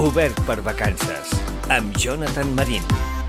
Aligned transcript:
Obert 0.00 0.38
per 0.48 0.62
vacances, 0.64 1.34
amb 1.68 1.92
Jonathan 2.00 2.54
Marín. 2.56 3.19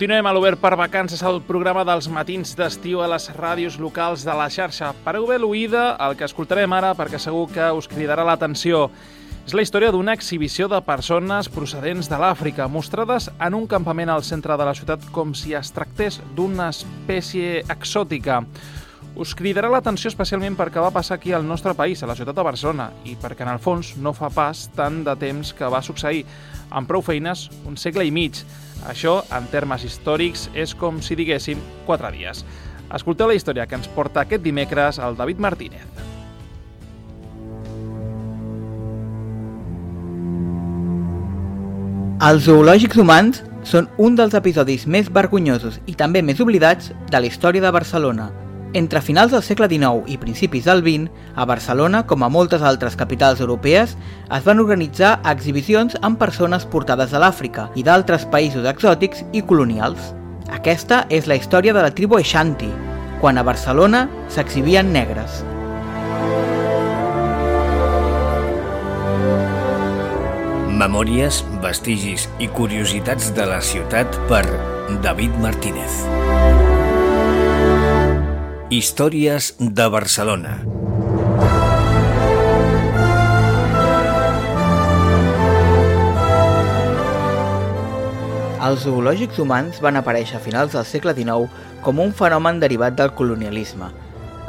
Continuem 0.00 0.24
a 0.24 0.30
l'Obert 0.32 0.56
per 0.56 0.78
Vacances, 0.80 1.20
el 1.28 1.42
programa 1.44 1.82
dels 1.84 2.06
matins 2.08 2.54
d'estiu 2.56 3.02
a 3.04 3.08
les 3.12 3.26
ràdios 3.36 3.74
locals 3.76 4.22
de 4.24 4.32
la 4.32 4.46
xarxa. 4.48 4.94
Pareu 5.04 5.26
bé 5.28 5.36
l'oïda, 5.36 5.82
el 6.00 6.14
que 6.16 6.24
escoltarem 6.24 6.72
ara, 6.72 6.94
perquè 6.96 7.18
segur 7.20 7.42
que 7.52 7.66
us 7.76 7.84
cridarà 7.84 8.24
l'atenció. 8.24 8.86
És 9.44 9.52
la 9.52 9.60
història 9.60 9.90
d'una 9.92 10.14
exhibició 10.16 10.70
de 10.72 10.80
persones 10.86 11.50
procedents 11.52 12.08
de 12.08 12.16
l'Àfrica, 12.16 12.64
mostrades 12.72 13.28
en 13.36 13.58
un 13.58 13.66
campament 13.68 14.08
al 14.08 14.24
centre 14.24 14.56
de 14.56 14.68
la 14.70 14.72
ciutat 14.78 15.04
com 15.12 15.34
si 15.36 15.52
es 15.52 15.68
tractés 15.76 16.16
d'una 16.32 16.70
espècie 16.72 17.60
exòtica. 17.68 18.40
Us 19.20 19.36
cridarà 19.36 19.68
l'atenció 19.68 20.08
especialment 20.08 20.56
perquè 20.56 20.80
va 20.80 20.94
passar 20.96 21.18
aquí 21.18 21.36
al 21.36 21.44
nostre 21.44 21.76
país, 21.76 22.00
a 22.00 22.08
la 22.08 22.16
ciutat 22.16 22.40
de 22.40 22.48
Barcelona, 22.48 22.88
i 23.04 23.18
perquè 23.20 23.44
en 23.44 23.52
el 23.52 23.60
fons 23.60 23.92
no 24.00 24.16
fa 24.16 24.32
pas 24.32 24.64
tant 24.72 25.02
de 25.04 25.18
temps 25.20 25.52
que 25.52 25.68
va 25.68 25.84
succeir, 25.84 26.24
amb 26.70 26.88
prou 26.88 27.04
feines, 27.04 27.50
un 27.68 27.76
segle 27.76 28.08
i 28.08 28.16
mig. 28.16 28.40
Això, 28.88 29.20
en 29.36 29.46
termes 29.52 29.84
històrics, 29.84 30.48
és 30.54 30.72
com 30.74 31.00
si 31.04 31.16
diguéssim 31.18 31.60
quatre 31.86 32.12
dies. 32.14 32.44
Escolteu 32.94 33.28
la 33.28 33.36
història 33.36 33.66
que 33.66 33.76
ens 33.76 33.90
porta 33.92 34.24
aquest 34.24 34.42
dimecres 34.42 34.98
el 34.98 35.18
David 35.18 35.38
Martínez. 35.42 35.86
Els 42.20 42.44
zoològics 42.44 42.98
humans 43.00 43.38
són 43.64 43.86
un 43.96 44.16
dels 44.16 44.34
episodis 44.36 44.86
més 44.86 45.08
vergonyosos 45.08 45.78
i 45.88 45.94
també 45.96 46.20
més 46.20 46.40
oblidats 46.44 46.92
de 47.08 47.20
la 47.20 47.28
història 47.28 47.64
de 47.64 47.70
Barcelona. 47.72 48.28
Entre 48.72 49.00
finals 49.02 49.32
del 49.32 49.42
segle 49.42 49.66
XIX 49.66 50.06
i 50.06 50.16
principis 50.22 50.68
del 50.68 50.84
XX, 50.84 51.08
a 51.34 51.44
Barcelona, 51.44 52.04
com 52.06 52.22
a 52.22 52.28
moltes 52.30 52.62
altres 52.62 52.94
capitals 52.94 53.40
europees, 53.42 53.96
es 54.30 54.44
van 54.46 54.62
organitzar 54.62 55.16
exhibicions 55.26 55.96
amb 56.06 56.20
persones 56.20 56.68
portades 56.70 57.10
de 57.10 57.18
l'Àfrica 57.18 57.66
i 57.74 57.82
d'altres 57.82 58.28
països 58.30 58.68
exòtics 58.70 59.24
i 59.32 59.42
colonials. 59.42 60.12
Aquesta 60.54 61.02
és 61.10 61.26
la 61.26 61.34
història 61.34 61.74
de 61.74 61.82
la 61.82 61.90
tribu 61.90 62.20
Ashanti, 62.20 62.70
quan 63.20 63.38
a 63.38 63.46
Barcelona 63.46 64.06
s'exhibien 64.30 64.92
negres. 64.94 65.42
Memòries, 70.80 71.42
vestigis 71.60 72.30
i 72.38 72.46
curiositats 72.54 73.34
de 73.34 73.50
la 73.50 73.58
ciutat 73.60 74.14
per 74.30 74.46
David 75.02 75.34
Martínez. 75.42 76.59
Històries 78.70 79.48
de 79.58 79.84
Barcelona. 79.90 80.52
Els 88.62 88.84
zoològics 88.84 89.40
humans 89.42 89.80
van 89.82 89.98
aparèixer 89.98 90.38
a 90.38 90.44
finals 90.44 90.76
del 90.78 90.86
segle 90.86 91.16
XIX 91.18 91.50
com 91.82 91.98
un 91.98 92.14
fenomen 92.14 92.62
derivat 92.62 92.94
del 92.94 93.10
colonialisme. 93.18 93.90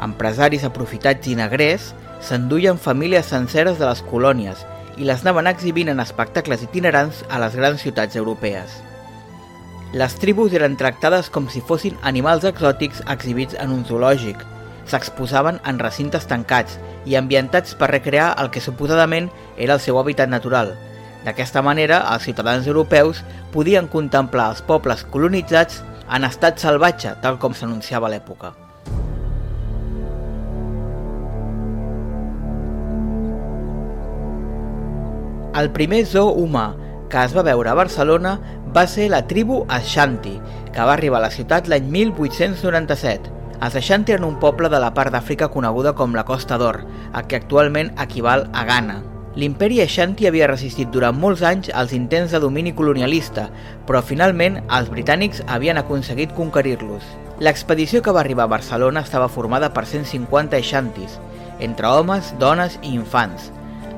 Empresaris 0.06 0.68
aprofitats 0.70 1.34
i 1.34 1.34
negrers 1.42 1.90
s'enduien 2.22 2.78
famílies 2.78 3.34
senceres 3.34 3.82
de 3.82 3.90
les 3.90 4.06
colònies 4.14 4.62
i 5.02 5.10
les 5.10 5.26
anaven 5.26 5.50
exhibint 5.50 5.90
en 5.90 6.06
espectacles 6.06 6.62
itinerants 6.70 7.26
a 7.26 7.42
les 7.42 7.58
grans 7.58 7.82
ciutats 7.82 8.22
europees. 8.22 8.84
Les 9.92 10.14
tribus 10.16 10.54
eren 10.56 10.78
tractades 10.80 11.28
com 11.28 11.50
si 11.52 11.60
fossin 11.68 11.98
animals 12.08 12.46
exòtics 12.48 13.02
exhibits 13.12 13.58
en 13.60 13.74
un 13.76 13.82
zoològic. 13.84 14.40
S'exposaven 14.88 15.58
en 15.68 15.82
recintes 15.84 16.24
tancats 16.30 16.78
i 17.04 17.18
ambientats 17.20 17.76
per 17.76 17.90
recrear 17.92 18.30
el 18.40 18.48
que 18.56 18.64
suposadament 18.64 19.28
era 19.58 19.76
el 19.76 19.82
seu 19.84 20.00
hàbitat 20.00 20.32
natural. 20.32 20.72
D'aquesta 21.26 21.60
manera, 21.62 22.00
els 22.08 22.24
ciutadans 22.24 22.70
europeus 22.72 23.20
podien 23.52 23.90
contemplar 23.92 24.48
els 24.54 24.62
pobles 24.64 25.04
colonitzats 25.12 25.82
en 26.08 26.24
estat 26.24 26.64
salvatge, 26.64 27.12
tal 27.20 27.36
com 27.38 27.52
s'anunciava 27.52 28.08
a 28.08 28.14
l'època. 28.16 28.54
El 35.60 35.68
primer 35.76 36.06
zoo 36.08 36.32
humà 36.40 36.70
que 37.12 37.20
es 37.28 37.34
va 37.36 37.44
veure 37.44 37.70
a 37.70 37.76
Barcelona 37.76 38.38
va 38.76 38.88
ser 38.88 39.10
la 39.10 39.26
tribu 39.28 39.66
Ashanti, 39.68 40.40
que 40.72 40.84
va 40.88 40.94
arribar 40.94 41.20
a 41.20 41.28
la 41.28 41.32
ciutat 41.32 41.68
l'any 41.68 41.90
1897. 41.92 43.32
Els 43.62 43.76
Ashanti 43.78 44.16
eren 44.16 44.26
un 44.26 44.40
poble 44.40 44.72
de 44.72 44.80
la 44.80 44.94
part 44.96 45.12
d'Àfrica 45.14 45.52
coneguda 45.54 45.94
com 45.94 46.16
la 46.16 46.26
Costa 46.26 46.58
d'Or, 46.58 46.82
el 47.14 47.28
que 47.28 47.38
actualment 47.38 47.92
equival 48.00 48.48
a 48.54 48.64
Ghana. 48.66 49.02
L'imperi 49.36 49.80
Ashanti 49.84 50.28
havia 50.28 50.48
resistit 50.50 50.90
durant 50.92 51.16
molts 51.16 51.44
anys 51.48 51.70
als 51.76 51.94
intents 51.96 52.34
de 52.34 52.40
domini 52.44 52.74
colonialista, 52.76 53.50
però 53.88 54.02
finalment 54.04 54.60
els 54.68 54.90
britànics 54.92 55.44
havien 55.48 55.80
aconseguit 55.80 56.34
conquerir-los. 56.36 57.06
L'expedició 57.40 58.02
que 58.02 58.12
va 58.12 58.24
arribar 58.24 58.48
a 58.48 58.54
Barcelona 58.56 59.04
estava 59.06 59.32
formada 59.32 59.72
per 59.74 59.86
150 59.86 60.60
Ashantis, 60.60 61.20
entre 61.60 61.88
homes, 61.88 62.34
dones 62.40 62.80
i 62.82 62.96
infants. 62.96 63.52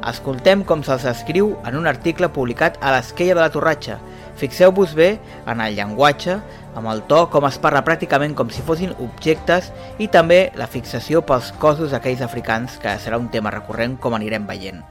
Escoltem 0.04 0.66
com 0.68 0.82
se'ls 0.84 1.06
escriu 1.08 1.54
en 1.64 1.78
un 1.80 1.88
article 1.88 2.28
publicat 2.36 2.76
a 2.82 2.92
l'Esquella 2.92 3.38
de 3.38 3.42
la 3.42 3.52
Torratxa. 3.54 3.98
Fixeu-vos 4.40 4.96
bé 4.98 5.20
en 5.46 5.62
el 5.62 5.76
llenguatge, 5.78 6.40
amb 6.74 6.90
el 6.90 7.04
to, 7.10 7.28
com 7.30 7.46
es 7.48 7.60
parla 7.62 7.84
pràcticament 7.86 8.34
com 8.38 8.50
si 8.50 8.66
fossin 8.66 8.96
objectes 8.98 9.70
i 10.02 10.10
també 10.10 10.48
la 10.58 10.68
fixació 10.68 11.22
pels 11.22 11.52
cossos 11.62 11.94
d'aquells 11.94 12.24
africans, 12.26 12.80
que 12.82 12.98
serà 13.00 13.22
un 13.22 13.30
tema 13.34 13.54
recurrent 13.54 14.00
com 14.02 14.18
anirem 14.18 14.50
veient. 14.50 14.82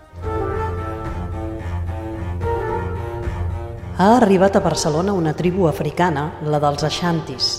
Ha 3.98 4.16
arribat 4.16 4.56
a 4.56 4.62
Barcelona 4.64 5.12
una 5.12 5.34
tribu 5.36 5.68
africana, 5.68 6.32
la 6.42 6.58
dels 6.62 6.82
Ashantis. 6.86 7.50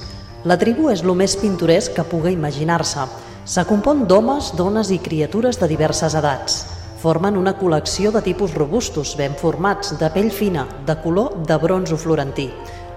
La 0.43 0.57
tribu 0.59 0.89
és 0.91 1.03
el 1.05 1.13
més 1.15 1.37
pintoresc 1.39 1.93
que 1.95 2.03
puga 2.03 2.31
imaginar-se. 2.33 3.05
Se 3.45 3.63
compon 3.69 4.07
d'homes, 4.07 4.51
dones 4.57 4.91
i 4.91 4.99
criatures 4.99 5.59
de 5.61 5.69
diverses 5.71 6.15
edats. 6.19 6.72
Formen 7.03 7.35
una 7.35 7.51
col·lecció 7.59 8.13
de 8.15 8.21
tipus 8.23 8.53
robustos, 8.55 9.17
ben 9.19 9.33
formats, 9.35 9.89
de 9.99 10.07
pell 10.15 10.29
fina, 10.31 10.61
de 10.87 10.93
color 11.03 11.33
de 11.43 11.57
bronzo 11.59 11.97
florentí, 11.99 12.45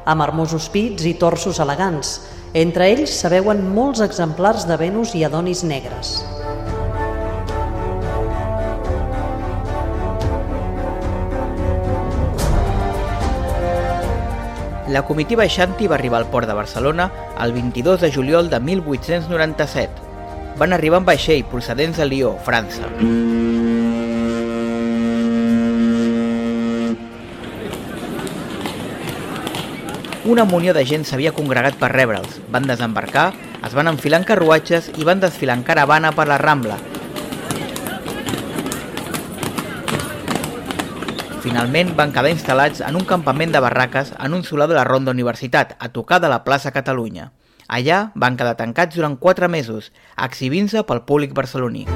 amb 0.06 0.22
hermosos 0.22 0.68
pits 0.70 1.08
i 1.10 1.16
torsos 1.18 1.58
elegants. 1.58 2.12
Entre 2.54 2.86
ells 2.92 3.10
se 3.10 3.32
veuen 3.32 3.64
molts 3.74 4.04
exemplars 4.06 4.68
de 4.70 4.78
Venus 4.78 5.16
i 5.18 5.24
Adonis 5.26 5.64
negres. 5.66 6.20
La 14.86 15.02
comitiva 15.02 15.50
Xanti 15.50 15.90
va 15.90 15.98
arribar 15.98 16.22
al 16.22 16.30
port 16.30 16.46
de 16.46 16.54
Barcelona 16.54 17.10
el 17.42 17.58
22 17.58 18.06
de 18.06 18.14
juliol 18.14 18.54
de 18.54 18.62
1897. 18.70 19.90
Van 20.62 20.72
arribar 20.72 21.02
en 21.02 21.10
vaixell 21.10 21.48
procedents 21.50 21.98
de 21.98 22.06
Lió, 22.06 22.36
França. 22.46 22.86
Una 30.26 30.42
munió 30.42 30.72
de 30.74 30.82
gent 30.82 31.04
s'havia 31.06 31.30
congregat 31.30 31.76
per 31.78 31.92
rebre'ls. 31.92 32.40
Van 32.50 32.64
desembarcar, 32.66 33.28
es 33.62 33.74
van 33.78 33.86
enfilar 33.86 34.18
en 34.18 34.24
carruatges 34.26 34.88
i 34.98 35.06
van 35.06 35.20
desfilar 35.22 35.54
en 35.54 35.62
caravana 35.62 36.10
per 36.16 36.26
la 36.26 36.38
Rambla. 36.42 36.80
Finalment 41.46 41.94
van 41.94 42.10
quedar 42.10 42.34
instal·lats 42.34 42.82
en 42.82 42.98
un 42.98 43.06
campament 43.06 43.54
de 43.54 43.62
barraques 43.62 44.10
en 44.18 44.34
un 44.34 44.42
solar 44.42 44.66
de 44.66 44.74
la 44.74 44.82
Ronda 44.82 45.14
Universitat, 45.14 45.76
a 45.78 45.92
tocar 45.94 46.18
de 46.18 46.32
la 46.32 46.42
plaça 46.42 46.74
Catalunya. 46.74 47.30
Allà 47.70 48.10
van 48.16 48.34
quedar 48.34 48.58
tancats 48.58 48.98
durant 48.98 49.14
4 49.22 49.46
mesos, 49.46 49.92
exhibint-se 50.18 50.82
pel 50.90 51.06
públic 51.06 51.38
barceloní. 51.38 51.86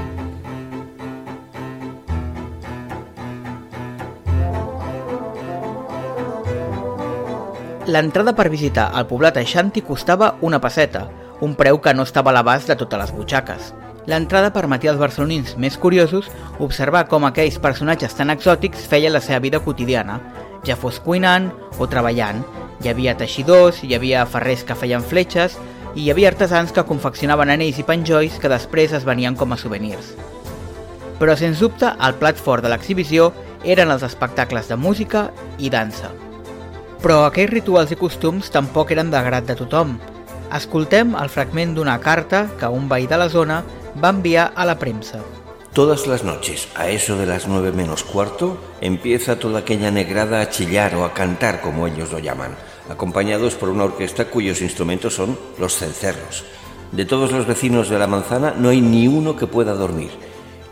L'entrada 7.90 8.36
per 8.38 8.46
visitar 8.52 8.84
el 8.94 9.06
poblat 9.10 9.40
Aixanti 9.40 9.80
costava 9.82 10.36
una 10.46 10.60
passeta, 10.62 11.08
un 11.42 11.56
preu 11.58 11.80
que 11.82 11.90
no 11.96 12.04
estava 12.06 12.30
a 12.30 12.34
l'abast 12.36 12.70
de 12.70 12.76
totes 12.78 13.00
les 13.00 13.10
butxaques. 13.16 13.72
L'entrada 14.06 14.52
permetia 14.54 14.92
als 14.92 15.00
barcelonins 15.00 15.56
més 15.58 15.74
curiosos 15.76 16.28
observar 16.62 17.08
com 17.10 17.26
aquells 17.26 17.58
personatges 17.58 18.14
tan 18.14 18.30
exòtics 18.30 18.86
feien 18.92 19.16
la 19.16 19.24
seva 19.24 19.42
vida 19.42 19.58
quotidiana, 19.64 20.20
ja 20.62 20.78
fos 20.78 21.02
cuinant 21.02 21.50
o 21.78 21.90
treballant. 21.90 22.44
Hi 22.78 22.94
havia 22.94 23.16
teixidors, 23.18 23.82
hi 23.82 23.96
havia 23.98 24.22
ferrers 24.22 24.62
que 24.62 24.78
feien 24.78 25.02
fletxes, 25.02 25.58
i 25.96 26.04
hi 26.04 26.14
havia 26.14 26.30
artesans 26.30 26.70
que 26.70 26.86
confeccionaven 26.86 27.50
anells 27.50 27.82
i 27.82 27.90
penjolls 27.90 28.38
que 28.38 28.54
després 28.54 28.94
es 28.94 29.08
venien 29.08 29.34
com 29.34 29.50
a 29.50 29.58
souvenirs. 29.58 30.14
Però, 31.18 31.34
sens 31.34 31.58
dubte, 31.58 31.90
el 31.90 32.20
plat 32.22 32.38
fort 32.38 32.62
de 32.62 32.70
l'exhibició 32.70 33.32
eren 33.66 33.90
els 33.90 34.06
espectacles 34.06 34.70
de 34.70 34.78
música 34.78 35.32
i 35.58 35.74
dansa. 35.74 36.14
Però 37.00 37.22
aquells 37.24 37.54
rituals 37.54 37.92
i 37.94 37.96
costums 37.96 38.50
tampoc 38.52 38.90
eren 38.92 39.08
de 39.08 39.20
grat 39.24 39.46
de 39.48 39.54
tothom. 39.56 39.94
Escoltem 40.52 41.14
el 41.16 41.30
fragment 41.32 41.72
d'una 41.72 41.94
carta 42.02 42.42
que 42.60 42.68
un 42.68 42.90
veí 42.90 43.06
de 43.08 43.16
la 43.16 43.30
zona 43.32 43.62
va 43.96 44.10
enviar 44.12 44.50
a 44.54 44.66
la 44.68 44.78
premsa. 44.78 45.22
Todas 45.72 46.06
las 46.06 46.24
noches, 46.24 46.68
a 46.74 46.88
eso 46.90 47.16
de 47.16 47.24
las 47.24 47.48
nueve 47.48 47.72
menos 47.72 48.04
cuarto, 48.04 48.58
empieza 48.82 49.38
toda 49.38 49.60
aquella 49.60 49.90
negrada 49.90 50.40
a 50.42 50.50
chillar 50.50 50.94
o 50.94 51.04
a 51.04 51.14
cantar, 51.14 51.62
como 51.62 51.86
ellos 51.86 52.12
lo 52.12 52.18
llaman, 52.18 52.56
acompañados 52.90 53.54
por 53.54 53.70
una 53.70 53.84
orquesta 53.84 54.26
cuyos 54.26 54.60
instrumentos 54.60 55.14
son 55.14 55.38
los 55.58 55.76
cencerros. 55.76 56.44
De 56.92 57.06
todos 57.06 57.32
los 57.32 57.46
vecinos 57.46 57.88
de 57.88 57.98
la 57.98 58.08
manzana 58.08 58.52
no 58.58 58.68
hay 58.68 58.80
ni 58.80 59.06
uno 59.06 59.36
que 59.36 59.46
pueda 59.46 59.72
dormir. 59.72 60.10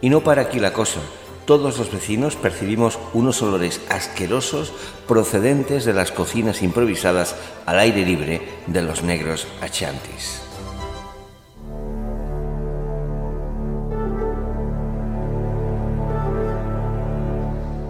Y 0.03 0.11
no 0.11 0.21
para 0.21 0.43
aquí 0.43 0.59
la 0.59 0.73
cosa. 0.73 1.01
Todos 1.49 1.79
los 1.79 1.91
vecinos 1.91 2.37
percibimos 2.37 2.99
unos 3.15 3.41
olores 3.41 3.81
asquerosos 3.89 4.71
procedentes 5.07 5.87
de 5.87 5.95
las 5.95 6.13
cocinas 6.13 6.61
improvisadas 6.61 7.35
al 7.65 7.79
aire 7.79 8.05
libre 8.05 8.43
de 8.67 8.83
los 8.83 9.03
negros 9.03 9.49
achantis. 9.63 10.43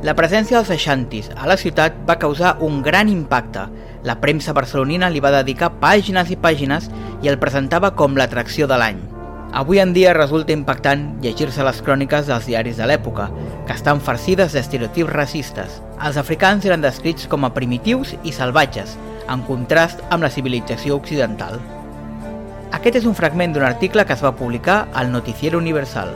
La 0.06 0.14
presència 0.14 0.60
dels 0.60 0.70
aixantis 0.70 1.34
a 1.34 1.50
la 1.50 1.58
ciutat 1.58 1.98
va 2.06 2.20
causar 2.22 2.60
un 2.62 2.78
gran 2.86 3.10
impacte. 3.10 3.66
La 4.06 4.20
premsa 4.22 4.54
barcelonina 4.54 5.10
li 5.10 5.18
va 5.18 5.34
dedicar 5.34 5.74
pàgines 5.82 6.30
i 6.30 6.38
pàgines 6.38 6.92
i 7.26 7.34
el 7.34 7.42
presentava 7.42 7.96
com 7.98 8.14
l'atracció 8.14 8.70
de 8.70 8.78
l'any. 8.78 9.17
Avui 9.52 9.78
en 9.80 9.94
dia 9.96 10.12
resulta 10.12 10.52
impactant 10.52 11.06
llegir-se 11.24 11.64
les 11.64 11.78
cròniques 11.80 12.26
dels 12.28 12.44
diaris 12.46 12.76
de 12.76 12.86
l'època, 12.86 13.30
que 13.66 13.72
estan 13.72 14.02
farcides 14.04 14.52
d'estereotips 14.52 15.12
racistes. 15.14 15.78
Els 16.04 16.18
africans 16.20 16.66
eren 16.68 16.84
descrits 16.84 17.26
com 17.32 17.48
a 17.48 17.54
primitius 17.56 18.12
i 18.28 18.34
salvatges, 18.36 18.98
en 19.28 19.42
contrast 19.48 20.04
amb 20.10 20.26
la 20.26 20.30
civilització 20.30 21.00
occidental. 21.00 21.56
Aquest 22.76 23.00
és 23.00 23.08
un 23.08 23.16
fragment 23.16 23.56
d'un 23.56 23.64
article 23.64 24.04
que 24.04 24.12
es 24.12 24.24
va 24.24 24.36
publicar 24.36 24.82
al 24.92 25.10
Noticiero 25.12 25.56
Universal. 25.58 26.12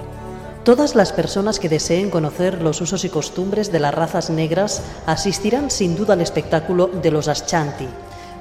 Todas 0.62 0.94
las 0.94 1.12
personas 1.12 1.58
que 1.58 1.70
deseen 1.70 2.10
conocer 2.10 2.60
los 2.62 2.80
usos 2.82 3.04
y 3.04 3.08
costumbres 3.08 3.72
de 3.72 3.80
las 3.80 3.94
razas 3.94 4.28
negras 4.28 4.82
asistirán 5.06 5.70
sin 5.70 5.96
duda 5.96 6.12
al 6.12 6.20
espectáculo 6.20 6.86
de 6.86 7.10
los 7.10 7.28
Ashanti. 7.28 7.88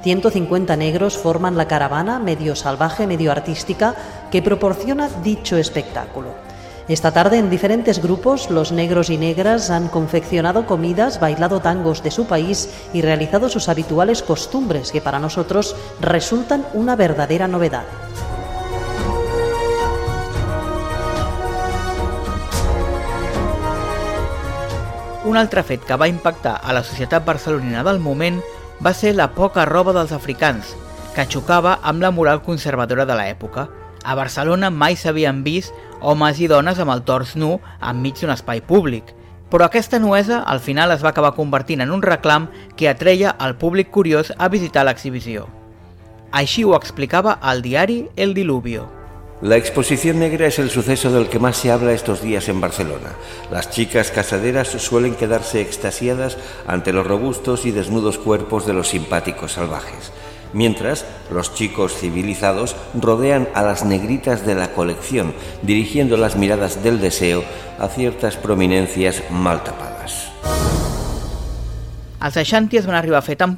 150 0.03 0.75
negros 0.77 1.17
forman 1.17 1.57
la 1.57 1.67
caravana 1.67 2.19
medio 2.19 2.55
salvaje, 2.55 3.05
medio 3.05 3.31
artística 3.31 3.95
que 4.31 4.41
proporciona 4.41 5.09
dicho 5.23 5.57
espectáculo. 5.57 6.33
Esta 6.87 7.11
tarde 7.11 7.37
en 7.37 7.49
diferentes 7.49 8.01
grupos 8.01 8.49
los 8.49 8.71
negros 8.71 9.09
y 9.09 9.17
negras 9.17 9.69
han 9.69 9.87
confeccionado 9.87 10.65
comidas, 10.65 11.19
bailado 11.19 11.61
tangos 11.61 12.03
de 12.03 12.11
su 12.11 12.25
país 12.25 12.69
y 12.91 13.01
realizado 13.01 13.47
sus 13.47 13.69
habituales 13.69 14.23
costumbres 14.23 14.91
que 14.91 15.01
para 15.01 15.19
nosotros 15.19 15.75
resultan 16.01 16.65
una 16.73 16.95
verdadera 16.95 17.47
novedad. 17.47 17.85
Un 25.23 25.37
altre 25.37 25.61
fet 25.61 25.85
que 25.85 25.95
va 25.95 26.09
impactar 26.09 26.59
a 26.63 26.73
la 26.73 26.83
societat 26.83 27.23
barcelonina 27.23 27.83
del 27.85 27.99
moment 27.99 28.41
va 28.81 28.93
ser 28.93 29.13
la 29.13 29.29
poca 29.35 29.65
roba 29.65 29.93
dels 29.93 30.11
africans, 30.11 30.73
que 31.13 31.27
xocava 31.29 31.77
amb 31.83 32.01
la 32.01 32.09
moral 32.11 32.41
conservadora 32.41 33.05
de 33.05 33.17
l'època. 33.17 33.67
A 34.03 34.15
Barcelona 34.17 34.71
mai 34.73 34.95
s'havien 34.97 35.43
vist 35.45 35.75
homes 36.01 36.39
i 36.41 36.47
dones 36.49 36.79
amb 36.81 36.93
el 36.93 37.03
tors 37.05 37.35
nu 37.37 37.59
enmig 37.77 38.17
d'un 38.17 38.33
espai 38.33 38.63
públic, 38.65 39.13
però 39.51 39.67
aquesta 39.67 39.99
nuesa 39.99 40.39
al 40.41 40.59
final 40.59 40.91
es 40.95 41.03
va 41.05 41.11
acabar 41.11 41.35
convertint 41.35 41.81
en 41.85 41.91
un 41.91 42.01
reclam 42.01 42.47
que 42.75 42.89
atreia 42.89 43.35
al 43.37 43.57
públic 43.57 43.91
curiós 43.91 44.33
a 44.37 44.49
visitar 44.49 44.87
l'exhibició. 44.87 45.45
Així 46.31 46.63
ho 46.63 46.73
explicava 46.73 47.37
el 47.51 47.61
diari 47.61 48.07
El 48.15 48.33
Diluvio. 48.33 49.00
La 49.41 49.57
exposición 49.57 50.19
negra 50.19 50.45
es 50.45 50.59
el 50.59 50.69
suceso 50.69 51.11
del 51.11 51.27
que 51.27 51.39
más 51.39 51.57
se 51.57 51.71
habla 51.71 51.93
estos 51.93 52.21
días 52.21 52.47
en 52.47 52.61
Barcelona. 52.61 53.13
Las 53.49 53.71
chicas 53.71 54.11
casaderas 54.11 54.67
suelen 54.67 55.15
quedarse 55.15 55.61
extasiadas 55.61 56.37
ante 56.67 56.93
los 56.93 57.07
robustos 57.07 57.65
y 57.65 57.71
desnudos 57.71 58.19
cuerpos 58.19 58.67
de 58.67 58.73
los 58.73 58.89
simpáticos 58.89 59.53
salvajes, 59.53 60.11
mientras 60.53 61.05
los 61.31 61.55
chicos 61.55 61.95
civilizados 61.95 62.75
rodean 62.93 63.49
a 63.55 63.63
las 63.63 63.83
negritas 63.83 64.45
de 64.45 64.53
la 64.53 64.73
colección, 64.73 65.33
dirigiendo 65.63 66.17
las 66.17 66.35
miradas 66.35 66.83
del 66.83 67.01
deseo 67.01 67.43
a 67.79 67.87
ciertas 67.87 68.37
prominencias 68.37 69.23
mal 69.31 69.63
tapadas. 69.63 70.31
Els 72.21 72.37
Aixanti 72.37 72.77
van 72.85 72.93
arribar 72.93 73.23
tan 73.33 73.55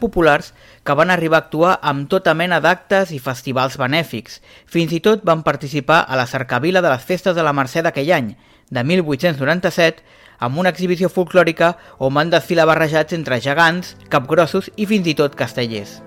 que 0.84 0.94
van 0.94 1.12
arribar 1.12 1.38
a 1.38 1.46
actuar 1.46 1.80
amb 1.82 2.10
tota 2.12 2.34
mena 2.36 2.60
d'actes 2.60 3.14
i 3.16 3.20
festivals 3.24 3.78
benèfics. 3.80 4.42
Fins 4.68 4.92
i 4.92 5.00
tot 5.00 5.24
van 5.24 5.44
participar 5.44 6.04
a 6.04 6.20
la 6.20 6.28
cercavila 6.28 6.82
de 6.82 6.92
les 6.92 7.04
festes 7.08 7.36
de 7.36 7.44
la 7.44 7.54
Mercè 7.56 7.82
d'aquell 7.82 8.12
any, 8.12 8.34
de 8.70 8.84
1897, 8.84 10.04
amb 10.44 10.60
una 10.60 10.74
exhibició 10.74 11.10
folclòrica 11.10 11.76
on 12.00 12.14
van 12.14 12.32
desfilar 12.34 12.68
barrejats 12.68 13.16
entre 13.16 13.40
gegants, 13.40 13.96
capgrossos 14.10 14.72
i 14.76 14.88
fins 14.90 15.08
i 15.08 15.16
tot 15.16 15.38
castellers. 15.40 16.02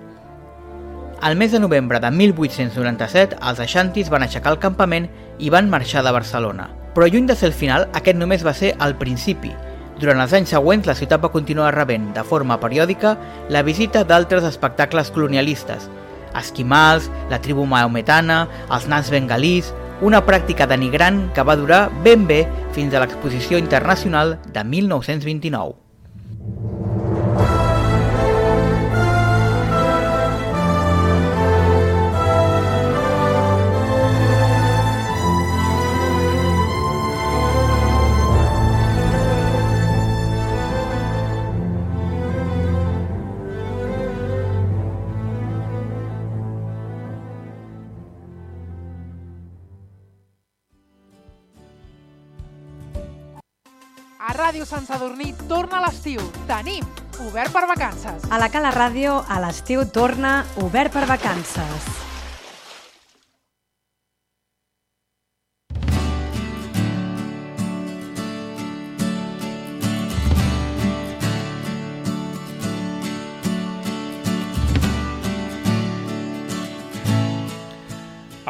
Al 1.21 1.35
mes 1.35 1.51
de 1.51 1.59
novembre 1.59 1.99
de 1.99 2.11
1897, 2.13 3.39
els 3.41 3.59
Aixantis 3.59 4.11
van 4.13 4.21
aixecar 4.21 4.53
el 4.53 4.61
campament 4.61 5.09
i 5.39 5.49
van 5.49 5.69
marxar 5.69 6.05
de 6.05 6.13
Barcelona. 6.13 6.69
Però 6.93 7.09
lluny 7.09 7.25
de 7.25 7.35
ser 7.35 7.49
el 7.49 7.57
final, 7.57 7.89
aquest 7.97 8.17
només 8.17 8.45
va 8.45 8.53
ser 8.53 8.75
el 8.77 8.93
principi– 9.01 9.55
durant 10.01 10.21
els 10.21 10.33
anys 10.37 10.53
següents, 10.53 10.85
la 10.87 10.95
ciutat 10.97 11.23
va 11.23 11.31
continuar 11.33 11.73
rebent, 11.75 12.11
de 12.13 12.23
forma 12.23 12.59
periòdica, 12.61 13.15
la 13.49 13.63
visita 13.65 14.03
d'altres 14.05 14.45
espectacles 14.45 15.09
colonialistes, 15.15 15.89
esquimals, 16.37 17.09
la 17.31 17.41
tribu 17.41 17.65
maometana, 17.65 18.43
els 18.69 18.87
nans 18.91 19.09
bengalís, 19.13 19.73
una 20.05 20.21
pràctica 20.21 20.69
denigrant 20.69 21.23
que 21.33 21.45
va 21.47 21.57
durar 21.57 21.87
ben 22.05 22.27
bé 22.29 22.43
fins 22.77 22.93
a 22.93 23.01
l'exposició 23.01 23.57
internacional 23.57 24.37
de 24.53 24.63
1929. 24.63 25.86
Sant 54.67 54.83
Sadurní 54.83 55.29
torna 55.47 55.79
l'estiu. 55.79 56.19
Tenim 56.49 56.83
Obert 57.23 57.53
per 57.55 57.63
Vacances. 57.69 58.27
A 58.27 58.39
la 58.41 58.49
Cala 58.51 58.73
Ràdio, 58.75 59.15
a 59.23 59.39
l'estiu 59.39 59.85
torna 59.95 60.41
Obert 60.65 60.91
per 60.91 61.05
Vacances. 61.07 62.06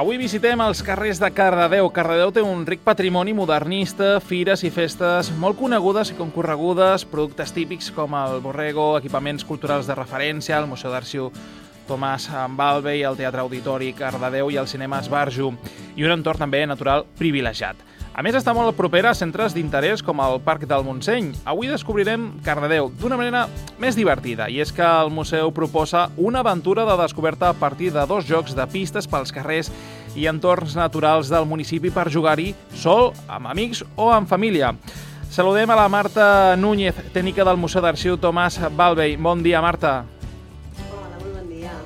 Avui 0.07 0.21
visitem 0.21 0.61
els 0.63 0.79
carrers 0.87 1.19
de 1.19 1.27
Cardedeu. 1.35 1.89
Cardedeu 1.91 2.29
té 2.31 2.39
un 2.39 2.61
ric 2.63 2.79
patrimoni 2.85 3.33
modernista, 3.35 4.21
fires 4.23 4.61
i 4.63 4.69
festes 4.71 5.33
molt 5.35 5.57
conegudes 5.59 6.13
i 6.13 6.15
concorregudes, 6.15 7.03
productes 7.11 7.51
típics 7.51 7.89
com 7.91 8.15
el 8.15 8.39
borrego, 8.39 8.85
equipaments 9.01 9.43
culturals 9.43 9.83
de 9.83 9.97
referència, 9.99 10.61
el 10.61 10.69
Museu 10.71 10.95
d'Arxiu 10.95 11.27
Tomàs 11.89 12.29
Balbe 12.55 12.95
i 12.95 13.03
el 13.03 13.19
Teatre 13.19 13.43
Auditori 13.43 13.91
Cardedeu 13.99 14.47
i 14.47 14.61
el 14.63 14.71
Cinema 14.71 15.03
Esbarjo, 15.03 15.51
i 15.99 16.07
un 16.07 16.15
entorn 16.15 16.45
també 16.45 16.63
natural 16.63 17.03
privilegiat. 17.19 17.83
A 18.17 18.23
més, 18.25 18.33
està 18.33 18.49
molt 18.49 18.73
propera 18.73 19.11
a 19.13 19.13
centres 19.13 19.53
d'interès 19.53 20.01
com 20.01 20.17
el 20.25 20.39
Parc 20.41 20.63
del 20.65 20.81
Montseny. 20.81 21.27
Avui 21.45 21.67
descobrirem 21.69 22.23
Cardedeu 22.41 22.87
d'una 22.97 23.13
manera 23.19 23.43
més 23.77 23.93
divertida, 23.93 24.47
i 24.49 24.57
és 24.63 24.71
que 24.73 24.81
el 24.81 25.11
museu 25.13 25.51
proposa 25.53 26.07
una 26.17 26.41
aventura 26.41 26.81
de 26.87 26.95
descoberta 26.97 27.51
a 27.51 27.53
partir 27.53 27.91
de 27.93 28.07
dos 28.09 28.25
jocs 28.25 28.57
de 28.57 28.65
pistes 28.73 29.05
pels 29.05 29.29
carrers 29.29 29.69
i 30.17 30.25
entorns 30.25 30.73
naturals 30.73 31.29
del 31.29 31.45
municipi 31.45 31.93
per 31.93 32.09
jugar-hi 32.09 32.55
sol, 32.73 33.11
amb 33.29 33.53
amics 33.53 33.83
o 33.93 34.09
amb 34.09 34.25
família. 34.25 34.73
Saludem 35.29 35.69
a 35.69 35.77
la 35.77 35.85
Marta 35.85 36.57
Núñez, 36.57 36.97
tècnica 37.13 37.45
del 37.45 37.61
Museu 37.61 37.85
d'Arxiu 37.85 38.17
Tomàs 38.17 38.57
Balvei. 38.73 39.13
Bon 39.13 39.45
dia, 39.45 39.61
Marta. 39.61 40.07
Hola, 40.89 41.19
molt 41.19 41.35
bon 41.35 41.51
dia. 41.53 41.77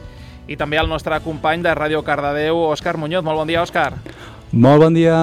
I 0.47 0.55
també 0.55 0.79
el 0.79 0.87
nostre 0.87 1.19
company 1.27 1.67
de 1.67 1.75
Ràdio 1.75 2.07
Cardedeu, 2.07 2.69
Òscar 2.71 2.95
Muñoz. 2.95 3.27
Molt 3.27 3.43
bon 3.43 3.51
dia, 3.51 3.67
Òscar. 3.67 3.97
Molt 4.53 4.87
bon 4.87 4.95
dia. 4.95 5.17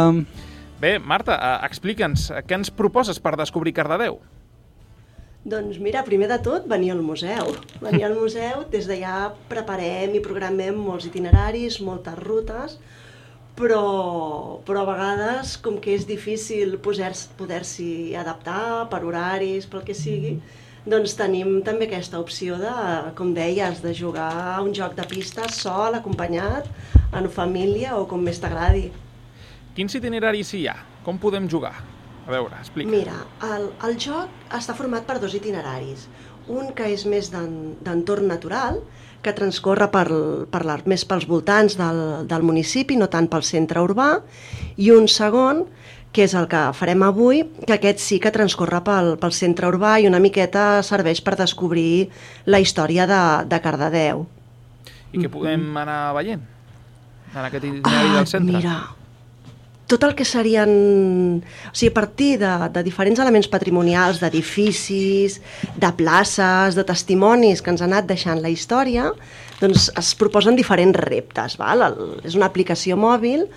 Bé, 0.79 0.99
Marta, 1.03 1.35
eh, 1.35 1.67
explica'ns, 1.67 2.29
què 2.47 2.55
ens 2.55 2.69
proposes 2.71 3.19
per 3.19 3.33
descobrir 3.35 3.73
Cardedeu? 3.75 4.21
Doncs 5.49 5.81
mira, 5.83 6.05
primer 6.07 6.29
de 6.31 6.37
tot, 6.45 6.69
venir 6.71 6.93
al 6.93 7.01
museu. 7.03 7.51
Venir 7.83 8.05
al 8.07 8.15
museu, 8.15 8.63
des 8.71 8.87
d'allà 8.87 9.33
preparem 9.51 10.15
i 10.15 10.23
programem 10.23 10.79
molts 10.79 11.09
itineraris, 11.09 11.81
moltes 11.83 12.15
rutes, 12.21 12.77
però, 13.59 14.61
però 14.69 14.85
a 14.85 14.89
vegades, 14.93 15.57
com 15.65 15.81
que 15.83 15.97
és 15.99 16.07
difícil 16.07 16.79
poder-s'hi 16.79 18.15
adaptar 18.23 18.87
per 18.93 19.03
horaris, 19.03 19.67
pel 19.67 19.83
que 19.83 19.99
sigui, 19.99 20.37
doncs 20.87 21.17
tenim 21.19 21.59
també 21.67 21.89
aquesta 21.89 22.23
opció 22.23 22.55
de, 22.63 22.77
com 23.19 23.35
deies, 23.35 23.83
de 23.83 23.97
jugar 23.99 24.31
a 24.55 24.63
un 24.63 24.71
joc 24.79 24.95
de 24.95 25.11
pista 25.11 25.51
sol, 25.51 25.99
acompanyat, 25.99 26.71
en 27.11 27.27
família 27.35 27.99
o 27.99 28.07
com 28.07 28.23
més 28.23 28.39
t'agradi. 28.39 28.87
Quins 29.79 29.95
itineraris 29.95 30.49
hi 30.59 30.65
ha? 30.67 30.73
Com 31.07 31.21
podem 31.23 31.45
jugar? 31.47 31.77
A 32.27 32.33
veure, 32.33 32.57
explica. 32.59 32.91
Mira, 32.91 33.15
el, 33.47 33.69
el 33.87 33.93
joc 34.03 34.51
està 34.57 34.75
format 34.75 35.05
per 35.07 35.21
dos 35.23 35.37
itineraris. 35.39 36.09
Un 36.51 36.73
que 36.75 36.89
és 36.91 37.05
més 37.07 37.29
d'entorn 37.31 38.27
natural, 38.27 38.81
que 39.23 39.37
transcorre 39.39 39.87
per, 39.95 40.03
per 40.51 40.63
la, 40.67 40.81
més 40.91 41.07
pels 41.07 41.29
voltants 41.31 41.79
del, 41.79 42.03
del 42.27 42.49
municipi, 42.49 42.99
no 42.99 43.07
tant 43.13 43.31
pel 43.31 43.47
centre 43.47 43.87
urbà, 43.87 44.09
i 44.83 44.91
un 44.97 45.07
segon, 45.07 45.63
que 46.11 46.27
és 46.27 46.35
el 46.35 46.51
que 46.51 46.67
farem 46.75 47.07
avui, 47.07 47.45
que 47.63 47.79
aquest 47.79 48.03
sí 48.03 48.19
que 48.19 48.35
transcorre 48.35 48.83
pel, 48.83 49.15
pel 49.23 49.39
centre 49.45 49.71
urbà 49.71 50.01
i 50.03 50.11
una 50.11 50.19
miqueta 50.19 50.83
serveix 50.83 51.23
per 51.23 51.39
descobrir 51.39 52.09
la 52.51 52.59
història 52.59 53.07
de, 53.07 53.25
de 53.47 53.63
Cardedeu. 53.63 54.27
I 55.15 55.23
què 55.23 55.31
podem 55.31 55.71
anar 55.87 56.01
veient 56.19 56.43
en 56.43 57.45
aquest 57.45 57.63
itinerari 57.63 58.09
ah, 58.09 58.17
del 58.19 58.33
centre? 58.35 58.57
Mira, 58.59 58.79
tot 59.89 60.05
el 60.05 60.15
que 60.15 60.27
serien... 60.29 60.71
O 61.41 61.75
sigui, 61.75 61.91
a 61.91 61.97
partir 61.97 62.37
de, 62.43 62.53
de 62.75 62.85
diferents 62.87 63.19
elements 63.25 63.49
patrimonials, 63.51 64.21
d'edificis, 64.23 65.41
de 65.81 65.91
places, 65.97 66.77
de 66.77 66.85
testimonis 66.87 67.65
que 67.65 67.73
ens 67.73 67.83
ha 67.83 67.89
anat 67.89 68.07
deixant 68.11 68.43
la 68.45 68.53
història, 68.53 69.09
doncs 69.63 69.89
es 69.99 70.13
proposen 70.21 70.59
diferents 70.59 71.01
reptes. 71.09 71.57
Val? 71.59 71.87
El, 71.89 71.99
és 72.29 72.37
una 72.39 72.47
aplicació 72.53 73.01
mòbil 73.01 73.49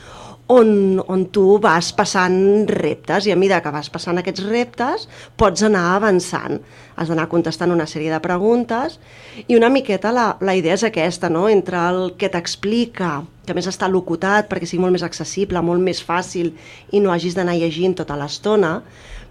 on, 0.51 0.99
on 1.07 1.25
tu 1.31 1.57
vas 1.63 1.91
passant 1.95 2.67
reptes 2.75 3.27
i 3.27 3.31
a 3.31 3.37
mesura 3.39 3.61
que 3.63 3.71
vas 3.73 3.89
passant 3.93 4.19
aquests 4.19 4.43
reptes 4.49 5.07
pots 5.39 5.63
anar 5.63 5.95
avançant. 5.95 6.59
Has 6.99 7.11
d'anar 7.11 7.29
contestant 7.31 7.71
una 7.71 7.87
sèrie 7.87 8.11
de 8.11 8.19
preguntes 8.23 8.97
i 9.47 9.55
una 9.55 9.71
miqueta 9.71 10.11
la, 10.11 10.27
la 10.43 10.55
idea 10.59 10.75
és 10.75 10.83
aquesta, 10.87 11.31
no? 11.31 11.47
entre 11.49 11.79
el 11.91 12.01
que 12.19 12.29
t'explica, 12.33 13.21
que 13.47 13.55
més 13.55 13.69
està 13.71 13.87
locutat 13.89 14.51
perquè 14.51 14.67
sigui 14.67 14.83
molt 14.83 14.97
més 14.97 15.07
accessible, 15.07 15.63
molt 15.63 15.81
més 15.81 16.03
fàcil 16.03 16.51
i 16.91 16.99
no 16.99 17.15
hagis 17.15 17.37
d'anar 17.37 17.55
llegint 17.57 17.95
tota 17.97 18.19
l'estona, 18.19 18.79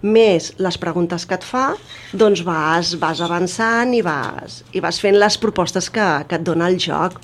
més 0.01 0.51
les 0.57 0.77
preguntes 0.81 1.27
que 1.29 1.37
et 1.37 1.45
fa, 1.45 1.67
doncs 2.17 2.41
vas, 2.47 2.95
vas 2.99 3.21
avançant 3.21 3.93
i 3.93 4.01
vas, 4.01 4.63
i 4.73 4.81
vas 4.81 4.97
fent 4.99 5.21
les 5.21 5.37
propostes 5.37 5.93
que, 5.93 6.11
que 6.27 6.41
et 6.41 6.45
dona 6.45 6.71
el 6.71 6.81
joc. 6.81 7.21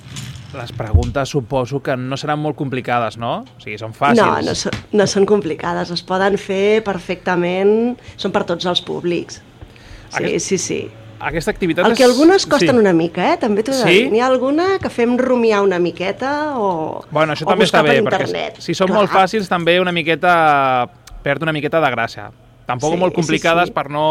Les 0.56 0.70
preguntes 0.72 1.28
suposo 1.28 1.82
que 1.84 1.96
no 2.00 2.16
seran 2.16 2.40
molt 2.40 2.56
complicades, 2.56 3.18
no? 3.20 3.42
O 3.44 3.60
sigui, 3.60 3.76
són 3.80 3.92
fàcils. 3.92 4.22
No, 4.22 4.38
no, 4.46 4.54
són, 4.56 4.78
no 4.96 5.06
són 5.10 5.26
complicades, 5.28 5.92
es 5.92 6.04
poden 6.08 6.38
fer 6.40 6.80
perfectament, 6.86 7.98
són 8.16 8.32
per 8.32 8.46
tots 8.48 8.68
els 8.70 8.80
públics. 8.84 9.42
Sí, 10.08 10.22
Aquest... 10.22 10.46
sí, 10.46 10.58
sí. 10.58 10.80
Aquesta 11.18 11.50
activitat 11.50 11.84
El 11.84 11.96
que 11.98 12.04
algunes 12.06 12.46
costen 12.46 12.76
sí. 12.76 12.80
una 12.80 12.92
mica, 12.94 13.24
eh? 13.32 13.36
També 13.42 13.64
t'ho 13.66 13.74
de 13.74 13.82
sí? 13.82 14.04
N'hi 14.12 14.20
ha 14.22 14.28
alguna 14.30 14.76
que 14.78 14.90
fem 14.92 15.16
rumiar 15.18 15.64
una 15.66 15.80
miqueta 15.82 16.54
o 16.54 16.68
Bueno, 17.10 17.34
això 17.34 17.48
també 17.48 17.66
està 17.66 17.82
bé, 17.82 17.96
per 18.06 18.12
perquè 18.14 18.62
si 18.62 18.76
són 18.78 18.92
Clar. 18.92 19.00
molt 19.00 19.10
fàcils 19.10 19.50
també 19.50 19.80
una 19.82 19.92
miqueta 19.92 20.86
perd 21.24 21.42
una 21.42 21.52
miqueta 21.52 21.82
de 21.82 21.90
gràcia. 21.90 22.28
Tampoc 22.68 22.94
sí, 22.94 23.00
molt 23.00 23.16
complicades 23.16 23.66
sí, 23.66 23.72
sí. 23.72 23.74
per 23.74 23.88
no 23.90 24.04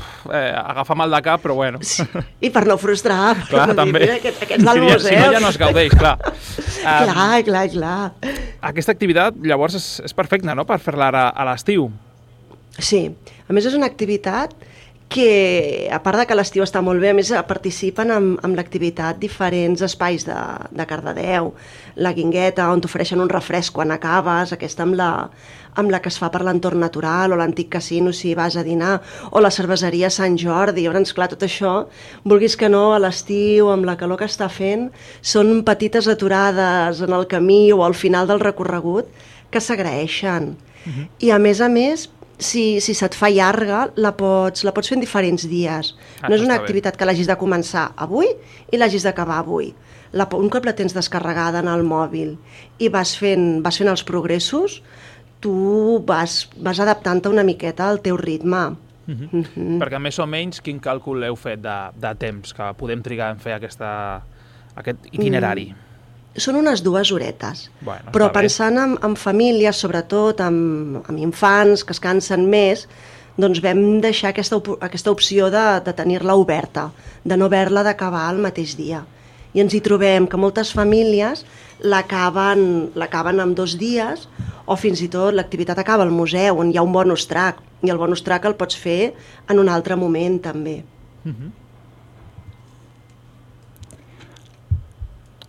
eh, 0.00 0.52
agafar 0.54 0.96
mal 0.98 1.12
de 1.14 1.20
cap, 1.24 1.42
però 1.44 1.56
bueno. 1.58 1.80
Sí. 1.84 2.04
I 2.40 2.50
per 2.54 2.64
no 2.68 2.76
frustrar. 2.80 3.34
Clar, 3.48 3.68
no 3.70 3.78
també. 3.78 4.04
Dir, 4.04 4.16
aquests, 4.18 4.42
aquests 4.46 4.66
del 4.68 4.82
museu. 4.84 5.06
Si 5.06 5.16
no, 5.18 5.30
ja 5.36 5.42
no 5.42 5.52
es 5.52 5.60
gaudeix, 5.60 5.96
clar. 5.98 6.16
clar, 6.82 7.08
um, 7.08 7.46
clar, 7.48 7.64
clar. 7.72 8.34
Aquesta 8.72 8.94
activitat, 8.96 9.40
llavors, 9.44 9.78
és, 9.78 9.88
és 10.10 10.16
perfecta, 10.16 10.54
no?, 10.56 10.66
per 10.68 10.80
fer-la 10.82 11.10
a, 11.10 11.26
a 11.30 11.48
l'estiu. 11.50 11.90
Sí. 12.78 13.06
A 13.48 13.54
més, 13.54 13.66
és 13.68 13.76
una 13.76 13.86
activitat 13.90 14.54
que, 15.14 15.88
a 15.92 16.00
part 16.02 16.18
de 16.18 16.26
que 16.26 16.36
l'estiu 16.36 16.64
està 16.64 16.80
molt 16.82 17.02
bé, 17.02 17.12
a 17.12 17.16
més 17.16 17.30
participen 17.46 18.10
amb, 18.10 18.38
amb 18.44 18.58
l'activitat 18.58 19.20
diferents 19.22 19.84
espais 19.86 20.24
de, 20.26 20.38
de 20.74 20.86
Cardedeu, 20.90 21.52
la 22.02 22.14
Guingueta, 22.16 22.66
on 22.72 22.82
t'ofereixen 22.82 23.22
un 23.22 23.30
refresc 23.30 23.76
quan 23.76 23.94
acabes, 23.94 24.54
aquesta 24.56 24.82
amb 24.86 24.98
la, 24.98 25.10
amb 25.74 25.90
la 25.90 26.00
que 26.02 26.10
es 26.12 26.18
fa 26.20 26.30
per 26.30 26.42
l'entorn 26.46 26.80
natural, 26.80 27.32
o 27.32 27.38
l'antic 27.40 27.70
casino 27.76 28.12
si 28.12 28.34
vas 28.34 28.56
a 28.56 28.64
dinar, 28.66 29.00
o 29.30 29.40
la 29.40 29.50
cerveseria 29.50 30.10
Sant 30.10 30.38
Jordi. 30.40 30.86
Llavors, 30.86 31.14
clar, 31.16 31.28
tot 31.32 31.44
això, 31.46 31.74
vulguis 32.24 32.56
que 32.56 32.70
no, 32.70 32.92
a 32.94 33.00
l'estiu, 33.02 33.70
amb 33.72 33.88
la 33.88 33.96
calor 34.00 34.20
que 34.20 34.30
està 34.30 34.48
fent, 34.48 34.90
són 35.22 35.62
petites 35.66 36.08
aturades 36.08 37.02
en 37.04 37.12
el 37.12 37.28
camí 37.30 37.72
o 37.72 37.84
al 37.84 37.94
final 37.94 38.30
del 38.30 38.42
recorregut 38.42 39.10
que 39.50 39.60
s'agraeixen. 39.60 40.54
Uh 40.54 40.88
mhm. 40.88 41.00
-huh. 41.00 41.08
I 41.20 41.30
a 41.30 41.38
més 41.38 41.60
a 41.60 41.68
més, 41.68 42.10
si, 42.38 42.80
si 42.80 42.94
se't 42.94 43.14
fa 43.14 43.30
llarga, 43.30 43.88
la 43.96 44.14
pots, 44.16 44.64
la 44.66 44.72
pots 44.74 44.90
fer 44.90 44.98
en 44.98 45.04
diferents 45.04 45.46
dies. 45.48 45.94
Ah, 46.20 46.28
no 46.28 46.36
és 46.36 46.42
una 46.42 46.58
activitat 46.60 46.94
bé. 46.94 46.98
que 46.98 47.08
l'hagis 47.08 47.30
de 47.30 47.38
començar 47.38 47.92
avui 47.96 48.28
i 48.70 48.76
l'hagis 48.76 49.06
d'acabar 49.06 49.38
avui. 49.38 49.72
La, 50.14 50.28
un 50.38 50.50
cop 50.50 50.66
la 50.66 50.76
tens 50.78 50.94
descarregada 50.94 51.58
en 51.64 51.68
el 51.68 51.82
mòbil 51.82 52.36
i 52.78 52.88
vas 52.88 53.16
fent, 53.18 53.62
vas 53.64 53.80
fent 53.80 53.90
els 53.90 54.04
progressos, 54.06 54.80
tu 55.44 56.00
vas, 56.08 56.48
vas 56.56 56.80
adaptant-te 56.80 57.28
una 57.28 57.44
miqueta 57.44 57.90
al 57.90 58.00
teu 58.04 58.16
ritme. 58.16 58.64
Uh 59.04 59.12
-huh. 59.12 59.28
Uh 59.32 59.44
-huh. 59.44 59.78
Perquè 59.80 59.98
més 59.98 60.18
o 60.18 60.26
menys 60.26 60.60
quin 60.60 60.80
càlcul 60.80 61.24
heu 61.24 61.36
fet 61.36 61.60
de, 61.60 61.78
de 61.94 62.14
temps 62.14 62.52
que 62.52 62.74
podem 62.76 63.02
trigar 63.02 63.30
en 63.30 63.38
fer 63.38 63.52
aquesta, 63.52 64.22
aquest 64.74 64.98
itinerari? 65.12 65.66
Mm. 65.70 65.84
Són 66.36 66.56
unes 66.56 66.82
dues 66.82 67.12
horetes, 67.12 67.70
bueno, 67.80 68.10
però 68.12 68.32
pensant 68.32 68.78
en, 68.78 68.98
en 69.02 69.16
famílies, 69.16 69.76
sobretot 69.76 70.40
amb, 70.40 70.96
amb 71.08 71.18
infants 71.18 71.84
que 71.84 71.92
es 71.92 72.00
cansen 72.00 72.50
més, 72.50 72.88
doncs 73.36 73.60
vam 73.62 74.00
deixar 74.00 74.30
aquesta, 74.30 74.56
op 74.56 74.68
aquesta 74.80 75.10
opció 75.10 75.50
de, 75.50 75.80
de 75.84 75.92
tenir-la 75.92 76.34
oberta, 76.34 76.90
de 77.24 77.36
no 77.36 77.44
haver-la 77.44 77.82
d'acabar 77.82 78.32
el 78.32 78.38
mateix 78.38 78.76
dia. 78.76 79.04
I 79.54 79.60
ens 79.60 79.74
hi 79.74 79.80
trobem 79.80 80.26
que 80.26 80.36
moltes 80.36 80.72
famílies 80.72 81.44
l'acaben 81.80 83.40
en 83.40 83.54
dos 83.54 83.78
dies 83.78 84.28
o 84.66 84.76
fins 84.76 85.02
i 85.04 85.08
tot 85.12 85.34
l'activitat 85.34 85.78
acaba 85.78 86.02
al 86.06 86.12
museu 86.14 86.60
on 86.60 86.72
hi 86.72 86.78
ha 86.78 86.86
un 86.86 86.92
bonus 86.92 87.26
track 87.28 87.60
i 87.84 87.92
el 87.92 88.00
bonus 88.00 88.24
track 88.24 88.48
el 88.48 88.56
pots 88.56 88.76
fer 88.76 89.12
en 89.48 89.58
un 89.58 89.68
altre 89.68 89.96
moment 89.96 90.40
també. 90.42 90.82
-huh. 91.24 91.50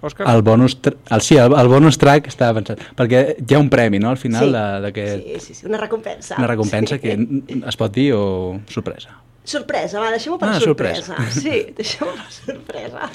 Òscar? 0.02 0.28
El 0.30 0.44
bonus, 0.44 0.78
el, 0.86 1.22
sí, 1.22 1.36
el, 1.36 1.54
el 1.58 1.68
bonus 1.68 1.98
track 1.98 2.28
estava 2.30 2.60
pensat, 2.60 2.82
perquè 2.98 3.22
hi 3.42 3.56
ha 3.56 3.60
un 3.62 3.72
premi, 3.74 3.98
no?, 3.98 4.12
al 4.14 4.20
final 4.22 4.52
sí, 4.52 4.58
d'aquest... 4.84 5.24
Sí, 5.24 5.40
sí, 5.40 5.54
sí, 5.62 5.66
una 5.66 5.80
recompensa. 5.82 6.36
Una 6.38 6.50
recompensa 6.52 7.00
sí. 7.00 7.02
que 7.02 7.64
es 7.72 7.80
pot 7.80 7.94
dir 7.96 8.12
o 8.14 8.60
sorpresa? 8.70 9.16
Sorpresa, 9.46 10.02
va, 10.02 10.12
deixem-ho 10.14 10.38
per 10.42 10.50
ah, 10.50 10.60
sorpresa. 10.62 11.16
sorpresa. 11.16 11.40
Sí, 11.42 11.74
deixem-ho 11.78 12.12
per 12.12 12.28
sorpresa. 12.34 13.10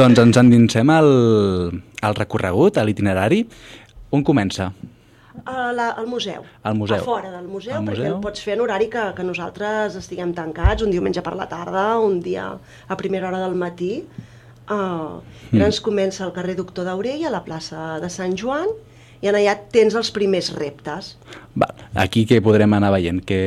doncs 0.00 0.22
ens 0.24 0.40
endinsem 0.40 0.92
al, 0.92 1.10
al 2.04 2.16
recorregut, 2.16 2.80
a 2.80 2.86
l'itinerari. 2.88 3.42
On 4.16 4.24
comença? 4.24 4.70
A 5.44 5.68
la, 5.72 5.90
al 5.90 6.06
museu. 6.06 6.42
Al 6.62 6.74
museu. 6.78 7.02
A 7.02 7.04
fora 7.04 7.30
del 7.30 7.46
museu, 7.46 7.76
al 7.78 7.86
perquè 7.86 8.04
museu. 8.04 8.16
el 8.16 8.24
pots 8.24 8.42
fer 8.44 8.56
en 8.56 8.64
horari 8.64 8.88
que, 8.92 9.04
que 9.16 9.26
nosaltres 9.26 9.98
estiguem 10.00 10.34
tancats, 10.34 10.82
un 10.86 10.94
diumenge 10.94 11.22
per 11.24 11.36
la 11.38 11.48
tarda, 11.50 11.86
un 12.02 12.20
dia 12.24 12.50
a 12.56 12.98
primera 13.00 13.28
hora 13.28 13.40
del 13.44 13.56
matí. 13.58 14.02
Uh, 14.68 15.22
mm. 15.50 15.62
ens 15.64 15.80
comença 15.80 16.26
al 16.26 16.34
carrer 16.36 16.58
Doctor 16.58 16.84
Daurell, 16.84 17.24
a 17.24 17.32
la 17.32 17.40
plaça 17.44 17.96
de 18.02 18.10
Sant 18.12 18.36
Joan, 18.36 18.68
i 19.24 19.30
en 19.30 19.38
allà 19.38 19.54
tens 19.72 19.96
els 19.98 20.10
primers 20.14 20.52
reptes. 20.54 21.14
Va, 21.58 21.70
aquí 21.98 22.26
què 22.28 22.42
podrem 22.44 22.76
anar 22.76 22.92
veient? 22.94 23.22
Què, 23.26 23.40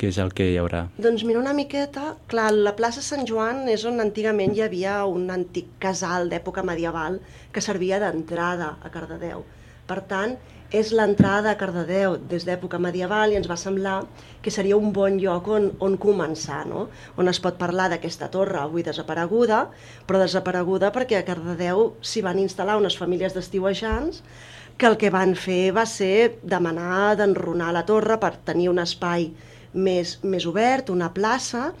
què 0.00 0.10
és 0.12 0.18
el 0.22 0.30
que 0.36 0.46
hi 0.52 0.58
haurà? 0.60 0.84
Doncs 1.02 1.24
mira 1.28 1.40
una 1.40 1.54
miqueta, 1.56 2.14
clar, 2.30 2.50
la 2.54 2.74
plaça 2.78 3.02
Sant 3.04 3.26
Joan 3.28 3.66
és 3.72 3.86
on 3.88 4.00
antigament 4.04 4.54
hi 4.56 4.62
havia 4.66 5.00
un 5.08 5.26
antic 5.34 5.72
casal 5.82 6.30
d'època 6.30 6.64
medieval 6.66 7.18
que 7.52 7.64
servia 7.64 7.98
d'entrada 8.02 8.76
a 8.84 8.92
Cardedeu. 8.92 9.42
Per 9.90 10.00
tant, 10.12 10.36
és 10.70 10.92
l'entrada 10.94 11.50
a 11.50 11.58
Cardedeu 11.58 12.14
des 12.30 12.44
d'època 12.46 12.78
medieval 12.78 13.32
i 13.32 13.38
ens 13.38 13.48
va 13.50 13.58
semblar 13.58 13.96
que 14.42 14.52
seria 14.54 14.78
un 14.78 14.92
bon 14.94 15.18
lloc 15.18 15.48
on, 15.50 15.70
on 15.82 15.96
començar, 15.98 16.62
no? 16.70 16.86
on 17.18 17.28
es 17.28 17.40
pot 17.42 17.58
parlar 17.58 17.88
d'aquesta 17.90 18.30
torre 18.30 18.60
avui 18.60 18.86
desapareguda, 18.86 19.64
però 20.06 20.22
desapareguda 20.22 20.92
perquè 20.94 21.18
a 21.18 21.26
Cardedeu 21.26 21.90
s'hi 22.00 22.22
van 22.22 22.38
instal·lar 22.38 22.78
unes 22.78 22.98
famílies 22.98 23.34
d'estiuejants 23.34 24.22
que 24.78 24.86
el 24.88 24.96
que 24.96 25.10
van 25.12 25.34
fer 25.34 25.72
va 25.76 25.84
ser 25.90 26.38
demanar 26.42 27.16
d'enrunar 27.18 27.72
la 27.74 27.84
torre 27.84 28.20
per 28.22 28.36
tenir 28.46 28.70
un 28.70 28.78
espai 28.78 29.28
més, 29.74 30.18
més 30.22 30.46
obert, 30.46 30.88
una 30.94 31.10
plaça, 31.12 31.72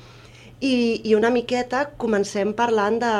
i, 0.60 1.00
i 1.08 1.14
una 1.16 1.30
miqueta 1.32 1.86
comencem 1.96 2.52
parlant 2.58 2.98
de, 3.00 3.14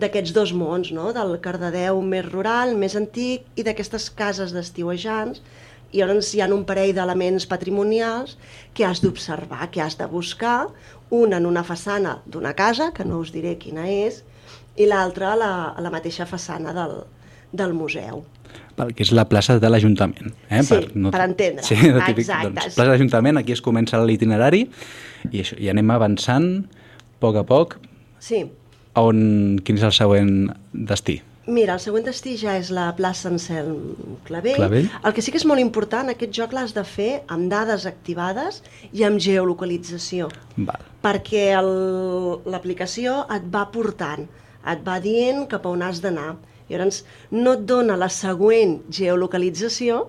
d'aquests 0.00 0.34
dos 0.34 0.52
mons, 0.56 0.90
no? 0.94 1.12
del 1.14 1.36
Cardedeu 1.42 2.00
més 2.02 2.26
rural, 2.26 2.74
més 2.78 2.96
antic, 2.98 3.46
i 3.56 3.64
d'aquestes 3.66 4.10
cases 4.10 4.54
d'estiuejants, 4.54 5.42
i 5.94 6.02
llavors 6.02 6.32
hi 6.34 6.42
ha 6.42 6.50
un 6.50 6.64
parell 6.66 6.94
d'elements 6.96 7.46
patrimonials 7.46 8.34
que 8.74 8.86
has 8.86 9.00
d'observar, 9.04 9.70
que 9.70 9.82
has 9.82 9.94
de 10.00 10.08
buscar, 10.10 10.66
un 11.14 11.34
en 11.36 11.46
una 11.46 11.62
façana 11.62 12.18
d'una 12.26 12.54
casa, 12.58 12.90
que 12.94 13.06
no 13.06 13.20
us 13.22 13.30
diré 13.30 13.54
quina 13.62 13.86
és, 13.86 14.24
i 14.74 14.88
l'altra 14.90 15.32
a, 15.32 15.36
la, 15.38 15.52
a 15.70 15.84
la 15.84 15.92
mateixa 15.94 16.26
façana 16.26 16.74
del, 16.74 17.04
del 17.54 17.76
museu. 17.78 18.24
Val, 18.74 18.90
que 18.94 19.04
és 19.06 19.12
la 19.14 19.24
plaça 19.30 19.60
de 19.62 19.70
l'Ajuntament. 19.70 20.32
Eh? 20.48 20.62
Sí, 20.66 20.74
per, 20.74 20.90
no... 20.98 21.12
per 21.14 21.22
entendre. 21.28 21.62
Sí, 21.66 21.78
de 21.78 22.00
típic, 22.00 22.26
Exacte. 22.26 22.50
Doncs, 22.50 22.58
plaça 22.58 22.82
de 22.82 22.90
l'Ajuntament, 22.90 23.38
aquí 23.38 23.54
es 23.54 23.62
comença 23.62 24.02
l'itinerari 24.02 24.64
i, 25.30 25.44
això, 25.44 25.58
i 25.62 25.70
anem 25.70 25.94
avançant 25.94 26.48
a 26.66 27.18
poc 27.22 27.38
a 27.38 27.44
poc. 27.46 27.78
Sí. 28.18 28.42
On, 29.00 29.16
quin 29.64 29.78
és 29.78 29.86
el 29.86 29.94
següent 29.94 30.34
destí? 30.72 31.18
Mira, 31.46 31.74
el 31.74 31.80
següent 31.82 32.06
destí 32.06 32.38
ja 32.40 32.54
és 32.56 32.70
la 32.72 32.86
plaça 32.96 33.28
Anselm 33.28 33.96
Clavell. 34.24 34.56
Clavell. 34.56 34.86
El 35.04 35.12
que 35.12 35.24
sí 35.24 35.32
que 35.34 35.40
és 35.40 35.44
molt 35.44 35.60
important, 35.60 36.08
aquest 36.08 36.32
joc 36.32 36.54
l'has 36.56 36.72
de 36.72 36.84
fer 36.88 37.10
amb 37.34 37.50
dades 37.52 37.84
activades 37.90 38.62
i 38.96 39.04
amb 39.04 39.20
geolocalització. 39.20 40.30
Val. 40.56 40.86
Perquè 41.04 41.50
l'aplicació 41.60 43.24
et 43.34 43.44
va 43.52 43.66
portant, 43.74 44.24
et 44.72 44.86
va 44.86 44.96
dient 45.04 45.44
cap 45.50 45.66
a 45.66 45.74
on 45.74 45.84
has 45.84 46.00
d'anar. 46.00 46.36
Llavors, 46.70 47.02
no 47.34 47.58
et 47.58 47.66
dona 47.68 47.98
la 48.00 48.08
següent 48.08 48.78
geolocalització 48.88 50.06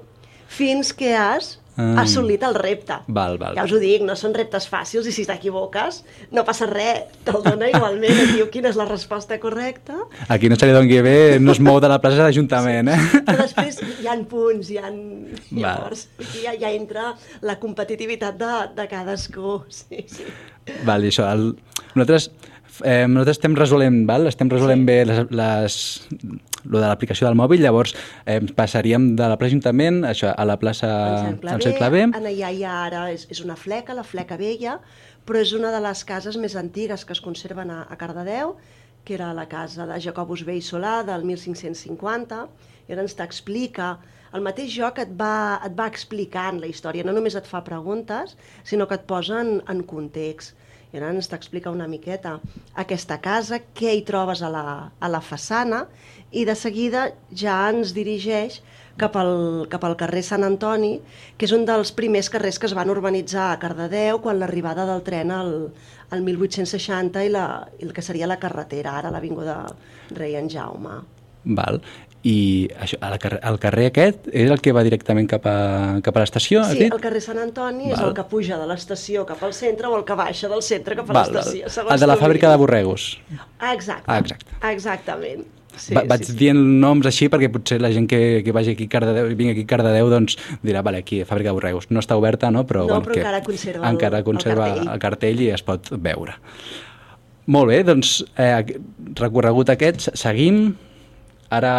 fins 0.48 0.94
que 0.96 1.12
has 1.20 1.58
mm. 1.76 1.98
assolit 2.02 2.44
el 2.48 2.56
repte. 2.58 2.98
Val, 3.08 3.38
val. 3.42 3.58
Ja 3.58 3.66
us 3.68 3.74
ho 3.76 3.80
dic, 3.82 4.04
no 4.08 4.16
són 4.20 4.36
reptes 4.38 4.68
fàcils 4.72 5.08
i 5.10 5.14
si 5.16 5.26
t'equivoques 5.28 6.02
no 6.36 6.46
passa 6.48 6.68
res, 6.70 7.12
te'l 7.28 7.44
dona 7.46 7.70
igualment, 7.72 8.16
et 8.26 8.34
diu 8.36 8.50
quina 8.54 8.72
és 8.72 8.80
la 8.80 8.88
resposta 8.90 9.38
correcta. 9.42 9.98
Aquí 10.30 10.50
no 10.52 10.60
se 10.60 10.70
li 10.70 10.76
doni 10.76 11.02
bé, 11.06 11.18
no 11.42 11.56
es 11.56 11.62
mou 11.64 11.80
de 11.84 11.92
la 11.92 12.00
plaça 12.04 12.22
de 12.22 12.28
l'Ajuntament, 12.30 12.92
eh? 12.94 13.00
Sí, 13.12 13.22
però 13.28 13.44
després 13.44 13.80
hi 14.02 14.10
ha 14.10 14.18
punts, 14.30 14.72
hi 14.72 14.80
ha... 14.82 14.90
Llavors, 15.52 16.08
aquí 16.20 16.46
ja, 16.46 16.56
ja 16.60 16.72
entra 16.74 17.12
la 17.46 17.60
competitivitat 17.62 18.38
de, 18.40 18.52
de 18.78 18.90
cadascú, 18.92 19.62
sí, 19.70 20.06
sí. 20.10 20.28
Val, 20.88 21.06
i 21.06 21.12
això, 21.14 21.28
el... 21.30 21.52
nosaltres 21.94 22.32
eh, 22.84 23.06
nosaltres 23.08 23.38
estem 23.38 23.56
resolent, 23.58 24.04
val? 24.10 24.28
estem 24.32 24.50
resolent 24.52 24.84
sí. 24.84 24.88
bé 24.90 24.98
les, 25.08 25.22
les, 25.32 25.78
lo 26.66 26.82
de 26.82 26.86
l'aplicació 26.88 27.28
del 27.28 27.38
mòbil, 27.40 27.62
llavors 27.64 27.96
eh, 28.26 28.40
passaríem 28.58 29.14
de 29.16 29.30
la 29.32 29.38
plaça 29.40 29.54
Ajuntament 29.56 30.02
això, 30.10 30.32
a 30.34 30.46
la 30.48 30.58
plaça 30.62 30.90
Ansel 31.30 31.78
Clavé. 31.78 32.08
En 32.10 32.16
allà 32.18 32.52
hi 32.52 32.64
ha 32.66 32.78
ara, 32.86 33.06
és, 33.14 33.28
és 33.32 33.44
una 33.46 33.58
fleca, 33.60 33.96
la 33.98 34.04
fleca 34.04 34.38
vella, 34.42 34.80
però 35.26 35.42
és 35.42 35.54
una 35.58 35.72
de 35.74 35.82
les 35.86 36.04
cases 36.06 36.38
més 36.42 36.58
antigues 36.60 37.06
que 37.06 37.14
es 37.16 37.22
conserven 37.22 37.72
a, 37.74 37.84
a 37.90 37.98
Cardedeu, 38.02 38.56
que 39.06 39.14
era 39.14 39.32
la 39.38 39.46
casa 39.48 39.86
de 39.86 40.00
Jacobus 40.02 40.44
Vell 40.46 40.64
Solà 40.66 41.00
del 41.06 41.24
1550, 41.30 42.42
i 42.90 42.94
ara 42.94 43.06
ens 43.06 43.16
t'explica 43.18 43.96
el 44.36 44.44
mateix 44.44 44.74
joc 44.74 45.00
et 45.00 45.12
va, 45.16 45.62
et 45.64 45.76
va 45.78 45.88
explicant 45.88 46.60
la 46.60 46.68
història, 46.68 47.06
no 47.08 47.14
només 47.16 47.38
et 47.40 47.48
fa 47.48 47.62
preguntes, 47.64 48.36
sinó 48.68 48.90
que 48.90 48.98
et 49.00 49.06
posa 49.08 49.40
en, 49.46 49.62
en 49.72 49.84
context. 49.88 50.58
I 50.96 51.02
ara 51.02 51.12
ens 51.12 51.28
t'explica 51.28 51.74
una 51.74 51.90
miqueta 51.92 52.38
aquesta 52.80 53.18
casa, 53.20 53.60
què 53.76 53.92
hi 53.98 54.06
trobes 54.08 54.40
a 54.40 54.52
la, 54.54 54.66
a 54.96 55.12
la 55.12 55.20
façana, 55.20 55.84
i 56.32 56.46
de 56.48 56.56
seguida 56.56 57.10
ja 57.36 57.58
ens 57.68 57.92
dirigeix 57.96 58.62
cap 59.00 59.18
al, 59.20 59.68
cap 59.72 59.84
al 59.84 59.98
carrer 60.00 60.24
Sant 60.24 60.46
Antoni, 60.48 60.94
que 61.36 61.48
és 61.48 61.54
un 61.56 61.66
dels 61.68 61.92
primers 61.98 62.32
carrers 62.32 62.60
que 62.60 62.70
es 62.70 62.76
van 62.78 62.92
urbanitzar 62.94 63.50
a 63.52 63.60
Cardedeu 63.60 64.22
quan 64.24 64.40
l'arribada 64.40 64.88
del 64.88 65.04
tren 65.04 65.36
al, 65.36 65.52
al 66.16 66.24
1860 66.24 67.26
i, 67.28 67.34
la, 67.34 67.46
i 67.80 67.90
el 67.90 67.92
que 67.96 68.06
seria 68.06 68.32
la 68.32 68.40
carretera, 68.40 68.96
ara 69.02 69.12
l'Avinguda 69.12 69.60
Rei 70.16 70.40
en 70.40 70.48
Jaume. 70.52 71.02
Val. 71.46 71.82
I 72.26 72.38
això, 72.82 72.98
el, 73.06 73.18
carrer, 73.22 73.40
el 73.46 73.58
carrer 73.62 73.84
aquest 73.92 74.30
és 74.34 74.50
el 74.50 74.62
que 74.66 74.72
va 74.74 74.82
directament 74.86 75.28
cap 75.30 75.44
a, 75.46 75.58
cap 76.06 76.16
a 76.18 76.24
l'estació? 76.24 76.64
Sí, 76.72 76.88
el 76.88 77.02
carrer 77.04 77.22
Sant 77.22 77.38
Antoni 77.44 77.92
Val. 77.92 77.94
és 77.94 78.02
el 78.02 78.16
que 78.18 78.24
puja 78.32 78.58
de 78.58 78.66
l'estació 78.70 79.28
cap 79.30 79.44
al 79.46 79.54
centre 79.54 79.92
o 79.92 80.00
el 80.00 80.06
que 80.08 80.18
baixa 80.18 80.50
del 80.50 80.64
centre 80.66 80.98
cap 80.98 81.12
a 81.12 81.20
l'estació. 81.20 81.70
El 81.86 82.02
de 82.02 82.08
la 82.10 82.16
fàbrica 82.18 82.50
de 82.50 82.58
borregos. 82.62 83.12
Ah, 83.60 83.76
exacte. 83.76 84.10
Ah, 84.10 84.18
exacte. 84.24 84.58
Exactament. 84.72 85.46
Sí, 85.76 85.92
Va, 85.94 86.06
vaig 86.08 86.24
sí, 86.24 86.34
dient 86.40 86.58
noms 86.82 87.06
així 87.06 87.28
perquè 87.30 87.50
potser 87.52 87.78
la 87.84 87.92
gent 87.94 88.08
que, 88.10 88.20
que 88.46 88.54
vagi 88.56 88.74
aquí 88.74 88.88
a 88.88 88.92
Cardedeu, 88.94 89.28
vingui 89.36 89.54
aquí 89.54 89.66
a 89.68 89.70
Cardedeu 89.74 90.10
doncs 90.10 90.38
dirà, 90.64 90.82
vale, 90.86 91.02
aquí, 91.04 91.20
Fàbrica 91.28 91.52
de 91.52 91.58
Borregos. 91.58 91.90
No 91.92 92.02
està 92.02 92.18
oberta, 92.18 92.50
no? 92.50 92.64
Però, 92.66 92.86
no, 92.86 92.94
bueno, 92.96 93.04
però 93.06 93.18
que 93.18 93.22
encara 93.22 93.44
conserva, 93.46 93.92
encara 93.92 94.24
conserva 94.26 94.70
el, 94.72 94.82
el, 94.86 94.90
el 94.96 95.04
cartell 95.04 95.44
i 95.46 95.52
es 95.54 95.66
pot 95.68 95.92
veure. 96.08 96.40
Molt 97.52 97.70
bé, 97.70 97.84
doncs 97.86 98.16
eh, 98.42 98.80
recorregut 99.20 99.70
aquest, 99.76 100.08
seguim. 100.18 100.64
Ara 101.54 101.76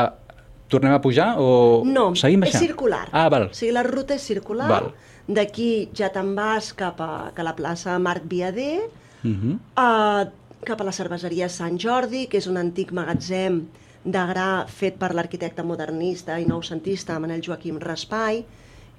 tornem 0.68 0.92
a 0.92 1.00
pujar 1.02 1.34
o 1.38 1.82
no, 1.86 2.10
seguim 2.18 2.42
baixant? 2.42 2.62
és 2.62 2.68
circular. 2.68 3.06
Ah, 3.12 3.28
val. 3.32 3.48
O 3.50 3.56
sigui, 3.56 3.72
la 3.76 3.84
ruta 3.86 4.16
és 4.16 4.24
circular. 4.26 4.68
Val. 4.70 4.90
D'aquí 5.26 5.88
ja 5.96 6.10
te'n 6.14 6.34
vas 6.36 6.72
cap 6.78 7.00
a, 7.02 7.30
cap 7.34 7.42
a 7.42 7.48
la 7.48 7.54
plaça 7.58 7.96
Marc 7.98 8.26
Viader, 8.30 8.86
uh 9.24 9.30
-huh. 9.30 9.56
uh, 9.56 10.30
cap 10.66 10.80
a 10.80 10.84
la 10.84 10.92
cerveseria 10.92 11.48
Sant 11.48 11.78
Jordi, 11.78 12.26
que 12.26 12.38
és 12.38 12.46
un 12.46 12.56
antic 12.56 12.92
magatzem 12.92 13.66
de 14.04 14.22
gra 14.30 14.66
fet 14.70 14.98
per 14.98 15.14
l'arquitecte 15.14 15.62
modernista 15.62 16.38
i 16.38 16.46
noucentista 16.46 17.18
Manel 17.18 17.42
Joaquim 17.42 17.78
Raspai. 17.78 18.44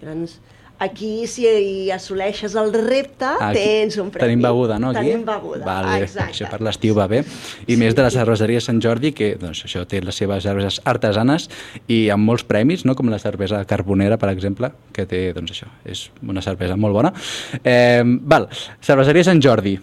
Llavors, 0.02 0.40
aquí, 0.80 1.28
si 1.28 1.48
assoleixes 1.92 2.56
el 2.60 2.72
repte, 2.74 3.26
aquí, 3.26 3.58
tens 3.58 3.98
un 4.02 4.12
premi. 4.14 4.28
Tenim 4.28 4.46
beguda, 4.46 4.78
no? 4.80 4.92
Aquí? 4.92 5.10
Tenim 5.10 5.26
beguda, 5.26 5.66
vale, 5.66 5.98
exacte. 6.06 6.36
Això 6.36 6.52
per 6.52 6.62
l'estiu 6.66 6.96
va 6.98 7.08
bé. 7.12 7.24
I 7.66 7.74
sí. 7.74 7.80
més 7.82 7.98
de 7.98 8.06
la 8.06 8.14
cerveseria 8.14 8.62
Sant 8.64 8.82
Jordi, 8.84 9.14
que 9.18 9.34
doncs, 9.42 9.66
això 9.68 9.84
té 9.90 10.02
les 10.06 10.18
seves 10.18 10.46
cerveses 10.48 10.80
artesanes 10.86 11.50
i 11.88 12.08
amb 12.14 12.28
molts 12.30 12.46
premis, 12.48 12.86
no? 12.86 12.96
com 12.98 13.12
la 13.12 13.22
cervesa 13.22 13.64
carbonera, 13.70 14.20
per 14.22 14.32
exemple, 14.34 14.72
que 14.94 15.08
té, 15.10 15.28
doncs 15.38 15.58
això, 15.58 15.70
és 15.86 16.08
una 16.26 16.46
cervesa 16.46 16.80
molt 16.80 16.98
bona. 16.98 17.14
Eh, 17.64 18.04
val, 18.06 18.50
cerveseria 18.86 19.28
Sant 19.28 19.44
Jordi, 19.44 19.78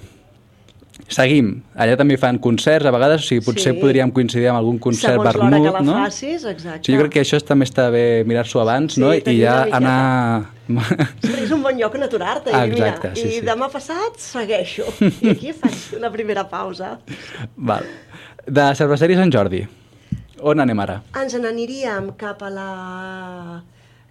Seguim. 1.11 1.51
Allà 1.77 1.97
també 1.99 2.17
fan 2.21 2.39
concerts 2.43 2.87
a 2.87 2.93
vegades, 2.95 3.25
o 3.25 3.29
sigui, 3.29 3.43
potser 3.45 3.73
sí. 3.75 3.81
podríem 3.81 4.13
coincidir 4.15 4.47
amb 4.53 4.61
algun 4.61 4.79
concert 4.81 5.19
Segons 5.19 5.27
vermut, 5.27 5.67
que 5.67 5.73
la 5.75 5.83
no? 5.85 5.97
facis, 6.05 6.45
exacte. 6.49 6.87
Sí, 6.87 6.95
jo 6.95 7.03
crec 7.03 7.17
que 7.17 7.25
això 7.25 7.41
també 7.45 7.67
està 7.69 7.89
bé 7.93 8.05
mirar-s'ho 8.29 8.63
abans, 8.63 8.95
Sí, 8.97 9.03
no? 9.03 9.11
I 9.13 9.35
ja 9.43 9.65
anar... 9.75 9.99
Ostres, 9.99 10.54
és 10.69 11.53
un 11.53 11.63
bon 11.65 11.77
lloc 11.77 11.97
on 11.99 12.07
aturar-te. 12.07 12.53
Ah, 12.55 12.65
i 12.67 12.73
mira, 12.73 12.89
exacte, 12.89 13.13
sí, 13.21 13.27
I 13.29 13.39
sí. 13.39 13.45
demà 13.47 13.69
passat 13.73 14.21
segueixo. 14.23 14.87
I 15.25 15.33
aquí 15.35 15.53
faig 15.57 15.99
la 16.01 16.11
primera 16.15 16.47
pausa. 16.49 16.97
Val. 17.57 17.85
De 18.45 18.65
cerveseria 18.77 19.21
Sant 19.21 19.33
Jordi, 19.33 19.63
on 20.45 20.61
anem 20.61 20.81
ara? 20.85 21.01
Ens 21.21 21.37
n'aniríem 21.41 22.13
cap 22.21 22.43
a 22.45 22.51
la 22.53 22.71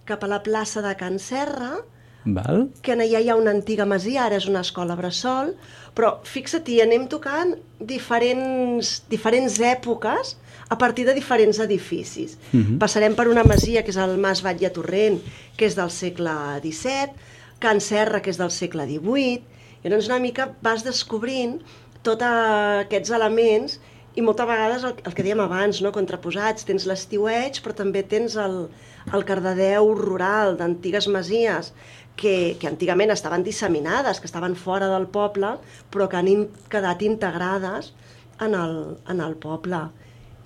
cap 0.06 0.24
a 0.26 0.28
la 0.28 0.42
plaça 0.44 0.82
de 0.84 0.94
Can 1.00 1.20
Serra, 1.22 1.78
Val? 2.26 2.68
que 2.84 2.96
allà 2.96 3.22
hi 3.22 3.30
ha 3.32 3.38
una 3.40 3.54
antiga 3.56 3.86
masia, 3.88 4.26
ara 4.26 4.40
és 4.40 4.48
una 4.50 4.62
escola 4.66 4.98
bressol, 5.00 5.54
però 5.96 6.18
fixa-t'hi, 6.28 6.82
anem 6.84 7.08
tocant 7.12 7.54
diferents, 7.80 8.98
diferents 9.12 9.60
èpoques 9.64 10.36
a 10.74 10.78
partir 10.78 11.06
de 11.06 11.14
diferents 11.14 11.60
edificis. 11.60 12.38
Uh 12.52 12.60
-huh. 12.60 12.78
Passarem 12.80 13.14
per 13.16 13.28
una 13.28 13.44
masia, 13.44 13.84
que 13.84 13.92
és 13.92 13.98
el 13.98 14.18
Mas 14.18 14.42
Batlle 14.42 14.70
Torrent, 14.70 15.22
que 15.58 15.66
és 15.66 15.76
del 15.76 15.92
segle 15.92 16.36
XVII, 16.64 17.14
Can 17.60 17.80
Serra, 17.80 18.22
que 18.22 18.32
és 18.32 18.38
del 18.38 18.52
segle 18.52 18.86
XVIII, 18.86 19.42
i 19.84 19.90
llavors 19.90 20.08
una 20.08 20.20
mica 20.20 20.56
vas 20.62 20.84
descobrint 20.84 21.62
tots 22.02 22.24
aquests 22.24 23.12
elements 23.12 23.80
i 24.16 24.22
moltes 24.22 24.48
vegades 24.48 24.84
el, 24.84 24.94
el 25.08 25.14
que 25.14 25.24
dèiem 25.24 25.40
abans, 25.40 25.82
no? 25.82 25.92
contraposats, 25.92 26.66
tens 26.66 26.86
l'estiueig, 26.86 27.62
però 27.64 27.74
també 27.74 28.04
tens 28.04 28.36
el, 28.36 28.70
el 29.14 29.26
Cardedeu 29.26 29.94
rural 29.96 30.58
d'antigues 30.58 31.08
masies 31.08 31.74
que, 32.16 32.58
que 32.60 32.68
antigament 32.68 33.12
estaven 33.12 33.44
disseminades, 33.44 34.20
que 34.20 34.30
estaven 34.30 34.56
fora 34.56 34.88
del 34.88 35.08
poble, 35.08 35.58
però 35.92 36.10
que 36.10 36.18
han 36.18 36.28
in, 36.28 36.48
quedat 36.70 37.02
integrades 37.02 37.94
en 38.40 38.54
el, 38.56 38.98
en 39.10 39.22
el 39.22 39.36
poble. 39.36 39.90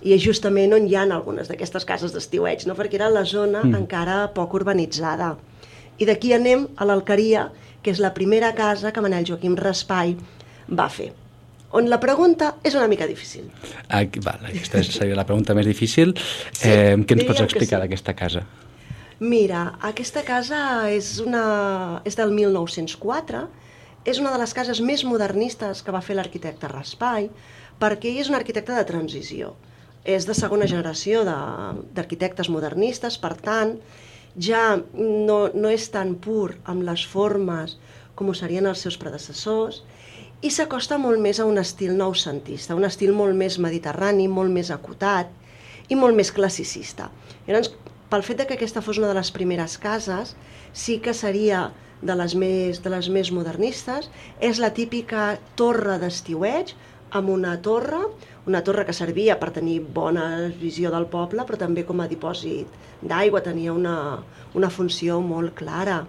I 0.07 0.13
és 0.15 0.23
justament 0.23 0.71
on 0.77 0.87
hi 0.87 0.95
ha 0.95 1.03
algunes 1.03 1.51
d'aquestes 1.51 1.83
cases 1.87 2.15
d'estiueig, 2.15 2.63
no? 2.69 2.77
perquè 2.79 2.99
era 3.01 3.11
la 3.11 3.25
zona 3.27 3.65
mm. 3.65 3.75
encara 3.83 4.17
poc 4.35 4.55
urbanitzada. 4.55 5.33
I 5.99 6.07
d'aquí 6.07 6.31
anem 6.35 6.67
a 6.77 6.87
l'Alqueria, 6.87 7.49
que 7.83 7.91
és 7.91 7.99
la 8.03 8.13
primera 8.15 8.53
casa 8.55 8.93
que 8.93 9.03
Manel 9.03 9.27
Joaquim 9.27 9.57
Raspai 9.59 10.15
va 10.71 10.87
fer 10.93 11.11
on 11.77 11.89
la 11.91 11.99
pregunta 11.99 12.53
és 12.63 12.75
una 12.77 12.87
mica 12.87 13.07
difícil. 13.07 13.49
Ah, 13.89 14.03
val, 14.23 14.45
aquesta 14.47 14.81
seria 14.85 15.17
la 15.17 15.25
pregunta 15.27 15.55
més 15.57 15.67
difícil. 15.67 16.13
Sí, 16.15 16.69
eh, 16.69 16.95
què 17.03 17.17
ens 17.17 17.27
pots 17.27 17.43
explicar 17.43 17.77
sí. 17.77 17.83
d'aquesta 17.83 18.15
casa? 18.15 18.45
Mira, 19.19 19.63
aquesta 19.81 20.23
casa 20.23 20.59
és, 20.93 21.17
una, 21.23 22.01
és 22.05 22.15
del 22.15 22.31
1904, 22.31 23.43
és 24.07 24.19
una 24.21 24.31
de 24.31 24.39
les 24.39 24.53
cases 24.55 24.79
més 24.79 25.03
modernistes 25.03 25.81
que 25.83 25.91
va 25.91 26.03
fer 26.05 26.15
l'arquitecte 26.15 26.69
Raspai, 26.71 27.31
perquè 27.81 28.11
ell 28.11 28.21
és 28.23 28.29
un 28.31 28.37
arquitecte 28.37 28.75
de 28.77 28.85
transició. 28.87 29.55
És 30.07 30.25
de 30.27 30.35
segona 30.37 30.67
generació 30.71 31.25
d'arquitectes 31.27 32.47
modernistes, 32.49 33.17
per 33.19 33.33
tant, 33.43 33.75
ja 34.39 34.77
no, 34.95 35.39
no 35.53 35.69
és 35.73 35.89
tan 35.91 36.15
pur 36.23 36.55
amb 36.63 36.85
les 36.87 37.03
formes 37.05 37.75
com 38.17 38.29
ho 38.31 38.35
serien 38.37 38.65
els 38.69 38.81
seus 38.81 38.97
predecessors, 38.97 39.83
i 40.41 40.51
s'acosta 40.53 40.97
molt 41.01 41.21
més 41.21 41.39
a 41.41 41.45
un 41.49 41.57
estil 41.61 41.95
noucentista, 41.97 42.75
un 42.77 42.85
estil 42.85 43.13
molt 43.17 43.35
més 43.37 43.57
mediterrani, 43.61 44.27
molt 44.29 44.53
més 44.53 44.69
acotat 44.73 45.31
i 45.89 45.97
molt 45.97 46.17
més 46.17 46.31
classicista. 46.33 47.09
Llavors, 47.47 47.71
pel 48.09 48.23
fet 48.23 48.41
de 48.41 48.47
que 48.47 48.57
aquesta 48.57 48.83
fos 48.85 48.99
una 49.01 49.09
de 49.11 49.17
les 49.17 49.31
primeres 49.33 49.77
cases, 49.81 50.35
sí 50.73 50.99
que 51.03 51.13
seria 51.17 51.67
de 52.01 52.13
les 52.15 52.35
més, 52.37 52.81
de 52.83 52.91
les 52.93 53.09
més 53.09 53.31
modernistes, 53.33 54.11
és 54.39 54.61
la 54.61 54.69
típica 54.77 55.31
torre 55.57 55.97
d'estiueig, 56.01 56.75
amb 57.11 57.29
una 57.29 57.55
torre, 57.61 57.99
una 58.47 58.61
torre 58.63 58.85
que 58.87 58.95
servia 58.95 59.37
per 59.39 59.51
tenir 59.55 59.79
bona 59.81 60.47
visió 60.59 60.91
del 60.91 61.07
poble, 61.11 61.45
però 61.47 61.59
també 61.59 61.85
com 61.87 62.01
a 62.01 62.07
dipòsit 62.07 63.01
d'aigua, 63.01 63.43
tenia 63.45 63.73
una, 63.73 63.95
una 64.55 64.69
funció 64.69 65.19
molt 65.21 65.55
clara. 65.55 66.01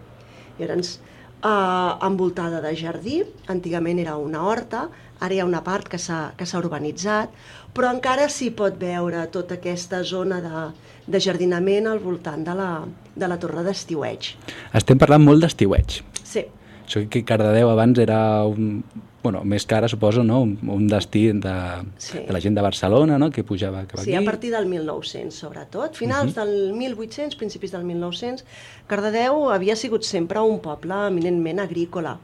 Llavors, 0.59 0.99
eh, 1.43 2.07
envoltada 2.09 2.61
de 2.65 2.75
jardí, 2.77 3.23
antigament 3.47 3.99
era 4.03 4.17
una 4.17 4.45
horta, 4.47 4.89
ara 5.21 5.35
hi 5.35 5.41
ha 5.41 5.47
una 5.47 5.63
part 5.67 5.89
que 5.91 5.99
s'ha 5.99 6.59
urbanitzat, 6.59 7.33
però 7.75 7.91
encara 7.95 8.29
s'hi 8.31 8.51
pot 8.59 8.79
veure 8.79 9.27
tota 9.35 9.59
aquesta 9.59 10.03
zona 10.03 10.41
de, 10.43 10.69
de 11.07 11.21
jardinament 11.21 11.87
al 11.91 11.99
voltant 12.03 12.45
de 12.47 12.55
la, 12.59 12.71
de 13.15 13.29
la 13.31 13.39
torre 13.39 13.65
d'estiueig. 13.67 14.33
Estem 14.79 14.99
parlant 14.99 15.27
molt 15.27 15.45
d'estiueig. 15.45 16.01
Sí. 16.23 16.47
Això 16.89 17.03
que 17.13 17.21
Cardedeu 17.29 17.69
abans 17.69 17.99
era 18.01 18.19
un, 18.49 18.81
bueno, 19.23 19.43
més 19.45 19.67
que 19.67 19.75
ara 19.75 19.89
suposo, 19.91 20.23
no? 20.23 20.41
un, 20.47 20.57
un 20.71 20.87
destí 20.89 21.25
de, 21.33 21.55
sí. 21.99 22.21
de 22.27 22.33
la 22.33 22.41
gent 22.41 22.55
de 22.55 22.63
Barcelona, 22.63 23.19
no? 23.19 23.31
que 23.35 23.43
pujava 23.45 23.83
cap 23.89 24.01
aquí. 24.01 24.13
Sí, 24.13 24.15
a 24.15 24.23
partir 24.25 24.53
del 24.55 24.67
1900, 24.71 25.35
sobretot. 25.35 25.97
Finals 25.99 26.37
uh 26.37 26.41
-huh. 26.41 26.45
del 26.45 26.73
1800, 26.75 27.37
principis 27.37 27.73
del 27.73 27.85
1900, 27.85 28.45
Cardedeu 28.87 29.51
havia 29.51 29.77
sigut 29.77 30.03
sempre 30.03 30.41
un 30.41 30.61
poble 30.61 30.95
eminentment 31.09 31.61
agrícola. 31.61 32.19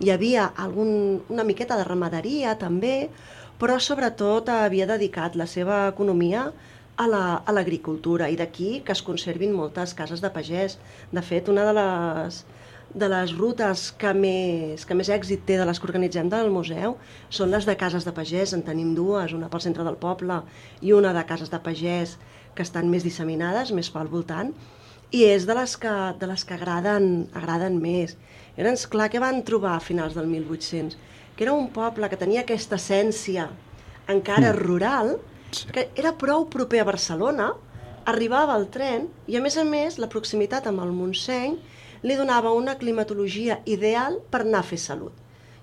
Hi 0.00 0.10
havia 0.10 0.46
algun, 0.56 1.22
una 1.28 1.44
miqueta 1.44 1.76
de 1.76 1.84
ramaderia, 1.84 2.58
també, 2.58 3.10
però 3.60 3.78
sobretot 3.78 4.48
havia 4.48 4.86
dedicat 4.86 5.36
la 5.36 5.46
seva 5.46 5.88
economia 5.88 6.52
a 6.96 7.52
l'agricultura 7.52 8.24
la, 8.24 8.30
i 8.30 8.36
d'aquí 8.36 8.82
que 8.84 8.92
es 8.92 9.02
conservin 9.02 9.52
moltes 9.52 9.94
cases 9.94 10.20
de 10.20 10.30
pagès. 10.30 10.78
De 11.12 11.22
fet, 11.22 11.48
una 11.48 11.64
de 11.64 11.72
les 11.72 12.44
de 12.94 13.06
les 13.08 13.32
rutes 13.38 13.90
que 13.98 14.10
més, 14.16 14.84
que 14.86 14.96
més 14.98 15.10
èxit 15.12 15.44
té 15.46 15.56
de 15.60 15.66
les 15.68 15.78
que 15.78 15.86
organitzem 15.86 16.30
del 16.30 16.50
museu 16.50 16.96
són 17.30 17.52
les 17.54 17.66
de 17.68 17.76
cases 17.78 18.06
de 18.06 18.14
pagès, 18.14 18.54
en 18.56 18.64
tenim 18.66 18.94
dues, 18.96 19.34
una 19.36 19.50
pel 19.52 19.62
centre 19.62 19.86
del 19.86 19.98
poble 20.00 20.40
i 20.82 20.92
una 20.96 21.14
de 21.14 21.22
cases 21.28 21.52
de 21.52 21.60
pagès 21.62 22.16
que 22.54 22.66
estan 22.66 22.90
més 22.90 23.06
disseminades, 23.06 23.70
més 23.70 23.90
pel 23.94 24.10
voltant, 24.10 24.50
i 25.10 25.24
és 25.26 25.46
de 25.46 25.54
les 25.58 25.76
que, 25.78 25.94
de 26.18 26.26
les 26.30 26.44
que 26.46 26.54
agraden, 26.54 27.28
agraden 27.34 27.78
més. 27.82 28.16
Llavors, 28.56 28.86
clar, 28.90 29.08
què 29.10 29.22
van 29.22 29.42
trobar 29.46 29.76
a 29.76 29.82
finals 29.82 30.14
del 30.18 30.28
1800? 30.30 30.98
Que 31.36 31.46
era 31.46 31.54
un 31.54 31.70
poble 31.74 32.10
que 32.10 32.18
tenia 32.18 32.44
aquesta 32.44 32.78
essència 32.78 33.48
encara 34.10 34.52
mm. 34.52 34.58
rural, 34.58 35.16
que 35.74 35.88
era 35.98 36.14
prou 36.18 36.46
proper 36.50 36.82
a 36.82 36.88
Barcelona, 36.90 37.52
arribava 38.10 38.54
al 38.54 38.68
tren 38.72 39.08
i, 39.26 39.36
a 39.36 39.42
més 39.42 39.58
a 39.58 39.64
més, 39.66 39.98
la 39.98 40.10
proximitat 40.10 40.66
amb 40.70 40.82
el 40.82 40.94
Montseny 40.94 41.58
li 42.02 42.16
donava 42.16 42.52
una 42.56 42.76
climatologia 42.80 43.60
ideal 43.64 44.20
per 44.30 44.44
anar 44.44 44.62
a 44.62 44.68
fer 44.70 44.78
salut. 44.80 45.16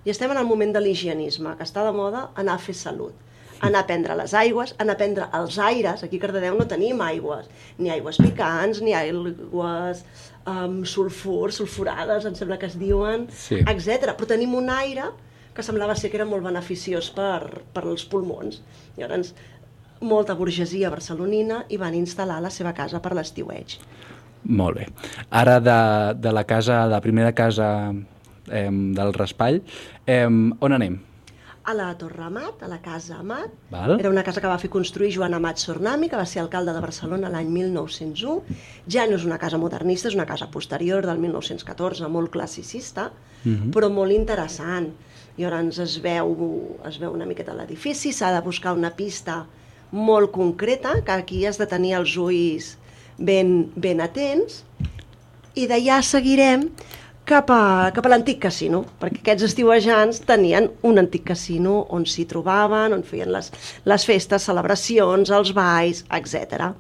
I 0.06 0.14
estem 0.14 0.32
en 0.32 0.40
el 0.40 0.48
moment 0.48 0.74
de 0.74 0.82
l'higienisme, 0.84 1.56
que 1.58 1.66
està 1.66 1.84
de 1.84 1.94
moda 1.96 2.30
anar 2.40 2.56
a 2.56 2.64
fer 2.64 2.76
salut. 2.78 3.26
Anar 3.68 3.82
a 3.82 3.88
prendre 3.90 4.16
les 4.16 4.36
aigües, 4.38 4.76
anar 4.78 4.94
a 4.94 5.00
prendre 5.00 5.28
els 5.34 5.58
aires. 5.60 6.04
Aquí 6.06 6.20
a 6.20 6.24
Cardedeu 6.24 6.56
no 6.56 6.68
tenim 6.70 7.02
aigües, 7.02 7.50
ni 7.80 7.90
aigües 7.90 8.20
picants, 8.22 8.84
ni 8.86 8.94
aigües 8.94 10.04
um, 10.46 10.84
sulfur, 10.86 11.52
sulfurades, 11.52 12.28
em 12.30 12.38
sembla 12.38 12.60
que 12.62 12.70
es 12.70 12.78
diuen, 12.80 13.26
sí. 13.34 13.64
etc. 13.66 14.14
Però 14.14 14.30
tenim 14.30 14.54
un 14.56 14.70
aire 14.72 15.10
que 15.58 15.66
semblava 15.66 15.98
ser 15.98 16.12
que 16.14 16.20
era 16.22 16.30
molt 16.30 16.46
beneficiós 16.46 17.10
per, 17.18 17.66
per 17.74 17.84
als 17.84 18.06
pulmons. 18.06 18.62
Llavors, 18.96 19.34
molta 20.06 20.36
burgesia 20.38 20.92
barcelonina 20.94 21.64
i 21.74 21.82
van 21.82 21.98
instal·lar 21.98 22.38
la 22.46 22.54
seva 22.54 22.76
casa 22.78 23.02
per 23.02 23.16
l'estiueig. 23.18 23.80
Molt 24.48 24.80
bé. 24.80 24.88
Ara 25.30 25.60
de, 25.60 25.80
de 26.22 26.32
la 26.32 26.46
casa, 26.48 26.86
de 26.86 26.96
la 26.96 27.02
primera 27.02 27.34
casa 27.36 27.92
eh, 28.48 28.70
del 28.72 29.14
Raspall, 29.14 29.62
eh, 30.06 30.26
on 30.26 30.80
anem? 30.80 31.02
a 31.68 31.74
la 31.74 31.98
Torre 32.00 32.24
Amat, 32.24 32.62
a 32.64 32.68
la 32.72 32.78
Casa 32.80 33.18
Amat. 33.20 33.52
Val. 33.70 33.98
Era 34.00 34.10
una 34.10 34.24
casa 34.24 34.40
que 34.40 34.48
va 34.48 34.56
fer 34.58 34.70
construir 34.72 35.10
Joan 35.12 35.34
Amat 35.36 35.60
Sornami, 35.60 36.08
que 36.08 36.16
va 36.16 36.24
ser 36.26 36.40
alcalde 36.40 36.72
de 36.72 36.80
Barcelona 36.80 37.28
l'any 37.34 37.50
1901. 37.52 38.56
Ja 38.88 39.04
no 39.04 39.18
és 39.20 39.26
una 39.28 39.36
casa 39.42 39.60
modernista, 39.60 40.08
és 40.08 40.16
una 40.16 40.26
casa 40.30 40.48
posterior 40.54 41.04
del 41.04 41.20
1914, 41.20 42.08
molt 42.08 42.32
classicista, 42.32 43.10
uh 43.12 43.50
mhm. 43.50 43.58
-huh. 43.58 43.74
però 43.76 43.92
molt 43.92 44.14
interessant. 44.14 44.94
I 45.36 45.44
llavors 45.44 45.80
es 45.80 46.00
veu, 46.02 46.80
es 46.88 46.98
veu 47.00 47.12
una 47.12 47.26
miqueta 47.26 47.54
l'edifici, 47.54 48.14
s'ha 48.14 48.32
de 48.32 48.42
buscar 48.42 48.74
una 48.74 48.96
pista 48.96 49.46
molt 49.92 50.32
concreta, 50.32 51.04
que 51.04 51.12
aquí 51.12 51.46
has 51.46 51.58
de 51.58 51.68
tenir 51.68 51.96
els 51.96 52.16
ulls 52.16 52.78
ben, 53.18 53.72
ben 53.76 54.02
atents 54.04 54.64
i 55.58 55.66
d'allà 55.70 56.02
seguirem 56.06 56.68
cap 57.28 57.52
a, 57.52 57.92
cap 57.92 58.06
a 58.08 58.12
l'antic 58.14 58.40
casino, 58.46 58.86
perquè 59.02 59.20
aquests 59.24 59.50
estiuejants 59.50 60.22
tenien 60.28 60.70
un 60.88 61.02
antic 61.02 61.26
casino 61.28 61.82
on 61.94 62.08
s'hi 62.08 62.28
trobaven, 62.30 62.96
on 62.96 63.04
feien 63.04 63.34
les, 63.34 63.52
les 63.84 64.06
festes, 64.08 64.48
celebracions, 64.48 65.32
els 65.36 65.52
balls, 65.58 66.06
etc. 66.16 66.72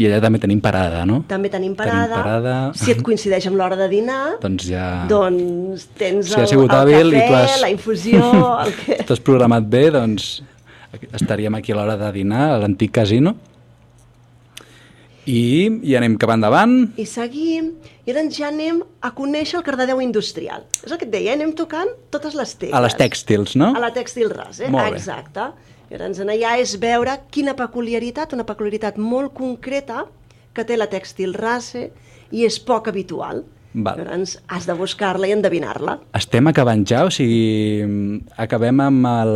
I 0.00 0.06
allà 0.08 0.18
també 0.24 0.40
tenim 0.42 0.60
parada, 0.64 1.02
no? 1.08 1.22
També 1.28 1.50
tenim 1.52 1.74
parada. 1.76 2.08
Tenim 2.08 2.24
parada. 2.24 2.54
Si 2.78 2.92
et 2.92 3.02
coincideix 3.04 3.46
amb 3.48 3.58
l'hora 3.60 3.76
de 3.80 3.88
dinar, 3.90 4.22
doncs 4.42 4.66
ja... 4.68 4.86
Doncs 5.10 5.88
tens 5.98 6.32
si 6.32 6.38
el, 6.40 6.64
el 6.64 6.70
cafè, 6.72 7.26
has... 7.40 7.58
la 7.64 7.72
infusió... 7.72 8.22
El 8.64 8.74
que... 8.76 8.98
T'has 9.08 9.24
programat 9.24 9.68
bé, 9.72 9.86
doncs 9.94 10.34
estaríem 11.16 11.56
aquí 11.56 11.72
a 11.72 11.80
l'hora 11.80 11.96
de 12.00 12.12
dinar 12.16 12.50
a 12.52 12.60
l'antic 12.64 12.92
casino. 13.00 13.36
I, 15.26 15.70
I 15.86 15.94
anem 15.94 16.16
cap 16.18 16.32
endavant. 16.34 16.72
I 16.98 17.04
seguim, 17.06 17.72
i 18.02 18.10
ara 18.10 18.24
ja 18.34 18.48
anem 18.48 18.80
a 19.02 19.12
conèixer 19.14 19.60
el 19.60 19.66
Cardedeu 19.66 20.00
industrial. 20.02 20.64
És 20.82 20.90
el 20.90 20.98
que 20.98 21.06
et 21.06 21.12
deia, 21.12 21.36
anem 21.36 21.52
tocant 21.58 21.92
totes 22.10 22.34
les 22.38 22.56
tecles. 22.56 22.74
A 22.74 22.82
les 22.82 22.96
tèxtils, 22.98 23.54
no? 23.60 23.70
A 23.76 23.82
la 23.82 23.92
tèxtil 23.94 24.32
ras, 24.34 24.58
eh? 24.60 24.70
Molt 24.72 24.90
bé. 24.90 24.98
Exacte. 24.98 25.52
I 25.92 25.98
llavors 26.00 26.22
allà 26.24 26.56
és 26.58 26.74
veure 26.80 27.18
quina 27.30 27.54
peculiaritat, 27.54 28.32
una 28.32 28.46
peculiaritat 28.48 28.98
molt 28.98 29.34
concreta 29.36 30.06
que 30.56 30.64
té 30.64 30.76
la 30.76 30.88
tèxtil 30.90 31.36
rase 31.36 31.90
i 32.32 32.46
és 32.48 32.58
poc 32.58 32.88
habitual. 32.88 33.44
Val. 33.74 33.96
Llavors 33.96 34.34
has 34.52 34.66
de 34.68 34.74
buscar-la 34.76 35.28
i 35.28 35.32
endevinar-la. 35.32 35.96
Estem 36.18 36.50
acabant 36.50 36.84
ja? 36.88 37.04
O 37.08 37.12
sigui, 37.14 37.80
acabem 38.40 38.82
amb 38.84 39.08
el 39.08 39.32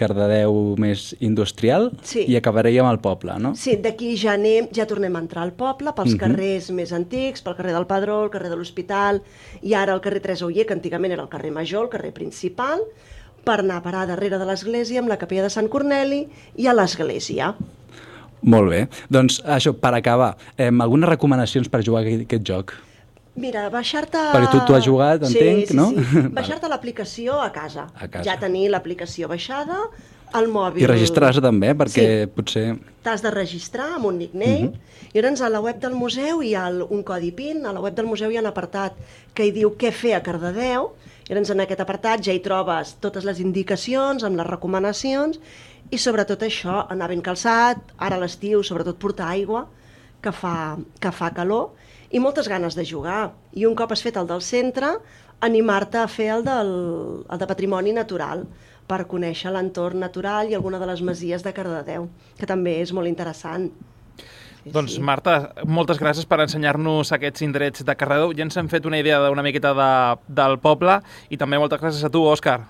Cardedeu 0.00 0.74
més 0.80 1.10
industrial 1.20 1.90
sí. 2.02 2.24
i 2.24 2.38
acabaríem 2.40 2.88
al 2.88 3.02
poble, 3.04 3.36
no? 3.44 3.52
Sí, 3.60 3.76
d'aquí 3.84 4.14
ja 4.20 4.38
anem, 4.38 4.70
ja 4.74 4.88
tornem 4.88 5.14
a 5.16 5.22
entrar 5.24 5.44
al 5.44 5.52
poble, 5.52 5.92
pels 5.92 6.14
uh 6.14 6.16
mhm. 6.16 6.20
-huh. 6.20 6.24
carrers 6.24 6.70
més 6.70 6.92
antics, 6.92 7.42
pel 7.42 7.56
carrer 7.56 7.72
del 7.72 7.86
Padró, 7.86 8.24
el 8.24 8.30
carrer 8.30 8.48
de 8.48 8.56
l'Hospital, 8.56 9.22
i 9.62 9.74
ara 9.74 9.92
el 9.92 10.00
carrer 10.00 10.20
Tres 10.20 10.42
Oller, 10.42 10.66
que 10.66 10.72
antigament 10.72 11.12
era 11.12 11.22
el 11.22 11.28
carrer 11.28 11.50
Major, 11.50 11.84
el 11.84 11.90
carrer 11.90 12.12
principal, 12.12 12.80
per 13.44 13.60
anar 13.60 13.76
a 13.76 13.82
parar 13.82 14.06
darrere 14.06 14.38
de 14.38 14.46
l'església 14.46 15.00
amb 15.00 15.08
la 15.08 15.18
capella 15.18 15.42
de 15.42 15.50
Sant 15.50 15.68
Corneli 15.68 16.28
i 16.56 16.66
a 16.66 16.72
l'església. 16.72 17.54
Molt 18.42 18.70
bé. 18.70 18.88
Doncs 19.08 19.42
això, 19.44 19.72
per 19.72 19.94
acabar, 19.94 20.36
eh, 20.56 20.70
algunes 20.80 21.08
recomanacions 21.08 21.68
per 21.68 21.82
jugar 21.82 22.04
aquest 22.06 22.42
joc? 22.42 22.74
Mira, 23.34 23.66
baixar-te... 23.70 24.20
Perquè 24.30 24.50
tu, 24.52 24.60
tu 24.68 24.76
has 24.76 24.84
jugat, 24.86 25.24
entenc, 25.26 25.64
sí, 25.64 25.72
sí, 25.72 25.76
no? 25.76 25.88
Sí. 25.90 26.24
Baixar-te 26.38 26.70
l'aplicació 26.70 27.40
a 27.42 27.48
casa. 27.54 27.88
A 27.98 28.06
casa. 28.06 28.22
Ja 28.28 28.36
tenir 28.38 28.68
l'aplicació 28.70 29.26
baixada, 29.30 29.80
al 30.34 30.48
mòbil... 30.50 30.82
I 30.82 30.90
registrar-se 30.90 31.42
també, 31.42 31.72
perquè 31.78 32.04
sí. 32.04 32.30
potser... 32.34 32.64
T'has 33.04 33.22
de 33.24 33.30
registrar 33.34 33.90
amb 33.98 34.08
un 34.10 34.18
nickname, 34.22 34.54
uh 34.54 34.70
mhm. 34.70 34.74
-huh. 34.74 35.10
i 35.12 35.20
llavors 35.20 35.42
a 35.42 35.50
la 35.50 35.60
web 35.60 35.80
del 35.80 35.94
museu 35.94 36.42
hi 36.42 36.54
ha 36.54 36.68
un 36.70 37.02
codi 37.02 37.32
PIN, 37.32 37.66
a 37.66 37.72
la 37.72 37.80
web 37.80 37.94
del 37.94 38.06
museu 38.06 38.30
hi 38.30 38.36
ha 38.36 38.40
un 38.40 38.46
apartat 38.46 38.94
que 39.34 39.46
hi 39.46 39.52
diu 39.52 39.76
què 39.76 39.92
fer 39.92 40.14
a 40.14 40.22
Cardedeu, 40.22 40.92
i 41.28 41.32
llavors 41.32 41.50
en 41.50 41.60
aquest 41.60 41.80
apartat 41.80 42.22
ja 42.22 42.32
hi 42.32 42.40
trobes 42.40 42.96
totes 43.00 43.24
les 43.24 43.40
indicacions, 43.40 44.24
amb 44.24 44.36
les 44.36 44.46
recomanacions, 44.46 45.40
i 45.90 45.98
sobretot 45.98 46.42
això, 46.42 46.86
anar 46.88 47.08
ben 47.08 47.22
calçat, 47.22 47.78
ara 47.98 48.16
a 48.16 48.18
l'estiu, 48.18 48.62
sobretot 48.62 48.96
portar 48.96 49.28
aigua, 49.28 49.66
que 50.20 50.32
fa, 50.32 50.78
que 51.00 51.12
fa 51.12 51.30
calor, 51.30 51.70
i 52.14 52.20
moltes 52.22 52.48
ganes 52.48 52.76
de 52.78 52.84
jugar. 52.86 53.32
I 53.58 53.66
un 53.66 53.74
cop 53.74 53.92
has 53.92 54.02
fet 54.04 54.16
el 54.20 54.28
del 54.30 54.42
centre, 54.44 54.92
animar-te 55.42 55.98
a 55.98 56.06
fer 56.08 56.30
el, 56.36 56.44
del, 56.46 56.70
el 57.26 57.40
de 57.40 57.48
patrimoni 57.50 57.94
natural 57.96 58.46
per 58.86 59.02
conèixer 59.10 59.50
l'entorn 59.50 59.98
natural 60.04 60.50
i 60.50 60.54
alguna 60.54 60.78
de 60.78 60.86
les 60.92 61.02
masies 61.02 61.42
de 61.42 61.52
Cardedeu, 61.56 62.06
que 62.38 62.46
també 62.46 62.76
és 62.82 62.92
molt 62.94 63.10
interessant. 63.10 63.70
Sí, 64.64 64.72
doncs, 64.72 64.94
sí. 64.96 65.02
Marta, 65.04 65.54
moltes 65.66 65.98
gràcies 66.00 66.28
per 66.28 66.38
ensenyar-nos 66.44 67.10
aquests 67.16 67.44
indrets 67.44 67.84
de 67.84 67.96
Cardedeu. 67.98 68.32
Ja 68.36 68.46
ens 68.46 68.56
hem 68.60 68.70
fet 68.72 68.86
una 68.88 69.00
idea 69.00 69.18
d'una 69.24 69.44
miqueta 69.44 69.74
de, 69.76 69.90
del 70.40 70.60
poble 70.62 71.00
i 71.28 71.40
també 71.40 71.60
moltes 71.60 71.82
gràcies 71.82 72.06
a 72.06 72.12
tu, 72.12 72.22
Òscar. 72.30 72.60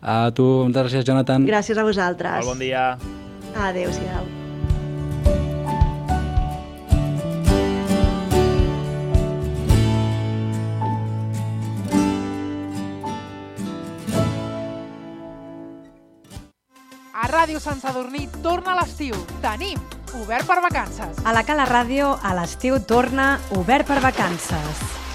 A 0.00 0.20
tu, 0.36 0.46
moltes 0.66 0.90
gràcies, 0.90 1.08
Jonathan. 1.08 1.48
Gràcies 1.48 1.80
a 1.80 1.86
vosaltres. 1.86 2.44
Molt 2.44 2.54
bon 2.54 2.62
dia. 2.62 2.92
Adéu-siau. 3.56 4.39
Ràdio 17.30 17.60
Sant 17.62 17.78
Sadurní 17.78 18.24
torna 18.42 18.72
a 18.72 18.80
l'estiu. 18.80 19.14
Tenim 19.44 19.78
Obert 20.18 20.48
per 20.48 20.58
Vacances. 20.64 21.20
A 21.22 21.30
la 21.36 21.44
Cala 21.46 21.68
Ràdio, 21.68 22.16
a 22.18 22.34
l'estiu 22.34 22.80
torna 22.82 23.36
Obert 23.54 23.86
per 23.86 24.00
Vacances. 24.02 25.09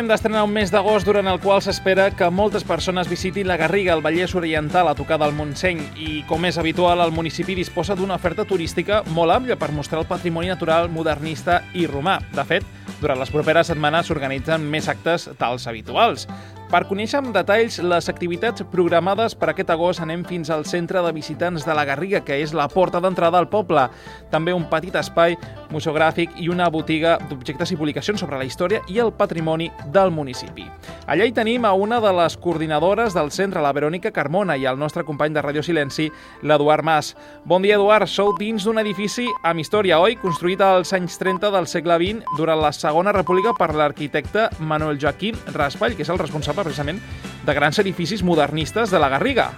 Acabem 0.00 0.14
d'estrenar 0.14 0.42
un 0.46 0.52
mes 0.56 0.70
d'agost 0.72 1.04
durant 1.04 1.26
el 1.28 1.36
qual 1.42 1.58
s'espera 1.60 2.06
que 2.16 2.30
moltes 2.32 2.62
persones 2.64 3.08
visitin 3.10 3.44
la 3.44 3.58
Garriga, 3.60 3.92
el 3.92 4.00
Vallès 4.00 4.32
Oriental, 4.32 4.88
a 4.88 4.94
tocar 4.96 5.18
del 5.20 5.34
Montseny. 5.36 5.82
I, 6.00 6.22
com 6.24 6.46
és 6.48 6.56
habitual, 6.56 7.02
el 7.04 7.12
municipi 7.12 7.52
disposa 7.58 7.92
d'una 7.98 8.16
oferta 8.16 8.46
turística 8.48 9.02
molt 9.12 9.34
àmplia 9.34 9.58
per 9.60 9.68
mostrar 9.76 10.00
el 10.00 10.08
patrimoni 10.08 10.48
natural 10.48 10.88
modernista 10.88 11.58
i 11.76 11.84
romà. 11.84 12.16
De 12.32 12.46
fet, 12.48 12.64
durant 13.02 13.20
les 13.20 13.34
properes 13.34 13.68
setmanes 13.68 14.08
s'organitzen 14.08 14.64
més 14.72 14.88
actes 14.88 15.28
tals 15.36 15.68
habituals. 15.68 16.24
Per 16.70 16.84
conèixer 16.86 17.18
amb 17.18 17.32
detalls 17.34 17.80
les 17.82 18.06
activitats 18.12 18.62
programades 18.70 19.32
per 19.34 19.48
aquest 19.50 19.72
agost 19.74 20.04
anem 20.04 20.20
fins 20.22 20.52
al 20.54 20.62
centre 20.70 21.00
de 21.02 21.10
visitants 21.10 21.64
de 21.66 21.74
la 21.74 21.82
Garriga, 21.88 22.20
que 22.22 22.36
és 22.38 22.52
la 22.54 22.68
porta 22.70 23.00
d'entrada 23.02 23.40
al 23.42 23.48
poble. 23.50 23.88
També 24.30 24.54
un 24.54 24.68
petit 24.70 24.94
espai 24.94 25.34
museogràfic 25.74 26.36
i 26.38 26.46
una 26.46 26.68
botiga 26.70 27.16
d'objectes 27.26 27.72
i 27.74 27.78
publicacions 27.80 28.22
sobre 28.22 28.38
la 28.38 28.46
història 28.46 28.84
i 28.86 29.00
el 29.02 29.10
patrimoni 29.10 29.66
del 29.90 30.12
municipi. 30.14 30.68
Allà 31.10 31.26
hi 31.26 31.34
tenim 31.34 31.66
a 31.66 31.72
una 31.74 31.98
de 31.98 32.12
les 32.14 32.36
coordinadores 32.38 33.18
del 33.18 33.32
centre, 33.34 33.58
la 33.58 33.74
Verònica 33.74 34.14
Carmona, 34.14 34.54
i 34.54 34.68
el 34.70 34.78
nostre 34.78 35.02
company 35.02 35.34
de 35.34 35.42
Radio 35.42 35.66
Silenci, 35.66 36.06
l'Eduard 36.46 36.86
Mas. 36.86 37.16
Bon 37.44 37.66
dia, 37.66 37.80
Eduard. 37.80 38.06
Sou 38.06 38.30
dins 38.38 38.62
d'un 38.62 38.78
edifici 38.78 39.26
amb 39.42 39.58
història, 39.58 39.98
oi? 39.98 40.14
Construït 40.22 40.62
als 40.62 40.94
anys 40.94 41.18
30 41.18 41.50
del 41.50 41.66
segle 41.66 41.98
XX 41.98 42.38
durant 42.38 42.62
la 42.62 42.70
Segona 42.70 43.10
República 43.10 43.56
per 43.58 43.72
l'arquitecte 43.74 44.46
Manuel 44.62 45.02
Joaquim 45.02 45.34
Raspall, 45.50 45.98
que 45.98 46.06
és 46.06 46.14
el 46.14 46.22
responsable 46.22 46.59
precisament 46.64 47.00
de 47.46 47.56
grans 47.56 47.78
edificis 47.82 48.22
modernistes 48.22 48.90
de 48.90 49.00
la 49.00 49.08
Garriga. 49.12 49.50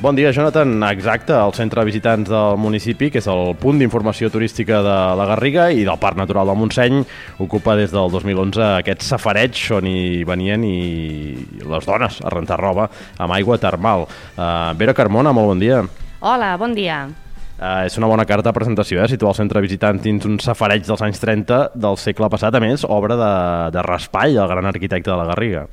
Bon 0.00 0.14
dia, 0.14 0.32
Jonathan. 0.32 0.82
Exacte, 0.90 1.32
el 1.32 1.54
centre 1.54 1.80
de 1.80 1.86
visitants 1.86 2.28
del 2.28 2.58
municipi, 2.60 3.08
que 3.12 3.20
és 3.22 3.28
el 3.30 3.54
punt 3.56 3.78
d'informació 3.80 4.28
turística 4.28 4.82
de 4.84 4.96
la 5.16 5.26
Garriga 5.30 5.70
i 5.72 5.84
del 5.86 6.00
Parc 6.02 6.18
Natural 6.18 6.50
del 6.50 6.58
Montseny, 6.60 6.98
ocupa 7.40 7.76
des 7.78 7.94
del 7.94 8.10
2011 8.12 8.60
aquest 8.82 9.04
safareig 9.06 9.60
on 9.72 9.88
hi 9.88 10.24
venien 10.28 10.64
i 10.66 11.36
les 11.62 11.86
dones 11.88 12.18
a 12.20 12.32
rentar 12.34 12.58
roba 12.60 12.88
amb 13.16 13.36
aigua 13.36 13.56
termal. 13.62 14.04
Uh, 14.36 14.74
Vera 14.76 14.96
Carmona, 14.98 15.32
molt 15.32 15.54
bon 15.54 15.62
dia. 15.62 15.80
Hola, 16.20 16.56
bon 16.60 16.74
dia. 16.76 17.06
Uh, 17.54 17.86
és 17.86 17.96
una 17.96 18.10
bona 18.10 18.26
carta 18.26 18.50
de 18.50 18.56
presentació, 18.56 19.00
eh? 19.00 19.08
situar 19.08 19.32
el 19.32 19.38
centre 19.38 19.60
de 19.60 19.68
visitants 19.68 20.02
dins 20.02 20.26
un 20.26 20.40
safareig 20.42 20.84
dels 20.84 21.06
anys 21.06 21.22
30 21.22 21.62
del 21.78 21.96
segle 22.02 22.28
passat, 22.28 22.52
a 22.52 22.60
més, 22.60 22.84
obra 22.84 23.16
de, 23.16 23.32
de 23.78 23.86
Raspall, 23.86 24.36
el 24.36 24.52
gran 24.52 24.68
arquitecte 24.68 25.12
de 25.12 25.16
la 25.16 25.30
Garriga. 25.30 25.64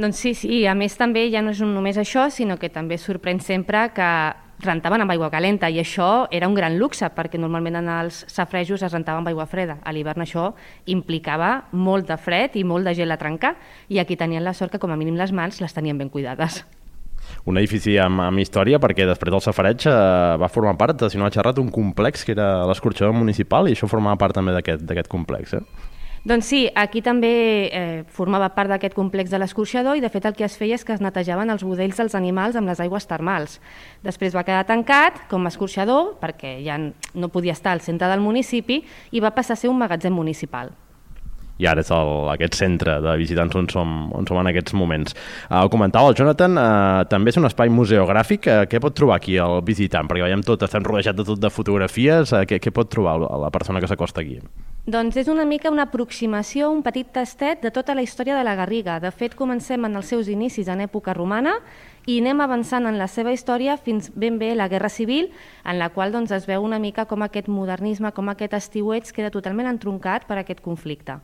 Doncs 0.00 0.16
sí, 0.16 0.30
sí, 0.32 0.62
a 0.64 0.72
més 0.72 0.94
també 0.96 1.26
ja 1.28 1.42
no 1.44 1.52
és 1.52 1.58
només 1.60 1.98
això, 2.00 2.30
sinó 2.32 2.54
que 2.56 2.70
també 2.72 2.96
sorprèn 2.96 3.40
sempre 3.44 3.82
que 3.92 4.06
rentaven 4.64 5.04
amb 5.04 5.12
aigua 5.12 5.28
calenta 5.32 5.68
i 5.68 5.76
això 5.80 6.26
era 6.32 6.48
un 6.48 6.56
gran 6.56 6.78
luxe 6.80 7.08
perquè 7.12 7.36
normalment 7.40 7.76
en 7.82 7.90
els 7.92 8.22
safrejos 8.32 8.80
es 8.80 8.94
rentava 8.94 9.20
amb 9.20 9.28
aigua 9.28 9.44
freda. 9.50 9.76
A 9.84 9.92
l'hivern 9.92 10.24
això 10.24 10.54
implicava 10.88 11.66
molt 11.72 12.08
de 12.08 12.16
fred 12.16 12.56
i 12.56 12.64
molt 12.64 12.88
de 12.88 12.96
gel 12.96 13.12
a 13.12 13.20
trencar 13.20 13.54
i 13.88 14.00
aquí 14.00 14.16
tenien 14.16 14.44
la 14.44 14.56
sort 14.56 14.72
que 14.72 14.80
com 14.80 14.92
a 14.92 14.96
mínim 14.96 15.20
les 15.20 15.36
mans 15.36 15.60
les 15.60 15.76
tenien 15.76 16.00
ben 16.00 16.08
cuidades. 16.08 16.62
Un 17.44 17.60
edifici 17.60 17.98
amb, 18.00 18.24
amb 18.24 18.40
història 18.40 18.80
perquè 18.80 19.04
després 19.04 19.36
del 19.36 19.44
safareig 19.44 19.84
eh, 19.84 19.94
va 20.40 20.48
formar 20.48 20.78
part, 20.80 21.10
si 21.12 21.20
no 21.20 21.28
ha 21.28 21.32
xerrat, 21.34 21.60
un 21.60 21.68
complex 21.68 22.24
que 22.24 22.32
era 22.32 22.64
l'escorxador 22.72 23.12
municipal 23.12 23.68
i 23.68 23.76
això 23.76 23.88
formava 23.88 24.16
part 24.16 24.40
també 24.40 24.56
d'aquest 24.56 25.12
complex. 25.12 25.58
Eh? 25.60 25.89
Doncs 26.20 26.50
sí, 26.52 26.66
aquí 26.76 27.00
també 27.00 27.30
eh, 27.72 28.02
formava 28.12 28.50
part 28.52 28.68
d'aquest 28.68 28.92
complex 28.92 29.30
de 29.32 29.38
l'escorxador 29.40 29.96
i 29.96 30.02
de 30.04 30.10
fet 30.12 30.26
el 30.28 30.36
que 30.36 30.44
es 30.44 30.58
feia 30.60 30.76
és 30.76 30.84
que 30.84 30.92
es 30.92 31.00
netejaven 31.00 31.48
els 31.48 31.64
budells 31.64 31.96
dels 31.96 32.16
animals 32.18 32.58
amb 32.60 32.68
les 32.68 32.82
aigües 32.84 33.08
termals. 33.08 33.56
Després 34.04 34.36
va 34.36 34.44
quedar 34.44 34.66
tancat 34.68 35.24
com 35.32 35.48
a 35.48 35.54
escorxador 35.54 36.18
perquè 36.20 36.58
ja 36.66 36.76
no 36.76 37.32
podia 37.32 37.56
estar 37.56 37.72
al 37.72 37.80
centre 37.80 38.12
del 38.12 38.20
municipi 38.20 38.82
i 39.10 39.24
va 39.24 39.32
passar 39.32 39.56
a 39.56 39.62
ser 39.64 39.72
un 39.72 39.80
magatzem 39.80 40.12
municipal 40.12 40.74
i 41.60 41.68
ara 41.68 41.84
és 41.84 41.92
el, 41.94 42.12
aquest 42.32 42.56
centre 42.58 42.96
de 43.04 43.16
visitants 43.20 43.56
on 43.58 43.68
som, 43.72 43.92
on 44.16 44.28
som 44.28 44.40
en 44.40 44.50
aquests 44.50 44.74
moments. 44.78 45.16
Uh, 45.50 45.60
ho 45.64 45.72
comentava 45.72 46.10
el 46.10 46.16
Jonathan, 46.18 46.56
uh, 46.56 47.04
també 47.10 47.34
és 47.34 47.40
un 47.40 47.48
espai 47.48 47.72
museogràfic. 47.72 48.48
Uh, 48.48 48.64
què 48.70 48.80
pot 48.82 48.96
trobar 48.96 49.20
aquí 49.20 49.36
el 49.40 49.60
visitant? 49.66 50.08
Perquè 50.08 50.26
veiem 50.26 50.44
tot, 50.46 50.64
estem 50.66 50.86
rodejats 50.86 51.20
de 51.20 51.28
tot 51.28 51.42
de 51.42 51.52
fotografies. 51.52 52.32
Uh, 52.32 52.46
què, 52.48 52.62
què 52.62 52.72
pot 52.74 52.90
trobar 52.90 53.18
la 53.20 53.52
persona 53.52 53.82
que 53.82 53.90
s'acosta 53.90 54.24
aquí? 54.24 54.40
Doncs 54.90 55.18
és 55.20 55.28
una 55.28 55.44
mica 55.44 55.70
una 55.70 55.84
aproximació, 55.84 56.70
un 56.72 56.80
petit 56.82 57.10
tastet 57.12 57.60
de 57.60 57.70
tota 57.70 57.94
la 57.94 58.02
història 58.02 58.38
de 58.38 58.44
la 58.46 58.56
Garriga. 58.56 58.96
De 58.98 59.10
fet, 59.12 59.36
comencem 59.36 59.84
en 59.84 59.98
els 60.00 60.08
seus 60.08 60.30
inicis 60.32 60.70
en 60.72 60.80
època 60.80 61.12
romana 61.14 61.58
i 62.08 62.16
anem 62.22 62.40
avançant 62.40 62.88
en 62.88 62.96
la 62.98 63.06
seva 63.12 63.34
història 63.36 63.76
fins 63.76 64.08
ben 64.16 64.38
bé 64.40 64.54
la 64.56 64.70
Guerra 64.72 64.88
Civil, 64.88 65.28
en 65.68 65.78
la 65.78 65.90
qual 65.92 66.16
doncs, 66.16 66.32
es 66.32 66.48
veu 66.48 66.64
una 66.64 66.80
mica 66.80 67.04
com 67.04 67.22
aquest 67.22 67.46
modernisme, 67.52 68.10
com 68.16 68.32
aquest 68.32 68.56
estiueig 68.56 69.12
queda 69.12 69.30
totalment 69.30 69.68
entroncat 69.68 70.24
per 70.26 70.40
aquest 70.40 70.64
conflicte. 70.64 71.20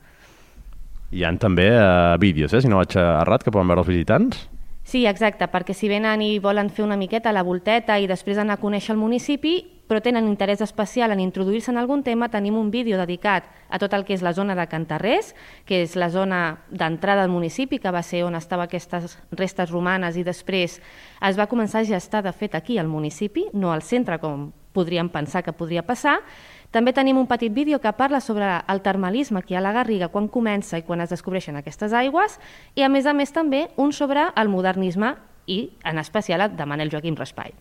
Hi 1.15 1.23
han 1.23 1.39
també 1.39 1.69
uh, 1.71 2.17
vídeos, 2.19 2.53
eh, 2.53 2.61
si 2.63 2.69
no 2.71 2.81
vaig 2.81 2.97
errat, 2.99 3.45
que 3.45 3.55
poden 3.55 3.71
veure 3.71 3.85
els 3.85 3.91
visitants? 3.93 4.47
Sí, 4.87 5.05
exacte, 5.07 5.49
perquè 5.51 5.75
si 5.75 5.89
venen 5.91 6.23
i 6.23 6.37
volen 6.39 6.69
fer 6.71 6.85
una 6.85 6.99
miqueta 6.99 7.33
la 7.35 7.43
volteta 7.43 7.97
i 7.99 8.07
després 8.07 8.39
anar 8.39 8.55
a 8.55 8.63
conèixer 8.63 8.93
el 8.95 9.01
municipi, 9.01 9.57
però 9.87 9.99
tenen 10.03 10.27
interès 10.27 10.63
especial 10.63 11.11
en 11.11 11.23
introduir-se 11.23 11.73
en 11.73 11.79
algun 11.79 12.03
tema, 12.07 12.29
tenim 12.31 12.55
un 12.59 12.71
vídeo 12.71 12.99
dedicat 12.99 13.47
a 13.71 13.81
tot 13.83 13.95
el 13.95 14.05
que 14.07 14.15
és 14.15 14.23
la 14.23 14.35
zona 14.35 14.55
de 14.59 14.67
Cantarrés, 14.71 15.33
que 15.67 15.81
és 15.83 15.97
la 15.99 16.11
zona 16.11 16.59
d'entrada 16.71 17.23
al 17.23 17.31
municipi, 17.31 17.79
que 17.83 17.91
va 17.91 18.03
ser 18.07 18.25
on 18.27 18.39
estava 18.39 18.67
aquestes 18.67 19.19
restes 19.31 19.71
romanes 19.71 20.19
i 20.19 20.23
després 20.27 20.79
es 20.79 21.39
va 21.39 21.51
començar 21.51 21.83
a 21.83 21.91
gestar, 21.91 22.23
de 22.23 22.35
fet, 22.35 22.55
aquí 22.55 22.79
al 22.79 22.87
municipi, 22.91 23.49
no 23.55 23.75
al 23.75 23.83
centre, 23.83 24.19
com 24.23 24.53
podríem 24.77 25.09
pensar 25.09 25.43
que 25.43 25.55
podria 25.57 25.87
passar, 25.87 26.21
també 26.71 26.93
tenim 26.93 27.19
un 27.19 27.29
petit 27.31 27.53
vídeo 27.53 27.81
que 27.81 27.93
parla 27.93 28.21
sobre 28.21 28.49
el 28.69 28.83
termalisme 28.83 29.43
que 29.43 29.55
hi 29.55 29.57
ha 29.57 29.63
a 29.63 29.67
la 29.67 29.75
Garriga 29.77 30.09
quan 30.09 30.29
comença 30.29 30.79
i 30.79 30.85
quan 30.87 31.01
es 31.01 31.13
descobreixen 31.13 31.57
aquestes 31.57 31.93
aigües 31.93 32.41
i 32.75 32.83
a 32.83 32.89
més 32.89 33.07
a 33.07 33.15
més 33.15 33.33
també 33.33 33.69
un 33.77 33.93
sobre 33.93 34.29
el 34.35 34.49
modernisme 34.49 35.15
i 35.47 35.71
en 35.85 35.99
especial 35.99 36.51
de 36.57 36.67
Manel 36.67 36.91
Joaquim 36.91 37.17
Raspall. 37.17 37.55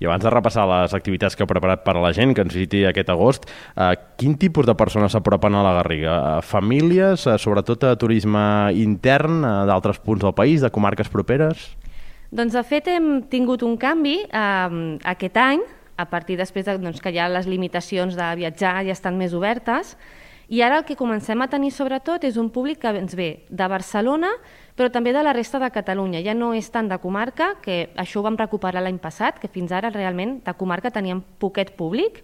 I 0.00 0.08
abans 0.08 0.24
de 0.24 0.30
repassar 0.30 0.64
les 0.66 0.94
activitats 0.96 1.36
que 1.36 1.44
heu 1.44 1.50
preparat 1.50 1.84
per 1.86 1.94
a 1.96 2.02
la 2.02 2.12
gent 2.14 2.34
que 2.34 2.42
ens 2.42 2.54
visiti 2.54 2.82
aquest 2.86 3.10
agost, 3.14 3.46
eh, 3.76 3.94
quin 4.18 4.34
tipus 4.38 4.66
de 4.66 4.74
persones 4.74 5.14
s'apropen 5.14 5.54
a 5.54 5.62
la 5.62 5.74
Garriga? 5.78 6.16
Eh, 6.16 6.42
famílies, 6.42 7.26
eh, 7.26 7.38
sobretot 7.38 7.84
a 7.84 7.94
turisme 7.96 8.72
intern 8.74 9.44
eh, 9.44 9.54
d'altres 9.70 10.00
punts 10.02 10.24
del 10.24 10.34
país, 10.34 10.60
de 10.60 10.70
comarques 10.70 11.08
properes? 11.08 11.70
Doncs 12.34 12.54
de 12.56 12.64
fet 12.66 12.90
hem 12.90 13.22
tingut 13.30 13.62
un 13.62 13.76
canvi 13.78 14.18
eh, 14.26 14.98
aquest 15.14 15.36
any, 15.38 15.62
a 15.96 16.06
partir 16.10 16.36
després 16.36 16.66
de, 16.66 16.76
doncs, 16.78 17.00
que 17.00 17.12
ja 17.14 17.28
les 17.30 17.46
limitacions 17.46 18.16
de 18.18 18.28
viatjar 18.36 18.82
ja 18.84 18.94
estan 18.94 19.18
més 19.18 19.34
obertes, 19.34 19.96
i 20.48 20.60
ara 20.60 20.78
el 20.78 20.84
que 20.84 20.96
comencem 20.96 21.40
a 21.40 21.48
tenir 21.48 21.70
sobretot 21.72 22.24
és 22.28 22.36
un 22.36 22.50
públic 22.52 22.82
que 22.82 22.92
ens 22.92 23.14
ve 23.16 23.46
de 23.48 23.68
Barcelona, 23.68 24.28
però 24.76 24.90
també 24.92 25.14
de 25.14 25.22
la 25.24 25.32
resta 25.32 25.58
de 25.62 25.70
Catalunya. 25.72 26.20
Ja 26.20 26.34
no 26.34 26.52
és 26.52 26.68
tant 26.70 26.90
de 26.90 26.98
comarca, 27.00 27.54
que 27.62 27.88
això 27.96 28.20
ho 28.20 28.26
vam 28.26 28.36
recuperar 28.36 28.82
l'any 28.84 28.98
passat, 29.00 29.38
que 29.40 29.48
fins 29.48 29.72
ara 29.72 29.92
realment 29.94 30.42
de 30.44 30.54
comarca 30.58 30.92
teníem 30.92 31.22
poquet 31.40 31.72
públic, 31.78 32.20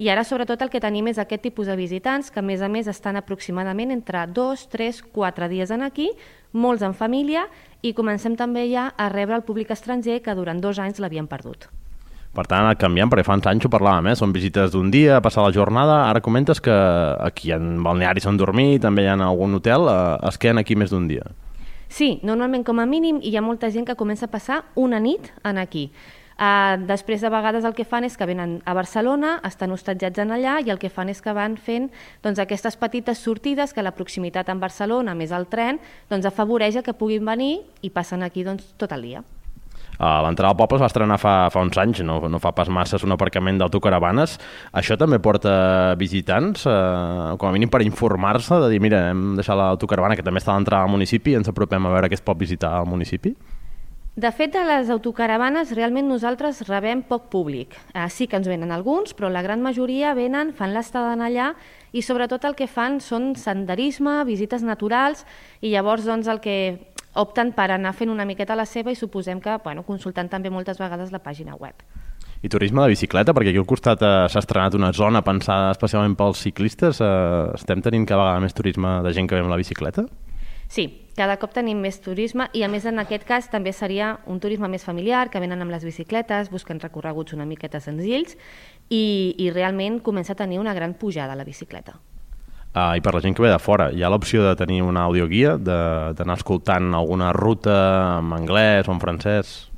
i 0.00 0.08
ara 0.08 0.24
sobretot 0.24 0.62
el 0.64 0.70
que 0.72 0.80
tenim 0.80 1.10
és 1.12 1.18
aquest 1.20 1.42
tipus 1.44 1.68
de 1.68 1.76
visitants 1.76 2.30
que 2.32 2.40
a 2.40 2.42
més 2.42 2.62
a 2.64 2.70
més 2.72 2.88
estan 2.88 3.20
aproximadament 3.20 3.92
entre 3.92 4.24
dos, 4.26 4.64
tres, 4.72 5.02
quatre 5.02 5.48
dies 5.52 5.70
en 5.70 5.84
aquí, 5.84 6.08
molts 6.52 6.82
en 6.82 6.96
família, 6.96 7.44
i 7.82 7.92
comencem 7.92 8.34
també 8.34 8.64
ja 8.72 8.88
a 8.96 9.10
rebre 9.12 9.36
el 9.36 9.44
públic 9.44 9.70
estranger 9.70 10.22
que 10.24 10.34
durant 10.34 10.58
dos 10.58 10.80
anys 10.80 10.98
l'havien 10.98 11.28
perdut. 11.28 11.68
Per 12.30 12.44
tant, 12.46 12.68
ha 12.68 12.76
canviant, 12.78 13.10
perquè 13.10 13.24
fa 13.26 13.34
uns 13.34 13.46
anys 13.50 13.66
ho 13.66 13.70
parlàvem, 13.72 14.12
eh? 14.12 14.16
són 14.18 14.30
visites 14.30 14.70
d'un 14.70 14.90
dia, 14.94 15.18
passar 15.22 15.42
la 15.42 15.54
jornada, 15.54 16.04
ara 16.06 16.22
comentes 16.22 16.60
que 16.62 16.74
aquí 17.26 17.50
en 17.50 17.80
balnearis 17.82 18.28
on 18.30 18.38
dormir, 18.38 18.78
també 18.84 19.02
hi 19.02 19.10
ha 19.10 19.16
algun 19.26 19.58
hotel, 19.58 19.88
eh, 19.90 20.28
es 20.30 20.38
queden 20.38 20.62
aquí 20.62 20.76
més 20.78 20.94
d'un 20.94 21.08
dia. 21.10 21.26
Sí, 21.90 22.20
normalment 22.22 22.62
com 22.62 22.78
a 22.78 22.86
mínim 22.86 23.18
hi 23.18 23.34
ha 23.34 23.42
molta 23.42 23.72
gent 23.74 23.88
que 23.88 23.98
comença 23.98 24.28
a 24.28 24.30
passar 24.30 24.62
una 24.78 25.00
nit 25.02 25.32
en 25.42 25.58
aquí. 25.58 25.88
Uh, 26.40 26.78
després, 26.88 27.20
de 27.20 27.28
vegades, 27.28 27.66
el 27.68 27.74
que 27.76 27.84
fan 27.84 28.06
és 28.06 28.14
que 28.16 28.24
venen 28.24 28.54
a 28.64 28.72
Barcelona, 28.72 29.34
estan 29.44 29.74
hostatjats 29.74 30.22
en 30.22 30.30
allà 30.32 30.54
i 30.64 30.70
el 30.72 30.78
que 30.80 30.88
fan 30.88 31.10
és 31.12 31.20
que 31.20 31.34
van 31.36 31.58
fent 31.60 31.90
doncs, 32.24 32.38
aquestes 32.40 32.78
petites 32.80 33.20
sortides 33.20 33.74
que 33.76 33.84
la 33.84 33.92
proximitat 33.92 34.48
amb 34.48 34.64
Barcelona, 34.64 35.12
més 35.18 35.34
el 35.36 35.50
tren, 35.52 35.82
doncs, 36.08 36.30
afavoreix 36.30 36.80
que 36.86 36.96
puguin 36.96 37.28
venir 37.28 37.52
i 37.82 37.90
passen 37.92 38.24
aquí 38.24 38.46
doncs, 38.46 38.70
tot 38.80 38.96
el 38.96 39.04
dia. 39.10 39.26
Uh, 40.00 40.22
L'entrada 40.24 40.54
al 40.54 40.56
poble 40.56 40.78
es 40.78 40.84
va 40.86 40.88
estrenar 40.88 41.18
fa, 41.20 41.34
fa 41.52 41.60
uns 41.60 41.76
anys, 41.76 42.00
no, 42.08 42.16
no 42.32 42.40
fa 42.40 42.54
pas 42.56 42.70
massa, 42.72 42.96
és 42.96 43.04
un 43.04 43.12
aparcament 43.12 43.60
d'autocaravanes. 43.60 44.38
Això 44.80 44.96
també 44.96 45.20
porta 45.20 45.52
visitants, 46.00 46.64
uh, 46.64 47.36
com 47.36 47.50
a 47.50 47.52
mínim 47.52 47.68
per 47.68 47.82
informar-se, 47.84 48.62
de 48.64 48.72
dir, 48.72 48.80
mira, 48.80 49.10
hem 49.12 49.34
deixat 49.36 49.60
l'autocaravana 49.60 50.16
que 50.16 50.24
també 50.24 50.40
està 50.40 50.54
a 50.54 50.58
l'entrada 50.58 50.88
al 50.88 50.94
municipi 50.94 51.34
i 51.34 51.40
ens 51.42 51.52
apropem 51.52 51.84
a 51.84 51.92
veure 51.92 52.08
què 52.08 52.16
es 52.16 52.24
pot 52.24 52.40
visitar 52.40 52.78
al 52.78 52.88
municipi? 52.88 53.36
De 54.20 54.32
fet, 54.34 54.50
de 54.52 54.60
les 54.66 54.88
autocaravanes 54.90 55.70
realment 55.76 56.08
nosaltres 56.10 56.64
rebem 56.66 57.00
poc 57.06 57.28
públic. 57.30 57.76
Eh, 57.94 58.08
sí 58.10 58.26
que 58.26 58.36
ens 58.40 58.48
venen 58.50 58.72
alguns, 58.74 59.14
però 59.14 59.30
la 59.30 59.40
gran 59.40 59.62
majoria 59.62 60.16
venen, 60.18 60.50
fan 60.52 60.74
l'estada 60.74 61.14
allà 61.14 61.52
i 61.92 62.02
sobretot 62.02 62.44
el 62.44 62.56
que 62.58 62.66
fan 62.66 62.98
són 63.00 63.36
senderisme, 63.38 64.18
visites 64.26 64.66
naturals 64.66 65.22
i 65.62 65.70
llavors 65.70 66.04
doncs, 66.04 66.26
el 66.26 66.42
que 66.42 66.89
opten 67.14 67.52
per 67.56 67.70
anar 67.74 67.92
fent 67.96 68.10
una 68.12 68.26
miqueta 68.28 68.56
la 68.58 68.66
seva 68.66 68.92
i 68.92 68.98
suposem 68.98 69.40
que 69.40 69.56
bueno, 69.64 69.82
consultant 69.86 70.28
també 70.28 70.50
moltes 70.50 70.78
vegades 70.78 71.10
la 71.12 71.22
pàgina 71.22 71.56
web. 71.58 71.82
I 72.42 72.48
turisme 72.48 72.80
de 72.82 72.94
bicicleta, 72.94 73.34
perquè 73.36 73.52
aquí 73.52 73.60
al 73.60 73.68
costat 73.68 74.00
eh, 74.00 74.12
s'ha 74.32 74.40
estrenat 74.40 74.74
una 74.78 74.92
zona 74.96 75.20
pensada 75.20 75.74
especialment 75.74 76.16
pels 76.16 76.40
ciclistes. 76.40 77.02
Eh, 77.04 77.54
estem 77.58 77.82
tenint 77.84 78.06
cada 78.08 78.22
vegada 78.22 78.40
més 78.40 78.56
turisme 78.56 79.00
de 79.04 79.12
gent 79.12 79.28
que 79.28 79.36
ve 79.36 79.44
amb 79.44 79.52
la 79.52 79.60
bicicleta? 79.60 80.06
Sí, 80.70 80.86
cada 81.18 81.34
cop 81.42 81.52
tenim 81.52 81.80
més 81.82 81.98
turisme 82.00 82.46
i 82.56 82.62
a 82.62 82.68
més 82.70 82.86
en 82.86 83.02
aquest 83.02 83.26
cas 83.28 83.48
també 83.52 83.74
seria 83.76 84.12
un 84.30 84.38
turisme 84.40 84.70
més 84.70 84.86
familiar, 84.86 85.26
que 85.28 85.42
venen 85.42 85.60
amb 85.60 85.74
les 85.74 85.84
bicicletes, 85.84 86.48
busquen 86.48 86.80
recorreguts 86.80 87.34
una 87.36 87.44
miqueta 87.44 87.82
senzills 87.82 88.38
i, 88.88 89.34
i 89.36 89.50
realment 89.50 89.98
comença 90.06 90.32
a 90.32 90.38
tenir 90.38 90.62
una 90.62 90.72
gran 90.72 90.94
pujada 90.94 91.36
la 91.36 91.44
bicicleta. 91.44 91.98
Uh, 92.70 92.94
I 92.94 93.02
per 93.02 93.16
la 93.16 93.20
gent 93.24 93.34
que 93.34 93.42
ve 93.42 93.50
de 93.50 93.58
fora, 93.58 93.88
hi 93.90 94.04
ha 94.06 94.10
l'opció 94.12 94.44
de 94.44 94.54
tenir 94.54 94.78
una 94.86 95.02
audioguia, 95.08 95.56
d'anar 95.58 96.36
escoltant 96.38 96.92
alguna 96.94 97.32
ruta 97.34 97.74
en 98.20 98.30
anglès 98.36 98.86
o 98.86 98.94
en 98.94 99.02
francès? 99.02 99.70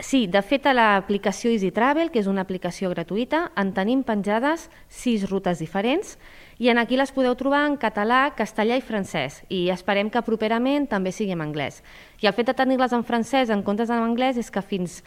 Sí, 0.00 0.26
de 0.28 0.40
fet 0.44 0.64
a 0.68 0.72
l'aplicació 0.76 1.52
Easy 1.52 1.70
Travel, 1.76 2.10
que 2.12 2.20
és 2.20 2.26
una 2.28 2.42
aplicació 2.44 2.88
gratuïta, 2.92 3.50
en 3.56 3.74
tenim 3.76 4.02
penjades 4.04 4.66
sis 4.88 5.28
rutes 5.28 5.60
diferents 5.60 6.16
i 6.56 6.68
en 6.72 6.80
aquí 6.80 6.96
les 6.96 7.12
podeu 7.12 7.36
trobar 7.36 7.66
en 7.68 7.78
català, 7.80 8.32
castellà 8.36 8.76
i 8.80 8.84
francès 8.84 9.42
i 9.52 9.66
esperem 9.72 10.08
que 10.12 10.24
properament 10.24 10.88
també 10.88 11.12
sigui 11.12 11.36
en 11.36 11.44
anglès. 11.44 11.82
I 12.24 12.28
el 12.28 12.36
fet 12.36 12.48
de 12.48 12.56
tenir-les 12.56 12.96
en 12.96 13.04
francès 13.04 13.52
en 13.52 13.64
comptes 13.64 13.92
en 13.92 14.00
anglès 14.00 14.40
és 14.40 14.52
que 14.52 14.64
fins 14.64 15.02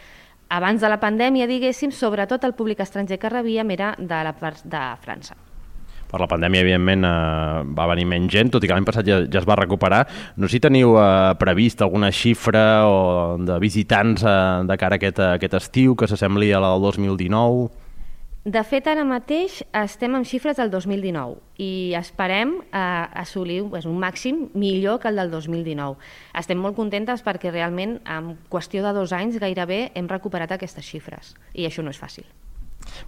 abans 0.48 0.82
de 0.82 0.90
la 0.90 1.02
pandèmia, 1.02 1.50
diguéssim, 1.50 1.90
sobretot 1.90 2.46
el 2.46 2.58
públic 2.58 2.82
estranger 2.82 3.18
que 3.18 3.30
rebíem 3.30 3.70
era 3.70 3.96
de, 3.98 4.26
la 4.26 4.34
part 4.34 4.62
de 4.62 4.82
França. 5.02 5.49
Per 6.10 6.18
la 6.18 6.26
pandèmia, 6.30 6.64
evidentment, 6.64 7.04
eh, 7.06 7.62
va 7.76 7.86
venir 7.92 8.06
menys 8.10 8.32
gent, 8.32 8.50
tot 8.50 8.64
i 8.64 8.70
que 8.70 8.74
l'any 8.74 8.86
passat 8.88 9.06
ja, 9.06 9.20
ja 9.30 9.42
es 9.42 9.46
va 9.46 9.58
recuperar. 9.60 10.02
No 10.36 10.48
sé 10.48 10.58
si 10.58 10.64
teniu 10.64 10.96
eh, 10.98 11.34
previst 11.38 11.84
alguna 11.86 12.10
xifra 12.10 12.64
o 12.90 13.38
de 13.38 13.60
visitants 13.62 14.26
eh, 14.26 14.40
de 14.66 14.80
cara 14.80 14.98
a 14.98 15.00
aquest, 15.00 15.22
a 15.22 15.36
aquest 15.38 15.54
estiu 15.60 15.94
que 15.94 16.10
s'assembli 16.10 16.50
a 16.52 16.62
la 16.62 16.74
del 16.74 16.90
2019? 16.90 17.70
De 18.40 18.62
fet, 18.64 18.86
ara 18.88 19.02
mateix 19.04 19.58
estem 19.76 20.14
amb 20.16 20.24
xifres 20.24 20.56
del 20.56 20.70
2019 20.72 21.36
i 21.60 21.92
esperem 21.98 22.54
eh, 22.62 22.78
assolir 23.22 23.60
pues, 23.68 23.84
un 23.84 23.98
màxim 24.00 24.46
millor 24.54 24.98
que 24.98 25.12
el 25.12 25.20
del 25.20 25.30
2019. 25.30 26.00
Estem 26.40 26.58
molt 26.58 26.78
contentes 26.78 27.20
perquè 27.22 27.52
realment 27.52 27.98
en 28.08 28.38
qüestió 28.48 28.82
de 28.82 28.96
dos 28.96 29.12
anys 29.12 29.36
gairebé 29.38 29.90
hem 29.94 30.08
recuperat 30.08 30.56
aquestes 30.56 30.88
xifres 30.88 31.34
i 31.52 31.68
això 31.68 31.84
no 31.84 31.92
és 31.92 32.00
fàcil. 32.00 32.24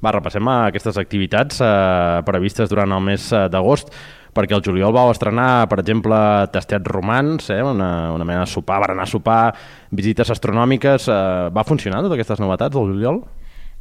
Va, 0.03 0.12
repassem 0.14 0.49
aquestes 0.49 0.99
activitats 1.01 1.61
eh, 1.62 2.23
previstes 2.27 2.71
durant 2.73 2.92
el 2.92 3.03
mes 3.05 3.31
eh, 3.33 3.47
d'agost 3.53 3.92
perquè 4.33 4.57
el 4.57 4.64
juliol 4.64 4.95
vau 4.97 5.11
estrenar, 5.12 5.68
per 5.68 5.79
exemple, 5.83 6.16
Tastets 6.53 6.88
Romans, 6.88 7.51
eh, 7.53 7.61
una, 7.61 8.12
una 8.14 8.25
mena 8.25 8.47
de 8.47 8.51
sopar, 8.51 8.81
a 8.90 9.07
sopar, 9.07 9.55
visites 9.90 10.31
astronòmiques. 10.33 11.09
Eh, 11.09 11.51
va 11.53 11.66
funcionar 11.68 12.01
totes 12.01 12.16
aquestes 12.16 12.40
novetats 12.40 12.75
del 12.75 12.95
juliol? 12.95 13.21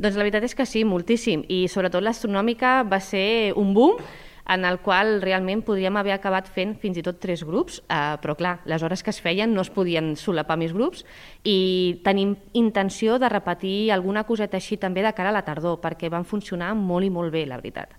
Doncs 0.02 0.18
la 0.18 0.26
veritat 0.26 0.44
és 0.44 0.58
que 0.58 0.66
sí, 0.66 0.84
moltíssim. 0.84 1.46
I 1.48 1.68
sobretot 1.72 2.04
l'astronòmica 2.04 2.82
va 2.90 3.00
ser 3.00 3.54
un 3.56 3.74
boom 3.78 4.02
en 4.50 4.66
el 4.66 4.80
qual 4.80 5.22
realment 5.22 5.64
podríem 5.66 5.98
haver 5.98 6.16
acabat 6.16 6.50
fent 6.52 6.76
fins 6.82 6.98
i 6.98 7.06
tot 7.06 7.20
tres 7.22 7.44
grups, 7.48 7.82
eh, 7.88 8.18
però 8.22 8.36
clar, 8.38 8.58
les 8.66 8.84
hores 8.84 9.04
que 9.04 9.14
es 9.14 9.22
feien 9.22 9.54
no 9.54 9.62
es 9.62 9.70
podien 9.70 10.16
solapar 10.16 10.58
més 10.58 10.74
grups 10.74 11.06
i 11.44 12.02
tenim 12.06 12.36
intenció 12.54 13.20
de 13.20 13.30
repetir 13.30 13.92
alguna 13.92 14.26
coseta 14.26 14.58
així 14.58 14.78
també 14.78 15.06
de 15.06 15.14
cara 15.14 15.30
a 15.30 15.38
la 15.40 15.46
tardor, 15.46 15.80
perquè 15.82 16.10
van 16.10 16.26
funcionar 16.26 16.74
molt 16.76 17.06
i 17.06 17.14
molt 17.14 17.32
bé, 17.34 17.46
la 17.46 17.60
veritat. 17.62 17.98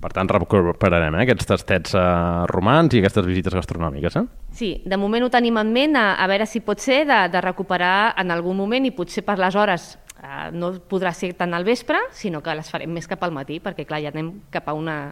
Per 0.00 0.08
tant, 0.16 0.30
recuperarem 0.32 1.18
eh, 1.18 1.24
aquests 1.26 1.48
tastets 1.50 1.94
eh, 1.98 2.02
romans 2.48 2.94
i 2.96 3.02
aquestes 3.02 3.26
visites 3.26 3.56
gastronòmiques. 3.56 4.16
Eh? 4.16 4.22
Sí, 4.56 4.70
de 4.88 4.96
moment 4.96 5.26
ho 5.26 5.32
tenim 5.32 5.58
en 5.60 5.72
ment, 5.74 5.98
a, 6.00 6.14
a 6.16 6.28
veure 6.30 6.46
si 6.48 6.62
pot 6.64 6.80
ser 6.80 7.02
de, 7.08 7.18
de 7.32 7.42
recuperar 7.44 8.14
en 8.20 8.32
algun 8.32 8.56
moment 8.56 8.88
i 8.88 8.94
potser 8.96 9.26
per 9.26 9.36
les 9.42 9.56
hores 9.60 9.90
eh, 10.22 10.48
no 10.56 10.72
podrà 10.88 11.12
ser 11.16 11.34
tant 11.36 11.52
al 11.52 11.68
vespre, 11.68 12.00
sinó 12.16 12.40
que 12.40 12.56
les 12.56 12.72
farem 12.72 12.92
més 12.96 13.08
cap 13.10 13.28
al 13.28 13.36
matí, 13.36 13.60
perquè 13.60 13.84
clar, 13.84 14.00
ja 14.00 14.14
anem 14.14 14.38
cap 14.52 14.72
a 14.72 14.76
una 14.76 15.02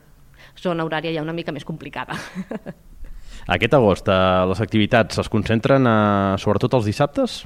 zona 0.62 0.86
horària 0.86 1.14
ja 1.14 1.24
una 1.24 1.36
mica 1.36 1.54
més 1.54 1.66
complicada. 1.68 2.16
Aquest 3.54 3.74
agost, 3.74 4.08
eh, 4.08 4.46
les 4.50 4.60
activitats 4.60 5.22
es 5.22 5.30
concentren 5.32 5.86
eh, 5.88 6.34
sobretot 6.40 6.74
els 6.76 6.90
dissabtes? 6.90 7.44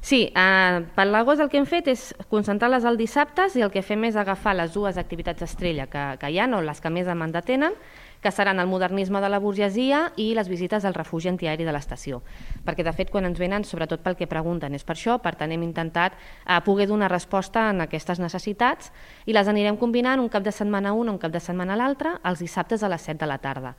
Sí, 0.00 0.22
eh, 0.32 0.80
per 0.96 1.06
l'agost 1.08 1.42
el 1.44 1.50
que 1.52 1.58
hem 1.60 1.66
fet 1.68 1.90
és 1.92 2.06
concentrar-les 2.32 2.86
als 2.88 3.00
dissabtes 3.00 3.56
i 3.58 3.64
el 3.66 3.72
que 3.74 3.82
fem 3.84 4.06
és 4.08 4.16
agafar 4.16 4.54
les 4.56 4.72
dues 4.72 4.96
activitats 5.00 5.44
estrella 5.44 5.88
que, 5.92 6.04
que 6.20 6.30
hi 6.30 6.38
ha, 6.40 6.48
o 6.56 6.62
les 6.64 6.80
que 6.80 6.92
més 6.92 7.08
demanda 7.08 7.42
tenen, 7.44 7.76
que 8.20 8.30
seran 8.30 8.60
el 8.60 8.68
modernisme 8.68 9.20
de 9.20 9.28
la 9.28 9.40
burgesia 9.40 10.12
i 10.16 10.30
les 10.36 10.48
visites 10.48 10.84
al 10.84 10.94
refugi 10.94 11.30
antiaeri 11.30 11.64
de 11.64 11.72
l'estació. 11.72 12.20
Perquè, 12.66 12.84
de 12.84 12.92
fet, 12.96 13.10
quan 13.10 13.28
ens 13.28 13.40
venen, 13.40 13.64
sobretot 13.64 14.04
pel 14.04 14.16
que 14.18 14.28
pregunten, 14.30 14.74
és 14.76 14.84
per 14.84 14.96
això, 14.96 15.18
per 15.22 15.34
tant, 15.40 15.52
hem 15.52 15.64
intentat 15.64 16.16
eh, 16.16 16.60
poder 16.66 16.88
donar 16.90 17.10
resposta 17.10 17.70
en 17.70 17.84
aquestes 17.86 18.20
necessitats 18.20 18.92
i 19.26 19.36
les 19.36 19.48
anirem 19.48 19.78
combinant 19.80 20.20
un 20.20 20.28
cap 20.28 20.44
de 20.44 20.52
setmana 20.52 20.92
un, 20.92 21.08
un 21.08 21.18
cap 21.18 21.32
de 21.32 21.40
setmana 21.40 21.78
l'altre, 21.78 22.18
els 22.24 22.42
dissabtes 22.44 22.82
a 22.82 22.92
les 22.92 23.08
7 23.08 23.24
de 23.24 23.30
la 23.30 23.38
tarda. 23.38 23.76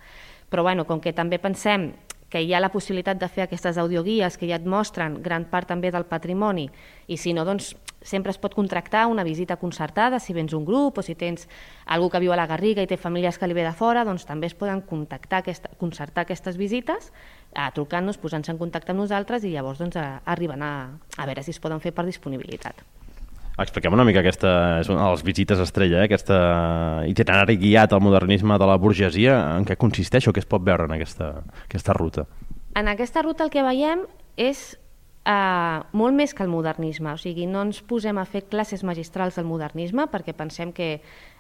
Però, 0.49 0.63
bueno, 0.63 0.85
com 0.85 0.99
que 0.99 1.13
també 1.13 1.39
pensem 1.39 1.91
que 2.31 2.41
hi 2.41 2.53
ha 2.55 2.61
la 2.63 2.71
possibilitat 2.71 3.19
de 3.19 3.27
fer 3.27 3.43
aquestes 3.43 3.77
audioguies 3.77 4.37
que 4.39 4.47
ja 4.47 4.57
et 4.57 4.65
mostren 4.65 5.19
gran 5.21 5.45
part 5.51 5.67
també 5.67 5.91
del 5.91 6.07
patrimoni 6.07 6.69
i 7.11 7.17
si 7.19 7.35
no, 7.35 7.43
doncs 7.45 7.73
sempre 8.01 8.31
es 8.31 8.39
pot 8.41 8.55
contractar 8.55 9.05
una 9.11 9.25
visita 9.27 9.57
concertada 9.61 10.19
si 10.19 10.33
vens 10.33 10.55
un 10.57 10.65
grup 10.65 10.97
o 10.97 11.03
si 11.05 11.15
tens 11.15 11.47
algú 11.85 12.09
que 12.09 12.23
viu 12.23 12.33
a 12.33 12.39
la 12.39 12.47
Garriga 12.47 12.81
i 12.81 12.89
té 12.89 12.97
famílies 12.97 13.37
que 13.37 13.51
li 13.51 13.57
ve 13.57 13.67
de 13.67 13.75
fora, 13.75 14.05
doncs 14.07 14.25
també 14.25 14.47
es 14.47 14.55
poden 14.57 14.81
contactar 14.81 15.43
aquesta, 15.43 15.69
concertar 15.77 16.25
aquestes 16.25 16.57
visites 16.57 17.11
a 17.53 17.69
trucant-nos, 17.75 18.17
posant-se 18.17 18.55
en 18.55 18.61
contacte 18.61 18.95
amb 18.95 19.03
nosaltres 19.03 19.43
i 19.43 19.53
llavors 19.53 19.83
doncs, 19.83 19.99
a, 19.99 20.23
arriben 20.25 20.63
a, 20.63 20.73
a 21.17 21.29
veure 21.29 21.43
si 21.43 21.51
es 21.51 21.61
poden 21.61 21.83
fer 21.83 21.93
per 21.93 22.07
disponibilitat. 22.07 22.81
Expliquem 23.59 23.93
una 23.93 24.05
mica 24.07 24.21
aquesta, 24.23 24.51
és 24.79 24.89
una 24.89 25.03
de 25.03 25.09
les 25.15 25.23
visites 25.27 25.59
estrella, 25.59 25.99
eh? 25.99 26.07
aquesta 26.07 26.37
itinerari 27.09 27.57
guiat 27.59 27.91
al 27.91 28.01
modernisme 28.03 28.55
de 28.57 28.69
la 28.69 28.77
burgesia, 28.79 29.35
en 29.57 29.67
què 29.67 29.75
consisteix 29.79 30.29
o 30.29 30.33
què 30.35 30.41
es 30.43 30.47
pot 30.49 30.63
veure 30.63 30.87
en 30.87 30.95
aquesta, 30.95 31.33
aquesta 31.65 31.95
ruta? 31.97 32.25
En 32.79 32.87
aquesta 32.87 33.21
ruta 33.25 33.43
el 33.43 33.51
que 33.51 33.65
veiem 33.65 34.05
és 34.39 34.71
Uh, 35.21 35.85
molt 35.93 36.15
més 36.17 36.31
que 36.33 36.41
el 36.41 36.49
modernisme, 36.49 37.11
o 37.13 37.17
sigui, 37.21 37.43
no 37.45 37.59
ens 37.61 37.77
posem 37.85 38.17
a 38.17 38.23
fer 38.25 38.39
classes 38.49 38.81
magistrals 38.81 39.35
del 39.37 39.45
modernisme 39.45 40.07
perquè 40.09 40.33
pensem 40.33 40.71
que 40.73 40.95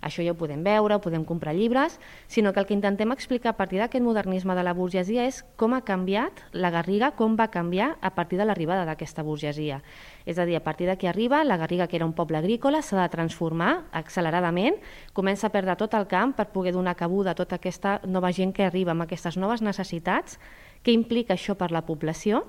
això 0.05 0.21
ja 0.21 0.35
ho 0.35 0.37
podem 0.37 0.61
veure, 0.61 0.93
ho 0.93 1.01
podem 1.01 1.23
comprar 1.25 1.55
llibres, 1.57 1.95
sinó 2.29 2.51
que 2.53 2.61
el 2.61 2.67
que 2.69 2.75
intentem 2.77 3.09
explicar 3.09 3.55
a 3.55 3.57
partir 3.57 3.79
d'aquest 3.81 4.05
modernisme 4.05 4.53
de 4.53 4.67
la 4.67 4.75
burgesia 4.77 5.25
és 5.25 5.39
com 5.57 5.73
ha 5.73 5.81
canviat 5.81 6.43
la 6.53 6.69
Garriga, 6.69 7.09
com 7.17 7.33
va 7.39 7.49
canviar 7.49 7.95
a 8.05 8.11
partir 8.13 8.37
de 8.37 8.45
l'arribada 8.45 8.85
d'aquesta 8.85 9.25
burgesia. 9.25 9.81
És 10.29 10.37
a 10.37 10.45
dir, 10.45 10.59
a 10.59 10.61
partir 10.61 10.85
de 10.85 10.99
que 11.01 11.09
arriba, 11.09 11.41
la 11.43 11.57
Garriga, 11.57 11.89
que 11.89 11.97
era 11.97 12.05
un 12.05 12.13
poble 12.13 12.37
agrícola, 12.37 12.83
s'ha 12.85 13.01
de 13.01 13.09
transformar 13.09 13.87
acceleradament, 13.97 14.77
comença 15.17 15.49
a 15.49 15.55
perdre 15.57 15.73
tot 15.81 15.97
el 15.97 16.05
camp 16.05 16.37
per 16.37 16.51
poder 16.53 16.77
donar 16.77 16.93
cabuda 17.01 17.33
a 17.33 17.39
tota 17.41 17.57
aquesta 17.57 17.97
nova 18.05 18.29
gent 18.29 18.53
que 18.53 18.69
arriba 18.69 18.93
amb 18.93 19.09
aquestes 19.09 19.41
noves 19.41 19.65
necessitats, 19.65 20.37
què 20.85 20.93
implica 20.93 21.33
això 21.33 21.57
per 21.57 21.73
la 21.73 21.81
població, 21.81 22.45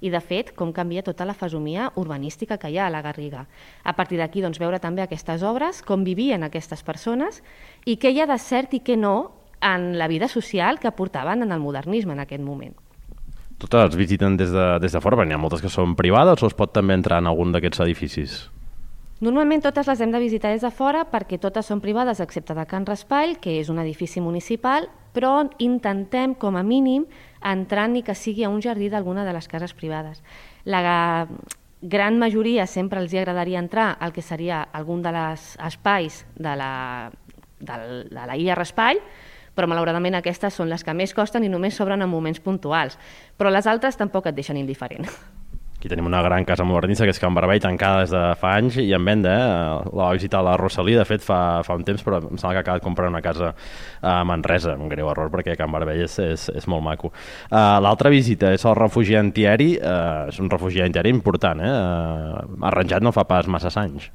i 0.00 0.10
de 0.10 0.20
fet 0.20 0.52
com 0.56 0.72
canvia 0.72 1.04
tota 1.06 1.26
la 1.28 1.34
fesomia 1.34 1.90
urbanística 2.00 2.58
que 2.58 2.70
hi 2.70 2.78
ha 2.78 2.86
a 2.88 2.92
la 2.92 3.02
Garriga. 3.02 3.46
A 3.84 3.94
partir 3.96 4.18
d'aquí 4.18 4.40
doncs, 4.40 4.60
veure 4.60 4.80
també 4.80 5.02
aquestes 5.02 5.42
obres, 5.42 5.82
com 5.82 6.04
vivien 6.04 6.42
aquestes 6.42 6.82
persones 6.82 7.42
i 7.84 7.96
què 8.00 8.12
hi 8.12 8.20
ha 8.20 8.28
de 8.30 8.38
cert 8.38 8.74
i 8.74 8.80
què 8.84 8.96
no 8.96 9.32
en 9.60 9.98
la 9.98 10.08
vida 10.08 10.28
social 10.28 10.78
que 10.80 10.92
portaven 10.92 11.42
en 11.42 11.52
el 11.52 11.60
modernisme 11.60 12.16
en 12.16 12.24
aquest 12.24 12.42
moment. 12.42 12.74
Totes 13.60 13.96
visiten 13.96 14.38
des 14.40 14.54
de, 14.54 14.78
des 14.80 14.92
de 14.92 15.00
fora, 15.04 15.18
perquè 15.18 15.28
n'hi 15.28 15.36
ha 15.36 15.42
moltes 15.42 15.60
que 15.60 15.68
són 15.68 15.92
privades 15.96 16.40
o 16.40 16.48
es 16.48 16.56
pot 16.56 16.72
també 16.72 16.96
entrar 16.96 17.20
en 17.20 17.28
algun 17.28 17.52
d'aquests 17.52 17.84
edificis? 17.84 18.38
Normalment 19.20 19.60
totes 19.60 19.84
les 19.84 20.00
hem 20.00 20.14
de 20.14 20.20
visitar 20.22 20.54
des 20.54 20.62
de 20.64 20.70
fora 20.72 21.02
perquè 21.04 21.36
totes 21.36 21.66
són 21.68 21.82
privades 21.84 22.22
excepte 22.24 22.54
de 22.56 22.64
Can 22.64 22.86
Raspall, 22.88 23.34
que 23.36 23.58
és 23.60 23.68
un 23.68 23.76
edifici 23.82 24.22
municipal, 24.24 24.88
però 25.12 25.42
intentem 25.60 26.32
com 26.32 26.56
a 26.56 26.62
mínim 26.64 27.04
entrar 27.42 27.88
ni 27.88 28.02
que 28.02 28.14
sigui 28.14 28.44
a 28.44 28.50
un 28.50 28.60
jardí 28.62 28.90
d'alguna 28.90 29.24
de 29.24 29.32
les 29.32 29.48
cases 29.48 29.74
privades. 29.74 30.22
La 30.64 31.26
gran 31.80 32.18
majoria 32.18 32.66
sempre 32.66 33.00
els 33.00 33.12
hi 33.12 33.18
agradaria 33.18 33.58
entrar 33.58 33.96
al 34.00 34.12
que 34.12 34.22
seria 34.22 34.62
algun 34.72 35.02
dels 35.02 35.56
espais 35.66 36.24
de 36.36 36.54
la, 36.56 37.10
de, 37.58 37.76
de 38.10 38.26
la 38.26 38.36
Illa 38.36 38.58
Raspall, 38.58 39.00
però 39.54 39.66
malauradament 39.68 40.14
aquestes 40.16 40.54
són 40.54 40.70
les 40.70 40.84
que 40.84 40.94
més 40.94 41.14
costen 41.16 41.44
i 41.44 41.50
només 41.52 41.76
s'obren 41.76 42.02
en 42.02 42.12
moments 42.12 42.40
puntuals. 42.40 42.98
Però 43.36 43.50
les 43.50 43.66
altres 43.66 43.96
tampoc 43.96 44.28
et 44.28 44.36
deixen 44.36 44.60
indiferent. 44.60 45.08
Aquí 45.80 45.88
tenim 45.88 46.04
una 46.04 46.20
gran 46.20 46.44
casa 46.44 46.60
modernista 46.68 47.06
que 47.08 47.12
és 47.14 47.18
Can 47.18 47.32
Barbell, 47.32 47.56
tancada 47.64 48.02
des 48.02 48.10
de 48.12 48.20
fa 48.36 48.50
anys 48.58 48.74
i 48.82 48.90
en 48.92 49.06
venda, 49.08 49.30
eh? 49.32 49.44
La 49.96 50.10
va 50.10 50.12
visitar 50.12 50.42
la 50.44 50.58
Rosalí, 50.60 50.92
de 50.92 51.06
fet, 51.08 51.22
fa, 51.24 51.38
fa 51.64 51.72
un 51.78 51.86
temps, 51.88 52.02
però 52.04 52.18
em 52.20 52.36
sembla 52.36 52.50
que 52.52 52.58
ha 52.58 52.64
acabat 52.66 52.84
comprant 52.84 53.08
una 53.08 53.22
casa 53.24 53.54
a 54.04 54.18
Manresa, 54.28 54.74
un 54.76 54.92
greu 54.92 55.08
error 55.08 55.30
perquè 55.32 55.54
Can 55.56 55.72
Barbell 55.72 56.02
és, 56.04 56.18
és, 56.20 56.44
és 56.52 56.68
molt 56.68 56.84
maco. 56.84 57.08
Uh, 57.48 57.78
L'altra 57.80 58.12
visita 58.12 58.50
és 58.52 58.66
el 58.68 58.76
refugi 58.76 59.16
antiaeri, 59.16 59.70
uh, 59.78 60.26
és 60.28 60.42
un 60.44 60.52
refugi 60.52 60.84
antiaeri 60.84 61.14
important, 61.16 61.64
eh? 61.64 61.72
Uh, 61.72 62.60
arranjat 62.68 63.00
no 63.00 63.14
fa 63.16 63.24
pas 63.24 63.48
massa 63.48 63.72
anys. 63.80 64.10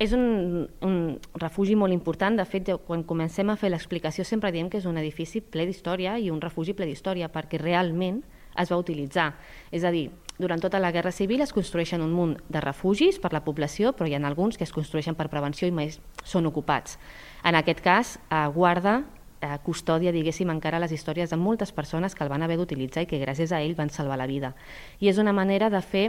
És 0.00 0.16
un, 0.16 0.64
un 0.80 0.96
refugi 1.36 1.76
molt 1.76 1.92
important. 1.92 2.40
De 2.40 2.48
fet, 2.48 2.72
quan 2.88 3.04
comencem 3.04 3.52
a 3.52 3.58
fer 3.60 3.68
l'explicació 3.74 4.24
sempre 4.24 4.54
diem 4.56 4.72
que 4.72 4.80
és 4.80 4.88
un 4.88 4.96
edifici 4.96 5.44
ple 5.44 5.68
d'història 5.68 6.16
i 6.16 6.32
un 6.32 6.40
refugi 6.40 6.72
ple 6.72 6.88
d'història, 6.88 7.28
perquè 7.28 7.60
realment 7.60 8.22
es 8.56 8.72
va 8.72 8.80
utilitzar. 8.80 9.34
És 9.68 9.84
a 9.84 9.92
dir, 9.92 10.08
durant 10.40 10.62
tota 10.62 10.80
la 10.80 10.90
Guerra 10.90 11.12
Civil 11.12 11.44
es 11.44 11.52
construeixen 11.52 12.02
un 12.02 12.14
munt 12.16 12.34
de 12.48 12.60
refugis 12.64 13.20
per 13.20 13.34
la 13.36 13.44
població, 13.44 13.92
però 13.92 14.08
hi 14.08 14.16
ha 14.16 14.22
alguns 14.26 14.56
que 14.56 14.64
es 14.64 14.72
construeixen 14.72 15.14
per 15.14 15.28
prevenció 15.28 15.68
i 15.68 15.74
més 15.74 16.00
són 16.24 16.48
ocupats. 16.48 16.98
En 17.44 17.54
aquest 17.54 17.84
cas, 17.84 18.16
eh, 18.30 18.46
guarda 18.54 19.02
eh, 19.40 19.58
custòdia, 19.64 20.12
diguéssim, 20.12 20.50
encara 20.50 20.80
les 20.80 20.92
històries 20.92 21.30
de 21.30 21.36
moltes 21.36 21.72
persones 21.72 22.14
que 22.14 22.24
el 22.24 22.30
van 22.32 22.42
haver 22.42 22.58
d'utilitzar 22.60 23.04
i 23.04 23.10
que 23.10 23.20
gràcies 23.20 23.52
a 23.52 23.60
ell 23.60 23.76
van 23.76 23.90
salvar 23.90 24.18
la 24.18 24.28
vida. 24.28 24.54
I 25.00 25.08
és 25.08 25.18
una 25.18 25.32
manera 25.32 25.70
de 25.70 25.80
fer 25.80 26.06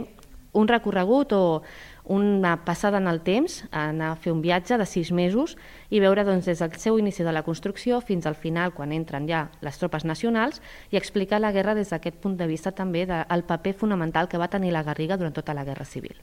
un 0.52 0.68
recorregut 0.68 1.32
o 1.32 1.62
una 2.04 2.64
passada 2.64 2.98
en 2.98 3.06
el 3.06 3.20
temps, 3.22 3.62
anar 3.70 4.10
a 4.12 4.16
fer 4.18 4.32
un 4.32 4.42
viatge 4.42 4.76
de 4.78 4.86
sis 4.86 5.12
mesos 5.12 5.56
i 5.88 6.00
veure 6.02 6.24
doncs, 6.26 6.48
des 6.50 6.58
del 6.60 6.74
seu 6.82 6.98
inici 6.98 7.22
de 7.22 7.32
la 7.32 7.44
construcció 7.46 8.00
fins 8.00 8.26
al 8.26 8.34
final, 8.34 8.74
quan 8.74 8.92
entren 8.92 9.28
ja 9.28 9.46
les 9.62 9.78
tropes 9.78 10.04
nacionals, 10.04 10.60
i 10.90 10.98
explicar 10.98 11.40
la 11.40 11.52
guerra 11.52 11.76
des 11.78 11.90
d'aquest 11.90 12.18
punt 12.20 12.36
de 12.36 12.50
vista 12.50 12.72
també 12.72 13.06
del 13.06 13.46
paper 13.48 13.74
fonamental 13.74 14.28
que 14.28 14.38
va 14.38 14.50
tenir 14.50 14.72
la 14.72 14.82
Garriga 14.82 15.16
durant 15.16 15.34
tota 15.34 15.54
la 15.54 15.64
Guerra 15.64 15.84
Civil. 15.84 16.16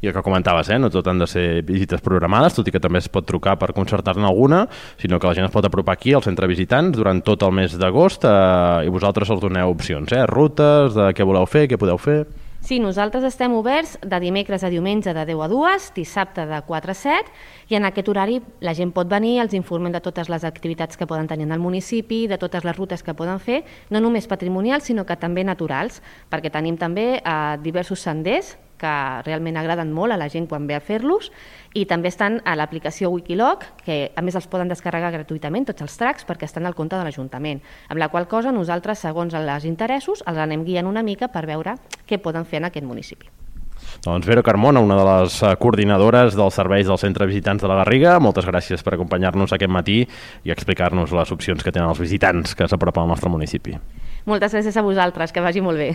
I 0.00 0.08
el 0.08 0.14
que 0.14 0.22
comentaves, 0.22 0.70
eh? 0.70 0.78
no 0.80 0.88
tot 0.88 1.08
han 1.10 1.18
de 1.20 1.26
ser 1.28 1.60
visites 1.66 2.00
programades, 2.00 2.54
tot 2.56 2.68
i 2.68 2.72
que 2.72 2.80
també 2.80 3.02
es 3.02 3.10
pot 3.12 3.26
trucar 3.28 3.58
per 3.60 3.74
concertar-ne 3.76 4.24
alguna, 4.24 4.62
sinó 4.96 5.18
que 5.20 5.28
la 5.28 5.34
gent 5.36 5.44
es 5.44 5.52
pot 5.52 5.66
apropar 5.68 5.98
aquí 5.98 6.14
al 6.14 6.24
centre 6.24 6.48
visitants 6.48 6.96
durant 6.96 7.20
tot 7.20 7.42
el 7.44 7.52
mes 7.52 7.76
d'agost 7.76 8.24
eh, 8.24 8.86
i 8.86 8.94
vosaltres 8.94 9.28
els 9.28 9.42
doneu 9.42 9.74
opcions, 9.74 10.14
eh? 10.16 10.24
rutes, 10.30 10.96
de 10.96 11.10
què 11.12 11.26
voleu 11.26 11.44
fer, 11.50 11.66
què 11.68 11.80
podeu 11.80 12.00
fer... 12.00 12.22
Sí, 12.60 12.76
nosaltres 12.78 13.24
estem 13.24 13.54
oberts 13.56 13.96
de 14.04 14.18
dimecres 14.20 14.62
a 14.62 14.68
diumenge 14.70 15.14
de 15.16 15.24
10 15.24 15.40
a 15.42 15.48
2, 15.48 15.86
dissabte 15.96 16.44
de 16.46 16.60
4 16.66 16.92
a 16.92 16.94
7, 16.94 17.32
i 17.72 17.78
en 17.78 17.88
aquest 17.88 18.08
horari 18.12 18.36
la 18.60 18.74
gent 18.76 18.92
pot 18.92 19.08
venir, 19.08 19.38
els 19.40 19.56
informen 19.56 19.96
de 19.96 20.02
totes 20.04 20.28
les 20.28 20.44
activitats 20.44 21.00
que 21.00 21.08
poden 21.08 21.26
tenir 21.26 21.48
en 21.48 21.56
el 21.56 21.64
municipi, 21.64 22.26
de 22.28 22.38
totes 22.38 22.64
les 22.68 22.76
rutes 22.76 23.02
que 23.02 23.16
poden 23.16 23.40
fer, 23.40 23.62
no 23.88 24.00
només 24.04 24.28
patrimonials, 24.28 24.84
sinó 24.92 25.06
que 25.08 25.16
també 25.16 25.42
naturals, 25.42 26.02
perquè 26.28 26.52
tenim 26.52 26.76
també 26.76 27.14
eh, 27.16 27.56
diversos 27.64 28.04
senders 28.04 28.58
que 28.80 28.92
realment 29.26 29.58
agraden 29.60 29.92
molt 29.92 30.14
a 30.14 30.18
la 30.20 30.30
gent 30.32 30.48
quan 30.50 30.66
ve 30.66 30.76
a 30.78 30.80
fer-los 30.84 31.30
i 31.76 31.84
també 31.90 32.10
estan 32.10 32.40
a 32.44 32.56
l'aplicació 32.58 33.10
Wikilog, 33.12 33.66
que 33.84 33.98
a 34.16 34.24
més 34.24 34.38
els 34.38 34.48
poden 34.50 34.72
descarregar 34.72 35.12
gratuïtament 35.14 35.68
tots 35.68 35.84
els 35.86 35.98
tracks 36.00 36.26
perquè 36.28 36.48
estan 36.48 36.66
al 36.66 36.78
compte 36.78 36.96
de 36.96 37.04
l'Ajuntament, 37.04 37.60
amb 37.88 38.00
la 38.00 38.08
qual 38.08 38.28
cosa 38.28 38.52
nosaltres, 38.52 39.04
segons 39.04 39.36
els 39.36 39.68
interessos, 39.68 40.24
els 40.26 40.40
anem 40.40 40.64
guiant 40.64 40.88
una 40.88 41.04
mica 41.04 41.28
per 41.28 41.46
veure 41.46 41.76
què 42.08 42.18
poden 42.18 42.48
fer 42.48 42.64
en 42.64 42.70
aquest 42.70 42.86
municipi. 42.86 43.30
Doncs 44.04 44.26
Vero 44.26 44.42
Carmona, 44.42 44.80
una 44.80 44.96
de 44.96 45.04
les 45.04 45.42
eh, 45.42 45.54
coordinadores 45.60 46.36
dels 46.36 46.56
serveis 46.56 46.86
del 46.88 47.00
Centre 47.00 47.26
Visitants 47.26 47.62
de 47.62 47.68
la 47.68 47.80
Garriga, 47.82 48.18
moltes 48.22 48.46
gràcies 48.48 48.84
per 48.84 48.94
acompanyar-nos 48.94 49.52
aquest 49.56 49.72
matí 49.72 49.98
i 50.44 50.54
explicar-nos 50.54 51.12
les 51.16 51.32
opcions 51.34 51.64
que 51.64 51.72
tenen 51.72 51.90
els 51.90 52.00
visitants 52.00 52.54
que 52.56 52.68
s'apropen 52.68 53.04
al 53.04 53.12
nostre 53.14 53.32
municipi. 53.32 53.76
Moltes 54.28 54.54
gràcies 54.56 54.76
a 54.76 54.84
vosaltres, 54.84 55.32
que 55.32 55.44
vagi 55.44 55.64
molt 55.64 55.80
bé. 55.80 55.94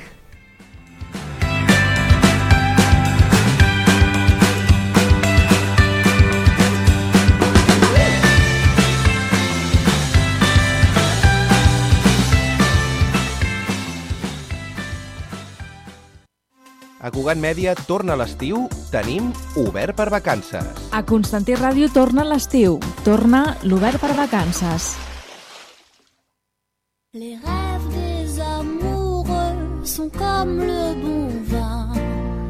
A 17.06 17.12
Cugat 17.14 17.38
Mèdia 17.38 17.76
torna 17.86 18.16
l'estiu, 18.18 18.64
tenim 18.90 19.28
Obert 19.62 19.94
per 19.94 20.08
Vacances. 20.10 20.66
A 20.90 21.04
Constantí 21.06 21.54
Ràdio 21.54 21.92
torna 21.94 22.24
l'estiu, 22.26 22.80
torna 23.06 23.44
l'Obert 23.62 24.02
per 24.02 24.16
Vacances. 24.18 24.96
Les 27.14 27.38
rêves 27.46 27.88
des 27.94 28.42
amoureux 28.42 29.86
sont 29.86 30.10
comme 30.18 30.58
le 30.58 30.96
bon 31.04 31.30
vin. 31.52 31.94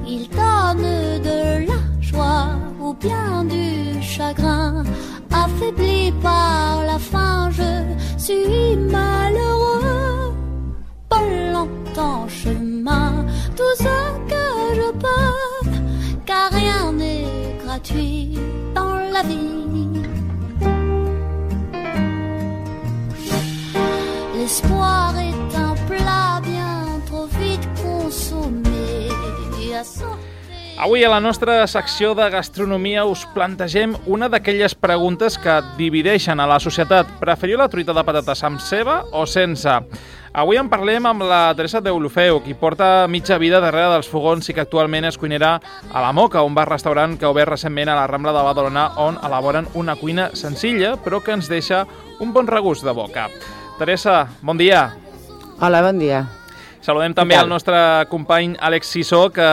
Ils 0.07 0.29
donnent 0.29 1.19
de 1.27 1.67
la 1.67 1.81
joie 1.99 2.55
ou 2.79 2.93
bien 2.93 3.43
du 3.43 4.01
chagrin. 4.01 4.85
Affaibli 5.31 6.13
par 6.23 6.81
la 6.85 6.97
faim, 6.97 7.51
je 7.51 7.71
suis 8.17 8.77
malheureux. 8.77 10.33
Pas 11.09 11.25
longtemps 11.51 12.25
chemin, 12.29 12.74
tout 13.55 13.75
ce 13.77 13.95
que 14.31 14.75
je 14.75 14.91
peux, 14.91 15.69
car 16.25 16.51
rien 16.51 16.91
n'est 16.91 17.57
gratuit 17.63 18.37
dans 18.73 18.95
la 19.11 19.23
vie. 19.23 20.03
L'espoir 24.35 25.15
est 25.17 25.57
un 25.57 25.75
plat 25.87 26.41
bien 26.43 27.01
trop 27.07 27.27
vite 27.39 27.67
consommé. 27.83 29.09
À 29.77 29.83
Avui 30.77 31.05
a 31.05 31.09
la 31.09 31.21
nostra 31.21 31.65
secció 31.71 32.11
de 32.15 32.25
gastronomia 32.29 33.05
us 33.07 33.21
plantegem 33.31 33.93
una 34.11 34.27
d'aquelles 34.27 34.73
preguntes 34.75 35.37
que 35.39 35.61
divideixen 35.77 36.41
a 36.43 36.47
la 36.51 36.57
societat. 36.59 37.07
Preferiu 37.21 37.61
la 37.61 37.69
truita 37.71 37.95
de 37.95 38.03
patates 38.03 38.43
amb 38.43 38.59
ceba 38.59 38.97
o 39.15 39.23
sense? 39.23 39.71
Avui 40.35 40.59
en 40.59 40.67
parlem 40.67 41.07
amb 41.07 41.23
la 41.23 41.55
Teresa 41.55 41.79
Deulofeu, 41.79 42.41
qui 42.43 42.57
porta 42.59 43.07
mitja 43.07 43.39
vida 43.39 43.63
darrere 43.63 43.93
dels 43.93 44.11
fogons 44.11 44.51
i 44.51 44.57
que 44.57 44.65
actualment 44.67 45.07
és 45.07 45.15
cuinera 45.15 45.55
a 45.93 46.03
La 46.03 46.11
Moca, 46.11 46.43
un 46.43 46.59
bar-restaurant 46.59 47.15
que 47.15 47.23
ha 47.23 47.31
obert 47.31 47.55
recentment 47.55 47.95
a 47.95 47.95
la 47.95 48.07
Rambla 48.11 48.35
de 48.35 48.43
Badalona, 48.43 48.89
on 48.99 49.15
elaboren 49.23 49.71
una 49.79 49.95
cuina 49.95 50.33
senzilla, 50.35 50.97
però 50.99 51.23
que 51.23 51.39
ens 51.39 51.47
deixa 51.47 51.85
un 52.19 52.35
bon 52.35 52.51
regust 52.51 52.83
de 52.83 52.91
boca. 52.91 53.29
Teresa, 53.79 54.25
bon 54.41 54.59
dia. 54.59 54.89
Hola, 55.61 55.79
bon 55.87 56.03
dia. 56.03 56.25
Saludem 56.85 57.15
també 57.17 57.33
al 57.33 57.47
nostre 57.49 57.77
company 58.11 58.51
Àlex 58.61 58.91
Sissó, 58.93 59.23
que 59.33 59.45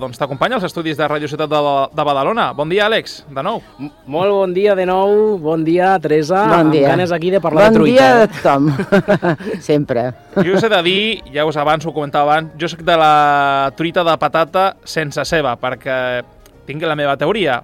doncs, 0.00 0.16
t'acompanya 0.16 0.56
als 0.56 0.64
estudis 0.70 0.96
de 0.96 1.04
Radio 1.10 1.28
Ciutat 1.28 1.50
de, 1.52 1.60
de 1.92 2.06
Badalona. 2.08 2.46
Bon 2.56 2.70
dia, 2.72 2.86
Àlex, 2.86 3.18
de 3.28 3.44
nou. 3.44 3.60
M 3.76 3.90
molt 4.08 4.32
bon 4.32 4.54
dia 4.56 4.72
de 4.78 4.86
nou, 4.88 5.36
bon 5.42 5.66
dia, 5.66 5.90
Teresa. 6.00 6.46
Bon 6.48 6.72
dia. 6.72 6.86
Amb 6.86 6.94
ganes 6.94 7.12
aquí 7.12 7.28
de 7.34 7.42
parlar 7.44 7.68
bon 7.68 7.76
de 7.76 7.82
truita. 7.82 8.08
Bon 8.08 8.70
dia 8.70 8.72
a 8.72 8.88
tothom, 8.88 9.60
sempre. 9.68 10.06
Jo 10.40 10.56
us 10.56 10.64
he 10.64 10.72
de 10.72 10.82
dir, 10.86 11.00
ja 11.34 11.44
us 11.44 11.60
avanço, 11.60 11.90
ho 11.90 11.96
comentava 11.96 12.38
abans, 12.38 12.56
jo 12.56 12.72
soc 12.72 12.80
de 12.88 12.96
la 12.96 13.14
truita 13.76 14.06
de 14.08 14.16
patata 14.16 14.70
sense 14.88 15.28
ceba, 15.28 15.58
perquè 15.60 15.98
tinc 16.64 16.88
la 16.88 16.96
meva 16.96 17.20
teoria 17.20 17.60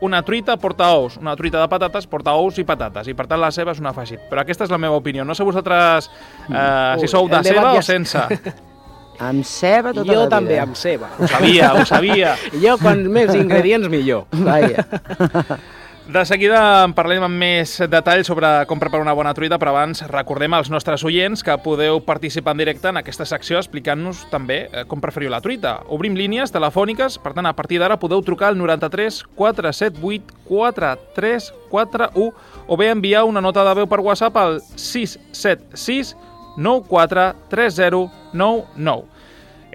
una 0.00 0.22
truita 0.22 0.56
porta 0.60 0.90
ous, 0.96 1.16
una 1.20 1.36
truita 1.36 1.60
de 1.62 1.68
patates 1.72 2.06
porta 2.10 2.36
ous 2.36 2.58
i 2.60 2.64
patates, 2.68 3.08
i 3.08 3.14
per 3.16 3.26
tant 3.30 3.40
la 3.40 3.52
ceba 3.54 3.72
és 3.72 3.80
un 3.82 3.90
afegit. 3.90 4.22
Però 4.30 4.42
aquesta 4.42 4.66
és 4.66 4.72
la 4.72 4.80
meva 4.82 4.98
opinió. 4.98 5.24
No 5.24 5.34
sé 5.34 5.46
vosaltres 5.46 6.10
eh, 6.50 6.52
Ui, 6.52 7.02
si 7.02 7.10
sou 7.12 7.30
de 7.32 7.42
ceba 7.46 7.70
ja... 7.70 7.76
o 7.78 7.84
sense. 7.84 8.26
Amb 9.16 9.46
ceba 9.48 9.94
tota 9.96 10.04
jo 10.04 10.12
la 10.12 10.12
vida. 10.12 10.24
Jo 10.26 10.28
també, 10.28 10.58
amb 10.60 10.76
ceba. 10.76 11.08
Ho 11.16 11.28
sabia, 11.32 11.70
ho 11.72 11.86
sabia. 11.88 12.34
jo, 12.52 12.74
quan 12.82 13.00
més 13.08 13.32
ingredients, 13.32 13.88
millor. 13.88 14.26
Vaja. 14.44 14.84
De 16.06 16.20
seguida 16.22 16.86
en 16.86 16.92
parlem 16.94 17.24
amb 17.26 17.34
més 17.34 17.82
detalls 17.90 18.28
sobre 18.30 18.46
com 18.70 18.78
preparar 18.78 19.02
una 19.02 19.16
bona 19.18 19.32
truita, 19.34 19.58
però 19.58 19.72
abans 19.72 20.04
recordem 20.06 20.54
als 20.54 20.70
nostres 20.70 21.02
oients 21.02 21.42
que 21.42 21.56
podeu 21.64 21.98
participar 22.06 22.54
en 22.54 22.60
directe 22.62 22.86
en 22.92 23.00
aquesta 23.00 23.26
secció 23.26 23.58
explicant-nos 23.58 24.20
també 24.30 24.70
eh, 24.70 24.84
com 24.86 25.02
preferiu 25.02 25.34
la 25.34 25.42
truita. 25.42 25.82
Obrim 25.90 26.14
línies 26.14 26.54
telefòniques, 26.54 27.18
per 27.18 27.34
tant, 27.34 27.50
a 27.50 27.58
partir 27.58 27.82
d'ara 27.82 27.98
podeu 27.98 28.22
trucar 28.22 28.52
al 28.52 28.58
93 28.60 29.26
478 29.34 30.46
4341 30.46 32.30
o 32.70 32.78
bé 32.78 32.94
enviar 32.94 33.26
una 33.26 33.42
nota 33.42 33.66
de 33.66 33.74
veu 33.80 33.90
per 33.90 33.98
WhatsApp 33.98 34.38
al 34.38 34.62
676 34.62 36.14
943099. 36.54 39.15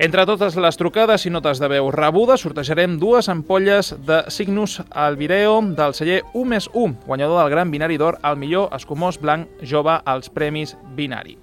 Entre 0.01 0.23
totes 0.25 0.55
les 0.57 0.79
trucades 0.81 1.27
i 1.29 1.29
notes 1.29 1.59
de 1.61 1.67
veu 1.69 1.91
rebudes, 1.93 2.41
sortejarem 2.41 2.95
dues 2.97 3.27
ampolles 3.29 3.91
de 4.01 4.23
Signus 4.33 4.79
al 4.89 5.13
Vireo 5.19 5.59
del 5.77 5.93
celler 5.93 6.23
1 6.33 6.47
més 6.49 6.67
1, 6.73 7.03
guanyador 7.05 7.37
del 7.37 7.51
Gran 7.53 7.69
Binari 7.69 7.99
d'Or 8.01 8.17
al 8.25 8.39
millor 8.41 8.73
escumós 8.73 9.19
blanc 9.21 9.61
jove 9.61 9.99
als 10.01 10.33
Premis 10.33 10.73
Binari. 10.97 11.37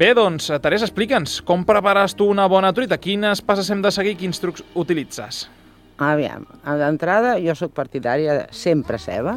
Bé, 0.00 0.14
doncs, 0.16 0.48
Teresa, 0.64 0.88
explica'ns, 0.88 1.42
com 1.44 1.68
prepares 1.68 2.16
tu 2.16 2.30
una 2.32 2.48
bona 2.48 2.72
truita? 2.72 2.96
Quines 2.96 3.44
passes 3.44 3.68
hem 3.68 3.84
de 3.84 3.92
seguir? 3.92 4.16
Quins 4.16 4.40
trucs 4.40 4.64
utilitzes? 4.72 5.44
Aviam, 6.00 6.48
d'entrada 6.64 7.34
jo 7.44 7.52
sóc 7.52 7.76
partidària 7.76 8.38
de 8.38 8.44
sempre 8.56 8.96
ceba, 8.96 9.36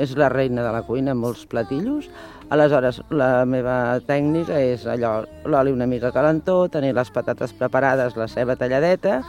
és 0.00 0.16
la 0.16 0.32
reina 0.32 0.64
de 0.64 0.72
la 0.72 0.80
cuina 0.88 1.12
en 1.12 1.20
molts 1.20 1.44
platillos, 1.44 2.08
aleshores 2.50 3.00
la 3.14 3.44
meva 3.46 4.00
tècnica 4.06 4.58
és 4.58 4.86
allò, 4.90 5.20
l'oli 5.46 5.72
una 5.72 5.86
mica 5.86 6.10
calentó, 6.12 6.64
tenir 6.68 6.92
les 6.96 7.10
patates 7.14 7.54
preparades, 7.56 8.16
la 8.18 8.26
ceba 8.28 8.58
talladeta, 8.58 9.20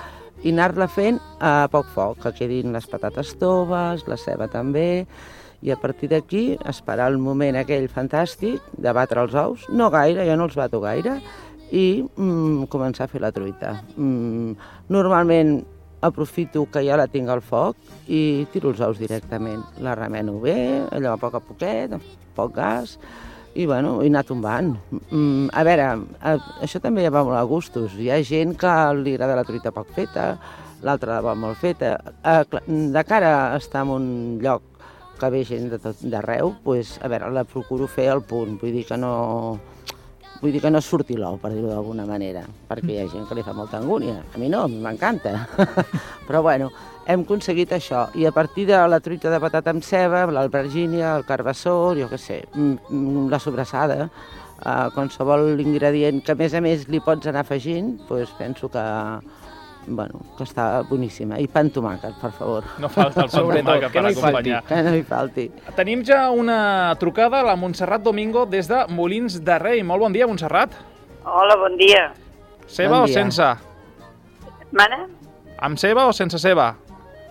i 0.42 0.50
anar-la 0.50 0.88
fent 0.90 1.20
a 1.40 1.68
poc 1.72 1.92
foc, 1.94 2.18
que 2.24 2.34
quedin 2.40 2.74
les 2.74 2.88
patates 2.90 3.36
toves, 3.38 4.08
la 4.10 4.18
ceba 4.18 4.50
també, 4.50 5.06
i 5.62 5.70
a 5.70 5.78
partir 5.78 6.10
d'aquí 6.10 6.58
esperar 6.66 7.12
el 7.12 7.20
moment 7.22 7.60
aquell 7.60 7.86
fantàstic 7.94 8.74
de 8.82 8.94
batre 8.98 9.22
els 9.22 9.38
ous, 9.38 9.68
no 9.70 9.92
gaire, 9.94 10.26
jo 10.26 10.38
no 10.38 10.50
els 10.50 10.58
bato 10.58 10.82
gaire, 10.82 11.20
i 11.72 12.02
mm, 12.02 12.66
començar 12.74 13.06
a 13.06 13.12
fer 13.12 13.22
la 13.22 13.32
truita. 13.32 13.78
Mm, 13.96 14.58
normalment 14.90 15.62
aprofito 16.02 16.66
que 16.72 16.84
ja 16.86 16.98
la 17.00 17.08
tinc 17.08 17.30
al 17.30 17.44
foc 17.46 17.78
i 18.10 18.46
tiro 18.54 18.74
els 18.74 18.82
ous 18.82 19.00
directament. 19.00 19.62
La 19.86 19.96
remeno 19.96 20.40
bé, 20.42 20.58
allò 20.92 21.14
a 21.14 21.22
poc 21.22 21.38
a 21.38 21.44
poquet, 21.46 21.94
a 21.94 22.02
poc 22.36 22.56
gas, 22.58 22.98
i 23.54 23.66
bueno, 23.68 24.00
he 24.02 24.10
anat 24.10 24.30
tombant. 24.32 24.74
Mm, 25.12 25.52
a 25.54 25.64
veure, 25.68 25.88
a, 26.20 26.36
això 26.64 26.82
també 26.84 27.08
va 27.10 27.24
molt 27.28 27.38
a 27.38 27.46
gustos. 27.48 27.96
Hi 28.00 28.10
ha 28.12 28.22
gent 28.24 28.56
que 28.60 28.74
li 29.02 29.16
agrada 29.16 29.38
la 29.42 29.48
truita 29.48 29.74
poc 29.76 29.92
feta, 29.96 30.34
l'altra 30.82 31.18
la 31.18 31.26
va 31.26 31.36
molt 31.36 31.60
feta. 31.62 31.98
A, 32.24 32.42
de 32.68 33.04
cara 33.08 33.34
a 33.52 33.58
estar 33.60 33.84
en 33.86 33.96
un 33.98 34.08
lloc 34.42 34.64
que 35.20 35.30
ve 35.30 35.44
gent 35.46 35.70
d'arreu, 36.02 36.56
pues, 36.64 36.96
a 37.04 37.12
veure, 37.12 37.30
la 37.30 37.44
procuro 37.46 37.86
fer 37.88 38.08
al 38.10 38.24
punt, 38.26 38.58
vull 38.62 38.74
dir 38.74 38.88
que 38.90 38.98
no 38.98 39.60
vull 40.42 40.52
dir 40.52 40.62
que 40.64 40.72
no 40.74 40.82
surti 40.82 41.16
l'ou, 41.18 41.38
per 41.38 41.52
dir-ho 41.54 41.70
d'alguna 41.70 42.08
manera, 42.10 42.42
perquè 42.70 42.96
hi 42.96 43.00
ha 43.04 43.10
gent 43.12 43.28
que 43.30 43.38
li 43.38 43.46
fa 43.46 43.54
molta 43.54 43.78
angúnia. 43.78 44.18
A 44.34 44.42
mi 44.42 44.50
no, 44.50 44.64
a 44.66 44.72
mi 44.72 44.80
m'encanta. 44.82 45.36
Però 46.28 46.42
bueno, 46.42 46.72
hem 47.06 47.26
aconseguit 47.28 47.74
això. 47.78 48.08
I 48.18 48.26
a 48.26 48.34
partir 48.34 48.66
de 48.70 48.80
la 48.90 49.00
truita 49.00 49.30
de 49.30 49.40
patata 49.42 49.74
amb 49.74 49.86
ceba, 49.86 50.26
l'albergínia, 50.26 51.16
el 51.20 51.28
carbassó, 51.30 51.94
jo 51.98 52.10
què 52.10 52.18
sé, 52.18 52.40
mm, 52.56 52.78
mm, 52.90 53.28
la 53.30 53.40
sobrassada, 53.40 54.10
eh, 54.66 54.88
qualsevol 54.96 55.62
ingredient 55.62 56.24
que 56.26 56.34
a 56.34 56.40
més 56.40 56.58
a 56.58 56.62
més 56.62 56.88
li 56.90 57.02
pots 57.06 57.30
anar 57.30 57.46
afegint, 57.46 58.00
doncs 58.10 58.34
penso 58.40 58.70
que, 58.70 58.86
bueno, 59.88 60.20
que 60.38 60.44
està 60.46 60.82
boníssima. 60.88 61.40
I 61.42 61.48
pa 61.52 61.64
amb 61.64 61.74
tomàquet, 61.74 62.14
per 62.22 62.32
favor. 62.38 62.64
No 62.80 62.90
falta 62.90 63.24
el 63.26 63.30
pa 63.32 63.40
amb 63.42 63.54
tomàquet 63.58 63.92
per 63.96 64.04
no 64.04 64.12
acompanyar. 64.14 64.62
Que 64.68 64.82
no 64.86 64.94
hi 64.96 65.04
falti. 65.08 65.48
Tenim 65.78 66.04
ja 66.08 66.30
una 66.32 66.96
trucada 67.02 67.42
a 67.42 67.48
la 67.52 67.56
Montserrat 67.56 68.02
Domingo 68.06 68.46
des 68.46 68.68
de 68.70 68.86
Molins 68.90 69.40
de 69.44 69.58
Rei. 69.60 69.84
Molt 69.84 70.02
bon 70.06 70.14
dia, 70.14 70.28
Montserrat. 70.28 70.76
Hola, 71.26 71.56
bon 71.56 71.78
dia. 71.78 72.12
Ceba 72.68 72.98
Bon 73.00 73.04
o 73.04 73.06
dia. 73.10 73.14
sense? 73.20 73.50
Mana? 74.72 75.06
Amb 75.62 75.78
ceba 75.78 76.08
o 76.08 76.14
sense 76.14 76.40
ceba? 76.40 76.76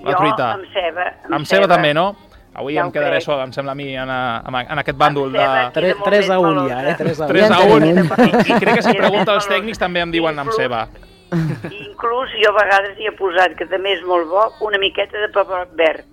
La 0.04 0.12
jo 0.12 0.18
truita. 0.18 0.52
amb 0.54 0.66
ceba. 0.72 1.06
Amb 1.30 1.46
ceba 1.48 1.66
també, 1.68 1.94
no? 1.94 2.12
Avui 2.54 2.74
Ja 2.74 2.82
em 2.82 2.90
quedaré 2.90 3.18
crec. 3.20 3.24
sol, 3.24 3.40
em 3.44 3.52
sembla 3.54 3.72
a 3.72 3.78
mi, 3.78 3.92
en, 3.96 4.10
a, 4.10 4.42
en 4.42 4.78
aquest 4.82 4.96
bàndol 4.98 5.30
de... 5.32 5.38
ceba 5.38 5.70
queda 5.70 5.94
molt 5.94 6.08
3 6.10 6.20
més 6.20 6.30
a 6.30 6.38
1 6.40 6.48
melós, 6.48 6.70
ja, 6.70 6.80
eh? 6.82 6.94
3 6.98 7.20
a 7.20 7.26
1. 7.26 7.28
3 7.30 7.50
a 7.50 7.60
1. 7.60 7.86
I, 7.86 8.52
I 8.54 8.58
crec 8.60 8.74
que 8.74 8.82
si 8.82 8.94
pregunta 8.98 9.32
als 9.36 9.46
tècnics 9.48 9.78
també 9.78 10.02
em 10.02 10.10
diuen 10.10 10.38
amb 10.42 10.50
ceba. 10.56 10.88
Inclús 11.86 12.32
jo 12.42 12.50
a 12.52 12.56
vegades 12.58 12.98
hi 12.98 13.06
he 13.10 13.12
posat, 13.18 13.54
que 13.58 13.66
també 13.70 13.92
és 13.98 14.02
molt 14.06 14.28
bo, 14.30 14.46
una 14.66 14.78
miqueta 14.82 15.18
de 15.20 15.28
pebrot 15.34 15.74
verd. 15.78 16.04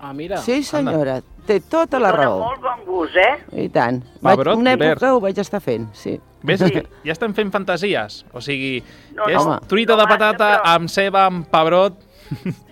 Ah, 0.00 0.12
mira. 0.12 0.36
Sí, 0.44 0.62
senyora, 0.62 1.20
té 1.48 1.60
tota 1.60 1.98
la 1.98 2.10
Dóna 2.12 2.22
raó. 2.22 2.38
molt 2.44 2.60
bon 2.62 2.82
gust, 2.84 3.16
eh? 3.16 3.38
I 3.64 3.68
tant. 3.72 4.02
Vaig, 4.20 4.36
Pebrot 4.36 4.58
una 4.60 4.74
època 4.76 4.90
verd. 4.94 5.04
ho 5.16 5.20
vaig 5.24 5.38
estar 5.40 5.60
fent, 5.64 5.88
sí. 5.96 6.18
Ves, 6.46 6.62
que 6.70 6.82
ja 7.02 7.14
estem 7.14 7.32
fent 7.34 7.48
fantasies. 7.50 8.20
O 8.32 8.40
sigui, 8.44 8.82
No, 9.16 9.24
que 9.24 9.32
és 9.34 9.46
no. 9.46 9.56
truita 9.66 9.96
de 9.98 10.04
patata 10.06 10.50
amb 10.74 10.88
ceba, 10.92 11.24
amb 11.30 11.46
pebrot... 11.50 12.02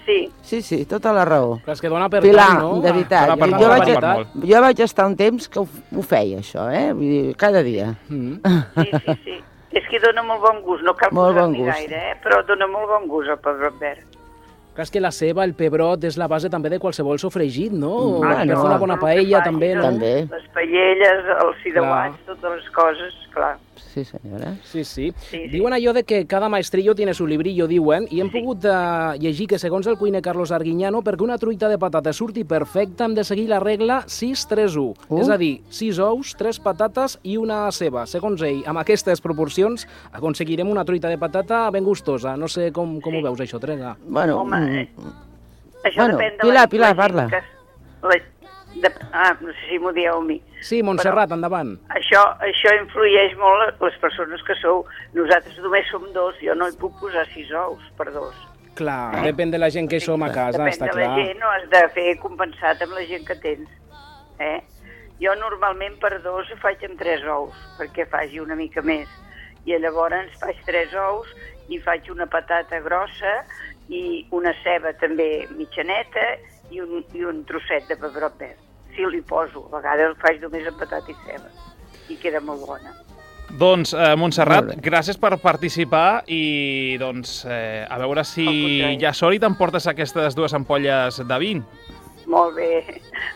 Sí. 0.05 0.29
Sí, 0.43 0.59
sí, 0.61 0.85
tota 0.85 1.15
la 1.17 1.23
raó. 1.25 1.55
Però 1.65 1.73
és 1.73 1.81
que 1.81 1.89
dona 1.89 2.11
per 2.13 2.21
Pilar, 2.21 2.45
tant, 2.51 2.59
no? 2.61 2.81
de 2.83 2.91
veritat, 2.93 3.31
per 3.41 3.49
jo, 3.49 3.57
molt, 3.57 3.71
vaig, 3.73 4.03
molt. 4.05 4.35
jo 4.51 4.61
vaig 4.61 4.81
estar 4.85 5.07
un 5.09 5.15
temps 5.17 5.47
que 5.49 5.63
ho, 5.63 5.65
ho 5.65 6.03
feia, 6.05 6.43
això, 6.43 6.67
eh? 6.69 6.91
Vull 6.93 7.09
dir, 7.09 7.35
cada 7.41 7.63
dia. 7.65 7.95
Mm. 8.13 8.35
Sí, 8.77 8.91
sí, 9.07 9.15
sí. 9.25 9.39
És 9.75 9.87
que 9.91 9.99
dona 9.99 10.23
molt 10.23 10.41
bon 10.45 10.61
gust, 10.63 10.85
no 10.87 10.95
cal 10.95 11.11
Molt 11.17 11.35
bon 11.37 11.55
gust. 11.57 11.71
gaire, 11.73 12.03
eh? 12.13 12.17
Però 12.23 12.43
dona 12.47 12.67
molt 12.71 12.87
bon 12.93 13.09
gust 13.11 13.29
el 13.35 13.41
pebrot 13.43 13.81
verd. 13.81 14.14
Clar, 14.75 14.89
és 14.89 14.91
que 14.91 15.03
la 15.03 15.13
ceba, 15.15 15.45
el 15.47 15.55
pebrot, 15.55 16.03
és 16.09 16.17
la 16.19 16.27
base 16.31 16.51
també 16.51 16.73
de 16.73 16.81
qualsevol 16.83 17.21
sofregit, 17.23 17.73
no? 17.73 17.93
Mm, 17.95 18.25
per 18.25 18.33
bueno, 18.33 18.57
fer 18.57 18.71
una 18.71 18.81
bona 18.83 18.97
que 18.99 19.07
paella, 19.07 19.39
facis, 19.39 19.51
també, 19.53 19.75
no? 19.79 19.85
També. 19.87 20.15
Les 20.33 20.49
paelles, 20.57 21.31
els 21.37 21.63
fideuats, 21.63 22.19
totes 22.27 22.59
les 22.59 22.73
coses, 22.75 23.21
clar. 23.35 23.55
Sí, 23.95 24.05
senyora. 24.05 24.55
Sí, 24.65 24.83
sí. 24.85 25.13
sí. 25.31 25.41
Diuen 25.53 25.73
allò 25.73 25.93
de 25.95 26.03
que 26.03 26.27
cada 26.27 26.49
maestrillo 26.49 26.95
tiene 26.95 27.15
su 27.15 27.27
librillo, 27.27 27.69
diuen, 27.71 28.09
i 28.11 28.19
hem 28.23 28.31
pogut 28.33 28.67
uh, 28.67 29.15
llegir 29.23 29.47
que 29.51 29.59
segons 29.63 29.87
el 29.87 29.99
cuiner 30.01 30.23
Carlos 30.23 30.51
Arguiñano, 30.51 31.03
perquè 31.07 31.23
una 31.23 31.39
truita 31.39 31.69
de 31.71 31.79
patata 31.79 32.13
surti 32.13 32.43
perfecta, 32.43 33.07
hem 33.07 33.15
de 33.15 33.23
seguir 33.23 33.47
la 33.53 33.61
regla 33.63 34.01
6-3-1. 34.11 35.07
Uh. 35.09 35.21
És 35.23 35.31
a 35.31 35.39
dir, 35.39 35.53
6 35.71 36.01
ous, 36.03 36.35
3 36.41 36.59
patates 36.65 37.19
i 37.23 37.37
una 37.39 37.61
ceba. 37.71 38.03
Segons 38.11 38.43
ell, 38.43 38.65
amb 38.67 38.83
aquestes 38.83 39.23
proporcions 39.23 39.87
aconseguirem 40.11 40.71
una 40.71 40.83
truita 40.85 41.13
de 41.13 41.21
patata 41.23 41.63
ben 41.71 41.87
gustosa. 41.87 42.35
No 42.35 42.51
sé 42.51 42.73
com, 42.75 42.99
com 43.05 43.15
ho 43.15 43.23
veus, 43.23 43.47
això, 43.47 43.63
Teresa. 43.63 43.95
Bueno, 44.09 44.41
Home, 44.43 44.64
Això 45.85 46.01
Bueno, 46.05 46.17
depèn 46.17 46.39
de 46.39 46.43
Pilar, 46.47 46.63
la, 46.63 46.71
Pilar, 46.73 46.91
la 46.95 46.97
parla. 47.03 47.27
Que, 47.29 47.43
la, 48.09 48.17
de, 48.75 48.91
ah, 49.13 49.37
no 49.41 49.53
sé 49.53 49.69
si 49.69 49.79
m'ho 49.79 49.93
dieu 49.93 50.17
a 50.17 50.23
mi. 50.25 50.41
Sí, 50.65 50.81
Montserrat, 50.83 51.31
endavant. 51.37 51.75
Això, 51.95 52.23
això 52.43 52.73
influeix 52.81 53.37
molt 53.39 53.81
les 53.85 53.99
persones 54.03 54.43
que 54.49 54.57
sou. 54.63 54.85
Nosaltres 55.15 55.59
només 55.63 55.87
som 55.93 56.07
dos, 56.17 56.35
jo 56.43 56.57
no 56.59 56.69
hi 56.69 56.77
puc 56.81 56.97
posar 57.01 57.27
sis 57.35 57.53
ous 57.53 57.85
per 57.99 58.11
dos. 58.13 58.35
Clar, 58.75 59.23
depèn 59.23 59.53
de 59.53 59.59
la 59.61 59.69
gent 59.71 59.87
que 59.91 60.01
som 60.03 60.23
a 60.27 60.33
casa, 60.35 60.59
Depèn 60.59 60.73
està 60.73 60.89
de 60.91 60.97
la 60.99 61.07
clar. 61.07 61.19
gent, 61.21 61.39
no 61.39 61.51
has 61.53 61.69
de 61.71 61.83
fer 61.95 62.17
compensat 62.19 62.81
amb 62.83 62.97
la 62.97 63.05
gent 63.07 63.27
que 63.29 63.37
tens. 63.45 63.69
Eh? 64.43 64.59
Jo 65.23 65.37
normalment 65.39 65.95
per 66.03 66.17
dos 66.25 66.51
ho 66.51 66.57
faig 66.59 66.83
amb 66.89 66.99
tres 66.99 67.23
ous, 67.23 67.55
perquè 67.79 68.09
faci 68.11 68.41
una 68.43 68.57
mica 68.59 68.83
més. 68.83 69.07
I 69.65 69.79
llavors 69.79 70.35
faig 70.41 70.59
tres 70.67 70.91
ous 70.99 71.31
i 71.73 71.79
faig 71.81 72.11
una 72.11 72.27
patata 72.27 72.81
grossa 72.85 73.37
i 73.89 74.27
una 74.33 74.53
ceba 74.63 74.93
també 75.01 75.47
mitjaneta 75.57 76.25
i 76.71 76.81
un, 76.81 77.03
i 77.15 77.25
un 77.25 77.43
trosset 77.49 77.89
de 77.89 77.97
pebrot 78.01 78.39
verd. 78.41 78.61
Si 78.95 79.05
li 79.11 79.21
poso, 79.27 79.67
a 79.73 79.77
vegades 79.81 80.13
el 80.13 80.17
faig 80.23 80.41
només 80.43 80.67
amb 80.71 80.79
patata 80.79 81.11
i 81.11 81.17
ceba 81.27 81.51
i 82.13 82.17
queda 82.21 82.41
molt 82.45 82.65
bona. 82.67 82.93
Doncs, 83.55 83.93
eh, 83.95 84.15
Montserrat, 84.17 84.73
gràcies 84.83 85.19
per 85.21 85.37
participar 85.39 86.25
i, 86.27 86.97
doncs, 86.99 87.45
eh, 87.47 87.85
a 87.89 87.99
veure 88.01 88.25
si 88.25 88.47
ja 89.01 89.13
sort 89.13 89.37
i 89.37 89.39
t'emportes 89.43 89.87
aquestes 89.87 90.35
dues 90.35 90.55
ampolles 90.57 91.21
de 91.29 91.39
vi. 91.39 91.53
Molt 92.27 92.55
bé. 92.57 92.71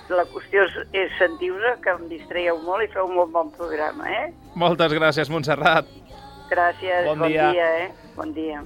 La 0.09 0.25
qüestió 0.33 0.65
és, 0.65 0.79
és 0.97 1.11
sentir-vos, 1.21 1.77
que 1.85 1.93
em 1.93 2.07
distraieu 2.09 2.57
molt 2.65 2.87
i 2.87 2.89
feu 2.95 3.05
un 3.05 3.15
molt 3.19 3.31
bon 3.35 3.51
programa, 3.53 4.09
eh? 4.09 4.33
Moltes 4.57 4.95
gràcies, 4.97 5.29
Montserrat. 5.29 5.87
Gràcies, 6.49 7.05
Bon 7.05 7.19
bon, 7.21 7.29
dia. 7.29 7.51
dia. 7.53 7.69
eh? 7.85 7.91
Bon 8.17 8.33
dia. 8.33 8.63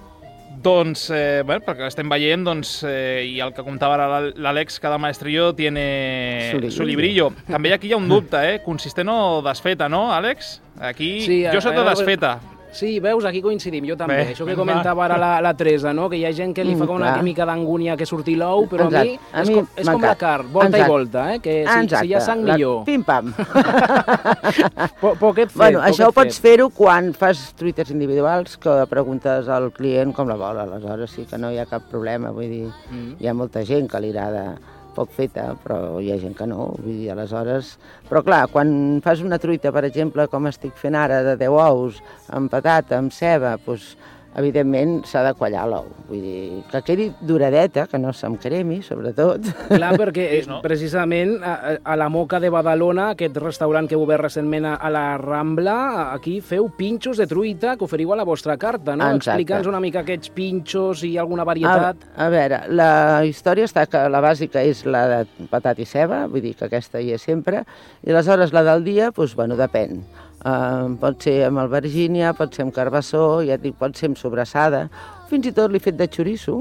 Doncs, 0.62 1.08
eh, 1.10 1.42
bueno, 1.44 1.64
perquè 1.66 1.88
estem 1.88 2.08
veient, 2.12 2.44
doncs, 2.46 2.84
eh, 2.86 3.24
i 3.26 3.40
el 3.42 3.50
que 3.56 3.64
comptava 3.66 3.96
ara 3.96 4.20
l'Àlex, 4.30 4.78
cada 4.80 4.98
maestrillo 4.98 5.52
tiene 5.58 6.50
Su 6.52 6.58
librillo. 6.60 6.76
su 6.76 6.84
librillo. 6.86 7.32
També 7.48 7.72
aquí 7.74 7.88
hi 7.88 7.92
ha 7.92 7.96
un 7.98 8.08
dubte, 8.14 8.38
eh? 8.54 8.60
Consistent 8.64 9.08
o 9.10 9.42
desfeta, 9.42 9.88
no, 9.88 10.12
Àlex? 10.14 10.60
Aquí, 10.80 11.20
Sí, 11.26 11.44
jo 11.52 11.60
soc 11.60 11.74
de 11.74 11.84
desfeta. 11.90 12.36
Sí, 12.72 12.98
veus, 13.04 13.24
aquí 13.28 13.42
coincidim, 13.44 13.84
jo 13.86 13.94
també. 14.00 14.16
Bé, 14.16 14.30
Això 14.32 14.46
que 14.46 14.54
va. 14.54 14.62
comentava 14.62 15.04
ara 15.04 15.18
la, 15.20 15.40
la 15.44 15.52
Teresa, 15.54 15.92
no? 15.92 16.08
que 16.08 16.16
hi 16.16 16.24
ha 16.24 16.32
gent 16.32 16.54
que 16.56 16.64
li 16.64 16.74
Mm, 16.74 16.78
fa 16.80 16.86
com 16.88 16.96
una 16.96 17.22
mica 17.22 17.44
d'angúnia 17.44 17.96
que 18.00 18.06
surti 18.06 18.34
l'ou, 18.34 18.64
però 18.66 18.86
a 18.86 18.90
mi, 18.90 19.12
Exacte. 19.12 19.36
A 19.36 19.40
és, 19.42 19.48
mi 19.48 19.54
com, 19.56 19.66
és 19.76 19.88
com 19.90 20.00
la 20.00 20.14
carn, 20.16 20.48
volta 20.52 20.68
Exacte. 20.70 20.86
i 20.86 20.90
volta, 20.90 21.34
eh? 21.34 21.38
que 21.44 21.56
si, 21.68 21.96
si 21.96 22.06
hi 22.08 22.14
ha 22.14 22.20
sang 22.20 22.44
La- 22.46 22.54
millor. 22.54 22.84
Pim-pam. 22.88 23.34
Po, 25.02 25.14
poquet 25.20 25.50
fet, 25.50 25.56
Bueno, 25.58 25.80
això 25.84 26.08
ho 26.08 26.12
pots 26.16 26.38
fer-ho 26.40 26.70
quan 26.74 27.12
fas 27.14 27.52
truites 27.58 27.90
individuals, 27.90 28.56
que 28.56 28.74
preguntes 28.90 29.48
al 29.52 29.70
client 29.76 30.12
com 30.16 30.28
la 30.30 30.36
vol, 30.40 30.58
aleshores 30.64 31.10
sí 31.12 31.26
que 31.28 31.38
no 31.38 31.50
hi 31.52 31.58
ha 31.58 31.66
cap 31.66 31.82
problema, 31.90 32.30
vull 32.32 32.48
dir, 32.48 32.68
Mm. 32.90 33.16
hi 33.20 33.26
ha 33.28 33.34
molta 33.34 33.64
gent 33.64 33.88
que 33.90 34.00
li 34.00 34.10
agrada 34.10 34.56
poc 34.96 35.12
feta, 35.16 35.52
però 35.64 35.98
hi 36.00 36.12
ha 36.12 36.18
gent 36.20 36.36
que 36.38 36.46
no, 36.48 36.70
vull 36.78 37.00
dir, 37.02 37.10
aleshores... 37.12 37.76
Però 38.08 38.22
clar, 38.26 38.42
quan 38.52 39.00
fas 39.04 39.22
una 39.24 39.38
truita, 39.42 39.72
per 39.72 39.84
exemple, 39.88 40.26
com 40.32 40.48
estic 40.50 40.76
fent 40.80 40.98
ara, 40.98 41.22
de 41.26 41.36
10 41.40 41.58
ous, 41.64 42.02
amb 42.32 42.52
patata, 42.52 42.98
amb 43.00 43.14
ceba, 43.14 43.56
doncs, 43.66 43.94
evidentment 44.38 45.02
s'ha 45.08 45.22
de 45.26 45.32
quallar 45.36 45.64
l'ou, 45.68 45.88
vull 46.08 46.22
dir, 46.24 46.62
que 46.70 46.80
quedi 46.86 47.08
duradeta, 47.20 47.86
que 47.90 47.98
no 48.00 48.12
se'm 48.16 48.38
cremi, 48.40 48.80
sobretot. 48.84 49.44
Clar, 49.68 49.92
perquè 50.00 50.26
eh, 50.38 50.58
precisament 50.64 51.34
a, 51.44 51.54
a 51.84 51.96
la 52.00 52.08
Moca 52.12 52.40
de 52.40 52.50
Badalona, 52.52 53.10
aquest 53.12 53.36
restaurant 53.42 53.88
que 53.88 53.96
heu 53.98 54.04
obert 54.06 54.24
recentment 54.24 54.70
a, 54.70 54.74
a 54.80 54.92
la 54.92 55.04
Rambla, 55.20 55.76
aquí 56.14 56.38
feu 56.40 56.70
pinxos 56.78 57.20
de 57.20 57.28
truita 57.28 57.76
que 57.76 57.84
oferiu 57.84 58.14
a 58.14 58.20
la 58.20 58.26
vostra 58.28 58.56
carta, 58.60 58.96
no? 58.96 59.10
Explica'ns 59.18 59.68
una 59.70 59.82
mica 59.82 60.02
aquests 60.02 60.32
pinxos 60.32 61.04
i 61.08 61.14
alguna 61.20 61.44
A, 61.44 61.50
varietat. 61.52 62.08
a 62.16 62.28
veure, 62.32 62.62
la 62.72 62.90
història 63.28 63.68
està 63.68 63.86
que 63.90 64.06
la 64.08 64.22
bàsica 64.24 64.62
és 64.64 64.84
la 64.86 65.06
de 65.10 65.48
patata 65.52 65.82
i 65.82 65.88
ceba, 65.88 66.24
vull 66.30 66.44
dir 66.44 66.56
que 66.56 66.68
aquesta 66.70 67.00
hi 67.02 67.12
és 67.16 67.22
sempre, 67.22 67.64
i 68.02 68.12
aleshores 68.12 68.52
la 68.54 68.64
del 68.66 68.84
dia, 68.86 69.12
doncs, 69.12 69.36
bueno, 69.36 69.58
depèn. 69.60 70.02
Uh, 70.42 70.96
pot 70.98 71.22
ser 71.22 71.36
amb 71.46 71.60
albergínia, 71.62 72.32
pot 72.34 72.54
ser 72.54 72.64
amb 72.66 72.74
carbassó, 72.74 73.42
ja 73.46 73.54
dic, 73.62 73.76
pot 73.78 73.94
ser 73.94 74.10
amb 74.10 74.18
sobrassada, 74.18 74.88
fins 75.30 75.46
i 75.46 75.52
tot 75.54 75.70
l'he 75.70 75.78
fet 75.82 75.94
de 76.00 76.08
xoriço, 76.10 76.56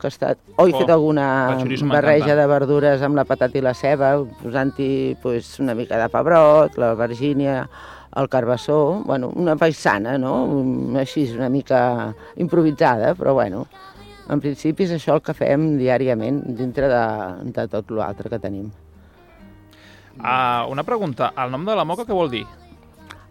que 0.00 0.08
ha 0.08 0.10
estat... 0.10 0.40
O 0.56 0.66
he 0.66 0.74
oh, 0.74 0.80
fet 0.80 0.90
alguna 0.90 1.26
barreja 1.92 2.34
de 2.34 2.46
verdures 2.50 3.04
amb 3.06 3.20
la 3.20 3.26
patata 3.28 3.60
i 3.60 3.62
la 3.62 3.76
ceba, 3.76 4.16
posant-hi 4.40 4.90
pues, 5.22 5.52
una 5.62 5.76
mica 5.78 6.00
de 6.00 6.08
pebrot, 6.10 6.74
la 6.80 6.94
vergínia, 6.98 7.62
el 8.16 8.28
carbassó, 8.28 9.02
bueno, 9.06 9.30
una 9.36 9.54
paisana, 9.56 10.16
no? 10.18 10.34
Així, 10.98 11.28
una 11.36 11.52
mica 11.52 11.80
improvisada, 12.42 13.14
però 13.14 13.36
bueno, 13.38 13.66
en 14.30 14.42
principi 14.42 14.88
és 14.88 14.96
això 14.96 15.18
el 15.18 15.22
que 15.26 15.36
fem 15.36 15.76
diàriament 15.78 16.42
dintre 16.58 16.90
de, 16.90 17.04
de 17.54 17.66
tot 17.70 17.94
l'altre 17.94 18.32
que 18.32 18.42
tenim. 18.42 18.70
Uh, 20.20 20.66
una 20.72 20.82
pregunta, 20.82 21.30
el 21.38 21.54
nom 21.54 21.62
de 21.68 21.78
la 21.78 21.86
moca 21.86 22.08
què 22.08 22.16
vol 22.16 22.32
dir? 22.32 22.48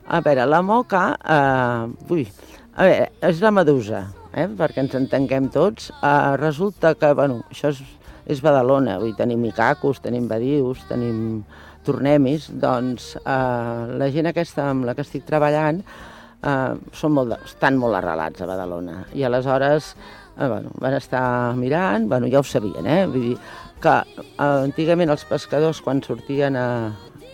A 0.10 0.20
veure, 0.26 0.46
la 0.50 0.64
moca, 0.66 1.04
uh, 1.22 2.14
ui, 2.14 2.26
a 2.74 2.88
veure, 2.88 3.10
és 3.30 3.42
la 3.46 3.54
medusa, 3.54 4.08
eh? 4.34 4.48
perquè 4.58 4.82
ens 4.82 4.96
entenguem 4.98 5.52
tots. 5.54 5.92
Uh, 6.02 6.34
resulta 6.42 6.96
que, 6.98 7.12
bueno, 7.14 7.44
això 7.54 7.70
és, 7.70 7.84
és 8.26 8.42
Badalona, 8.42 8.98
vull 9.02 9.14
tenim 9.18 9.42
micacos, 9.46 10.02
tenim 10.02 10.26
badius, 10.30 10.82
tenim 10.90 11.44
tornemis, 11.86 12.50
doncs 12.62 13.14
eh, 13.20 13.84
la 14.00 14.10
gent 14.14 14.30
aquesta 14.30 14.70
amb 14.70 14.88
la 14.88 14.96
que 14.96 15.06
estic 15.06 15.26
treballant 15.28 15.82
eh, 15.82 16.74
són 16.96 17.16
molt, 17.16 17.38
estan 17.48 17.80
molt 17.82 17.98
arrelats 18.00 18.44
a 18.44 18.50
Badalona 18.50 19.04
i 19.18 19.26
aleshores 19.26 19.94
eh, 19.96 20.48
bueno, 20.48 20.74
van 20.82 20.98
estar 21.00 21.24
mirant, 21.58 22.10
bueno, 22.12 22.30
ja 22.32 22.42
ho 22.42 22.48
sabien, 22.48 22.86
eh? 22.86 23.06
Vull 23.10 23.30
dir 23.32 23.38
que 23.82 23.96
eh, 23.96 24.50
antigament 24.50 25.14
els 25.16 25.26
pescadors 25.30 25.82
quan 25.86 26.04
sortien 26.06 26.60
a, 26.60 26.68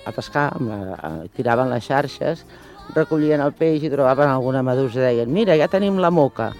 a 0.05 0.13
pescar, 0.15 0.49
la, 0.61 0.79
a, 0.95 1.11
tiraven 1.35 1.71
les 1.73 1.85
xarxes, 1.85 2.45
recollien 2.93 3.41
el 3.41 3.53
peix 3.57 3.83
i 3.83 3.91
trobaven 3.91 4.29
alguna 4.29 4.61
medusa 4.63 5.01
i 5.01 5.05
deien 5.07 5.33
mira, 5.33 5.57
ja 5.57 5.69
tenim 5.71 5.97
la 6.01 6.11
moca. 6.13 6.51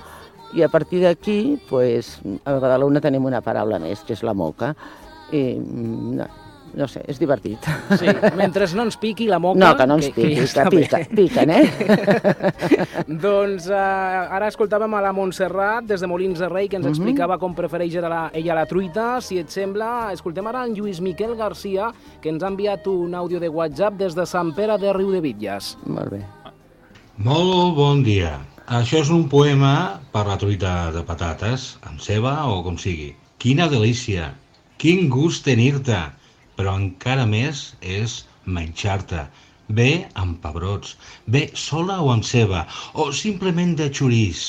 I 0.55 0.63
a 0.63 0.69
partir 0.71 1.01
d'aquí, 1.03 1.59
pues, 1.69 2.19
a 2.45 2.57
Badalona 2.63 3.01
tenim 3.03 3.25
una 3.27 3.43
paraula 3.43 3.79
més, 3.81 4.05
que 4.07 4.15
és 4.15 4.23
la 4.23 4.33
moca. 4.33 4.73
I 5.31 5.43
mm, 5.59 6.15
no, 6.19 6.27
no 6.75 6.87
sé, 6.91 7.01
és 7.07 7.19
divertit. 7.19 7.65
Sí, 7.99 8.09
mentre 8.37 8.67
no 8.75 8.85
ens 8.87 8.97
piqui 8.99 9.27
la 9.31 9.39
moca... 9.39 9.59
No, 9.61 9.71
que 9.77 9.87
no 9.87 9.97
ens 9.99 10.09
piqui, 10.11 10.35
que, 10.35 10.45
que, 10.45 10.63
que 10.63 10.73
pica, 10.75 10.99
piquen, 11.15 11.53
eh? 11.55 11.65
doncs 13.25 13.69
uh, 13.71 14.35
ara 14.35 14.49
escoltàvem 14.51 14.97
a 14.97 15.03
la 15.05 15.13
Montserrat 15.15 15.87
des 15.89 16.03
de 16.03 16.09
Molins 16.11 16.41
de 16.41 16.49
Rei 16.51 16.67
que 16.69 16.77
ens 16.77 16.85
uh 16.85 16.89
mhm. 16.89 16.95
-huh. 16.95 17.01
explicava 17.01 17.37
com 17.39 17.55
prefereix 17.55 17.95
la, 18.01 18.29
ella 18.33 18.55
la 18.55 18.65
truita. 18.65 19.21
Si 19.21 19.39
et 19.39 19.49
sembla, 19.49 20.11
escoltem 20.13 20.47
ara 20.47 20.65
en 20.65 20.73
Lluís 20.75 21.01
Miquel 21.01 21.35
Garcia 21.35 21.91
que 22.21 22.29
ens 22.29 22.43
ha 22.43 22.47
enviat 22.47 22.87
un 22.87 23.15
àudio 23.15 23.39
de 23.39 23.49
WhatsApp 23.49 23.97
des 23.97 24.15
de 24.15 24.25
Sant 24.25 24.53
Pere 24.53 24.77
de 24.77 24.93
Riu 24.93 25.11
de 25.11 25.21
Bitlles. 25.21 25.77
Molt 25.85 26.09
bé. 26.09 26.21
Molt 27.17 27.75
bon 27.75 28.03
dia. 28.03 28.39
Això 28.67 28.99
és 28.99 29.09
un 29.09 29.29
poema 29.29 30.01
per 30.11 30.25
la 30.25 30.37
truita 30.37 30.91
de 30.91 31.03
patates, 31.03 31.77
amb 31.85 32.01
ceba 32.01 32.47
o 32.49 32.63
com 32.63 32.77
sigui. 32.77 33.15
Quina 33.37 33.67
delícia! 33.69 34.33
Quin 34.77 35.09
gust 35.09 35.45
tenir-te! 35.45 35.99
Però 36.57 36.75
encara 36.79 37.25
més 37.29 37.65
és 37.81 38.23
menjar-te. 38.45 39.25
Bé 39.77 39.89
amb 40.21 40.37
pebrots, 40.43 40.91
bé 41.35 41.47
sola 41.57 41.97
o 42.05 42.11
amb 42.13 42.25
ceba, 42.27 42.65
o 42.93 43.07
simplement 43.19 43.73
de 43.79 43.87
xorís, 43.99 44.43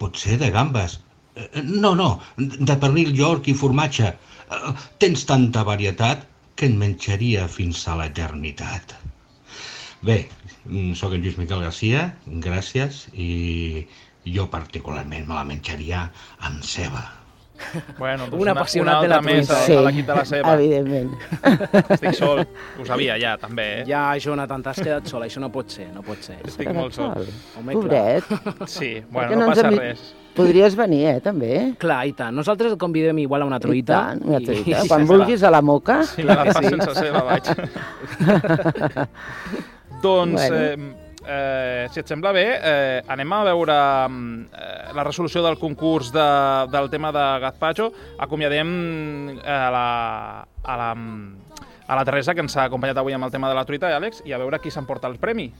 potser 0.00 0.38
de 0.40 0.48
gambes. 0.54 0.96
Eh, 1.36 1.48
no, 1.64 1.92
no, 1.98 2.08
de 2.38 2.78
pernil 2.84 3.12
york 3.18 3.50
i 3.52 3.56
formatge. 3.64 4.14
Eh, 4.14 4.72
tens 5.02 5.26
tanta 5.28 5.66
varietat 5.68 6.24
que 6.56 6.70
en 6.70 6.78
menjaria 6.80 7.44
fins 7.58 7.84
a 7.86 7.98
l'eternitat. 8.00 8.96
Bé, 10.06 10.18
mm, 10.64 10.96
sóc 10.96 11.12
en 11.12 11.20
Lluís 11.20 11.36
Miquel 11.36 11.62
Garcia, 11.66 12.08
gràcies, 12.48 13.04
i 13.12 13.86
jo 14.38 14.48
particularment 14.56 15.28
me 15.28 15.36
la 15.36 15.44
menjaria 15.52 16.06
amb 16.48 16.64
ceba. 16.64 17.04
Bueno, 17.98 18.26
doncs 18.26 18.34
una, 18.34 18.42
una 18.42 18.52
apassionat 18.52 18.98
una 18.98 19.02
de 19.02 19.08
la 19.08 19.20
truita. 19.22 19.60
Sí, 19.64 19.72
de 19.72 19.84
l'equip 19.86 20.06
de 20.06 20.18
la 20.18 20.24
seva. 20.28 20.54
evidentment. 20.54 21.10
Estic 21.96 22.18
sol. 22.18 22.44
Ho 22.80 22.86
sabia 22.88 23.16
ja, 23.22 23.36
també, 23.40 23.66
eh? 23.78 23.86
Ja, 23.88 24.04
Jonathan, 24.22 24.64
t'has 24.66 24.82
quedat 24.82 25.08
sol. 25.10 25.24
Això 25.26 25.42
no 25.42 25.50
pot 25.54 25.72
ser, 25.72 25.88
no 25.94 26.04
pot 26.06 26.22
ser. 26.24 26.38
Estic 26.46 26.70
molt 26.76 26.96
sol. 26.96 27.26
Home, 27.58 27.76
Pobret. 27.78 28.30
Sí, 28.68 28.92
bueno, 29.10 29.34
no, 29.34 29.46
no 29.46 29.50
passa 29.54 29.70
res. 29.72 30.12
Podries 30.36 30.74
venir, 30.76 31.00
eh, 31.08 31.20
també? 31.24 31.52
Clar, 31.80 32.02
i 32.10 32.12
tant. 32.16 32.34
Nosaltres 32.36 32.74
et 32.74 32.80
convidem 32.80 33.22
igual 33.22 33.46
a 33.46 33.48
una 33.48 33.60
truita. 33.62 33.94
I 33.96 34.18
tant, 34.18 34.26
una 34.28 34.40
truita. 34.44 34.82
I... 34.84 34.90
Quan 34.90 35.08
vulguis 35.08 35.46
a 35.46 35.52
la 35.54 35.62
moca. 35.64 36.02
Sí, 36.10 36.26
la 36.28 36.42
sí. 36.50 36.68
sense 36.68 36.92
seva 36.98 37.24
vaig. 37.24 37.48
doncs, 40.04 40.42
bueno. 40.42 40.60
eh, 40.60 41.05
eh, 41.26 41.88
si 41.92 42.00
et 42.00 42.08
sembla 42.08 42.32
bé, 42.32 42.44
eh, 42.56 43.02
anem 43.12 43.32
a 43.32 43.42
veure 43.50 43.76
eh, 43.76 44.92
la 44.96 45.04
resolució 45.04 45.42
del 45.44 45.58
concurs 45.58 46.12
de, 46.14 46.26
del 46.72 46.90
tema 46.92 47.12
de 47.12 47.24
Gazpacho. 47.42 47.90
Acomiadem 48.18 48.70
eh, 49.36 49.42
a 49.44 49.70
la, 49.74 49.86
a 50.62 50.76
la, 50.80 50.90
a 51.86 51.98
la 52.00 52.04
Teresa, 52.04 52.34
que 52.34 52.44
ens 52.46 52.56
ha 52.56 52.66
acompanyat 52.70 53.02
avui 53.02 53.16
amb 53.16 53.28
el 53.28 53.34
tema 53.34 53.50
de 53.50 53.58
la 53.58 53.66
truita, 53.68 53.92
Àlex, 53.96 54.22
i 54.26 54.32
a 54.32 54.40
veure 54.42 54.60
qui 54.62 54.70
s'emporta 54.74 55.10
el 55.10 55.18
premi. 55.22 55.50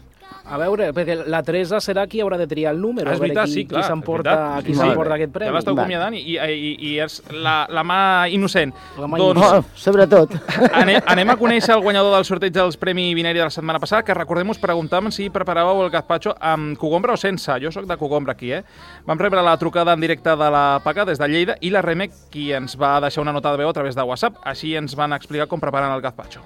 A 0.46 0.58
veure, 0.60 0.92
perquè 0.94 1.16
la 1.26 1.40
Teresa 1.42 1.80
serà 1.82 2.04
qui 2.06 2.20
haurà 2.22 2.36
de 2.38 2.46
triar 2.46 2.70
el 2.74 2.78
número. 2.78 3.10
És 3.10 3.18
veritat, 3.18 3.48
qui, 3.50 3.54
sí, 3.54 3.64
clar. 3.66 3.82
Qui 3.82 3.90
s'emporta 3.90 4.34
qui 4.62 4.76
sí, 4.76 4.86
aquest 4.86 5.32
premi. 5.34 5.48
Ja 5.48 5.54
l'esteu 5.56 5.74
acomiadant 5.74 6.14
i, 6.14 6.22
i, 6.36 6.68
i 6.86 6.92
és 7.02 7.18
la, 7.34 7.56
la 7.66 7.82
mà 7.86 7.98
innocent. 8.30 8.70
La 9.00 9.08
mà 9.10 9.18
doncs, 9.18 9.40
innocent. 9.40 9.66
Oh, 9.66 9.80
sobretot. 9.82 10.36
Anem, 10.82 11.00
anem 11.02 11.32
a 11.34 11.36
conèixer 11.40 11.74
el 11.74 11.82
guanyador 11.82 12.14
del 12.14 12.28
sorteig 12.28 12.54
dels 12.54 12.78
Premi 12.78 13.08
Binari 13.18 13.42
de 13.42 13.48
la 13.48 13.54
setmana 13.54 13.82
passada, 13.82 14.04
que 14.06 14.14
recordem-vos 14.14 14.62
preguntàvem 14.62 15.10
si 15.14 15.26
preparàveu 15.34 15.82
el 15.82 15.90
gazpacho 15.90 16.36
amb 16.38 16.78
cogombra 16.78 17.16
o 17.16 17.20
sense. 17.20 17.58
Jo 17.62 17.74
sóc 17.74 17.88
de 17.90 17.98
cogombra 17.98 18.36
aquí, 18.38 18.52
eh? 18.54 18.62
Vam 19.06 19.18
rebre 19.18 19.42
la 19.42 19.56
trucada 19.58 19.96
en 19.98 20.04
directe 20.04 20.30
de 20.30 20.50
la 20.54 20.66
PACA 20.84 21.08
des 21.10 21.18
de 21.18 21.30
Lleida 21.32 21.58
i 21.60 21.74
la 21.74 21.82
Remec, 21.82 22.14
qui 22.30 22.52
ens 22.54 22.78
va 22.78 23.00
deixar 23.02 23.26
una 23.26 23.34
nota 23.34 23.50
de 23.50 23.64
veu 23.64 23.72
a 23.72 23.74
través 23.74 23.98
de 23.98 24.06
WhatsApp. 24.06 24.38
Així 24.46 24.76
ens 24.78 24.94
van 24.94 25.16
explicar 25.16 25.50
com 25.50 25.62
preparen 25.62 25.90
el 25.90 26.04
gazpacho. 26.04 26.44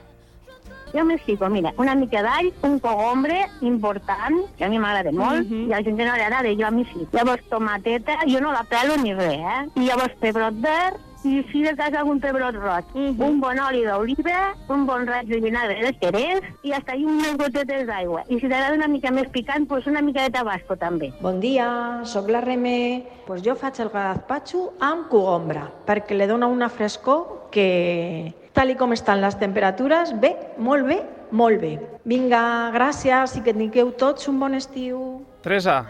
Jo 0.93 1.05
m'explico, 1.05 1.49
mira, 1.49 1.73
una 1.79 1.95
mica 1.95 2.23
d'all, 2.23 2.53
un 2.67 2.79
cogombre 2.83 3.45
important, 3.63 4.41
que 4.59 4.65
a 4.65 4.69
mi 4.69 4.79
m'agrada 4.79 5.13
molt, 5.13 5.45
uh 5.45 5.51
-huh. 5.51 5.69
i 5.69 5.73
a 5.73 5.77
la 5.77 5.83
gent 5.83 5.99
no 5.99 6.17
li 6.17 6.27
agrada, 6.27 6.57
jo 6.59 6.67
a 6.67 6.71
mi 6.71 6.85
sí. 6.85 7.07
Llavors, 7.13 7.45
tomateta, 7.49 8.19
jo 8.27 8.41
no 8.41 8.53
la 8.53 8.65
pelo 8.65 8.97
ni 8.97 9.15
res, 9.15 9.39
eh? 9.39 9.69
I 9.77 9.87
llavors, 9.87 10.15
pebrot 10.21 10.55
verd, 10.61 10.99
i 11.23 11.43
si 11.51 11.61
de 11.63 11.75
cas 11.77 11.93
algun 11.93 12.21
pebrot 12.21 12.55
roig, 12.55 12.85
uh 12.95 13.01
-huh. 13.01 13.29
un 13.29 13.41
bon 13.41 13.59
oli 13.59 13.85
d'oliva, 13.85 14.55
un 14.69 14.87
bon 14.87 15.07
raig 15.07 15.27
de 15.29 15.41
vinagre 15.41 15.77
de 15.83 15.93
xerès 16.01 16.43
i 16.63 16.73
hasta 16.73 16.93
ahí 16.93 17.05
unes 17.05 17.37
gotetes 17.37 17.87
d'aigua. 17.87 18.25
I 18.29 18.41
si 18.41 18.49
t'agrada 18.49 18.75
una 18.75 18.89
mica 18.89 19.11
més 19.11 19.29
picant, 19.29 19.69
pues 19.69 19.87
una 19.87 20.01
mica 20.01 20.23
de 20.23 20.31
tabasco 20.31 20.77
també. 20.77 21.13
Bon 21.21 21.39
dia, 21.41 22.01
sóc 22.05 22.29
la 22.29 22.41
Remé. 22.41 23.05
Pues 23.27 23.43
jo 23.43 23.55
faig 23.55 23.81
el 23.81 23.91
gazpacho 23.91 24.73
amb 24.81 25.09
cogombra, 25.09 25.71
perquè 25.87 26.15
li 26.15 26.27
dona 26.27 26.47
una 26.47 26.69
frescor 26.69 27.49
que 27.51 28.35
tal 28.57 28.71
i 28.73 28.77
com 28.79 28.93
estan 28.93 29.21
les 29.23 29.37
temperatures, 29.39 30.13
bé, 30.21 30.35
molt 30.59 30.87
bé, 30.89 31.01
molt 31.31 31.61
bé. 31.63 31.77
Vinga, 32.09 32.43
gràcies 32.75 33.37
i 33.39 33.43
que 33.45 33.55
tingueu 33.55 33.93
tots 33.99 34.29
un 34.31 34.41
bon 34.41 34.55
estiu. 34.59 35.21
Teresa, 35.45 35.85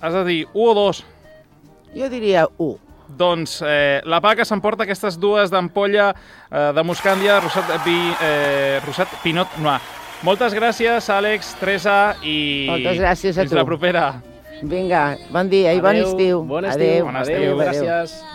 has 0.00 0.14
de 0.14 0.24
dir 0.28 0.40
1 0.52 0.64
o 0.70 0.74
2? 0.74 1.04
Jo 1.94 2.08
diria 2.12 2.46
1. 2.58 2.74
Doncs 3.14 3.58
eh, 3.62 4.00
la 4.08 4.18
PACA 4.24 4.46
s'emporta 4.48 4.82
aquestes 4.86 5.18
dues 5.20 5.52
d'ampolla 5.52 6.10
eh, 6.14 6.70
de 6.74 6.84
Moscàndia, 6.84 7.38
Rosat, 7.44 7.70
vi, 7.84 7.98
eh, 8.24 8.80
Rosat 8.86 9.12
Pinot 9.22 9.58
Noir. 9.62 9.80
Moltes 10.24 10.54
gràcies, 10.56 11.10
Àlex, 11.12 11.52
Teresa, 11.60 12.14
i 12.24 12.66
Moltes 12.70 12.96
gràcies 13.02 13.36
a 13.36 13.44
fins 13.44 13.52
tu. 13.52 13.58
la 13.60 13.66
propera. 13.68 14.06
Vinga, 14.62 15.18
bon 15.34 15.50
dia 15.52 15.74
i 15.76 15.82
bon 15.84 15.98
estiu. 16.00 16.40
Bon 16.48 16.64
estiu. 16.64 16.80
Adéu. 16.80 17.10
Bon 17.10 17.20
estiu. 17.20 17.36
Adéu. 17.36 17.58
Gràcies. 17.60 18.33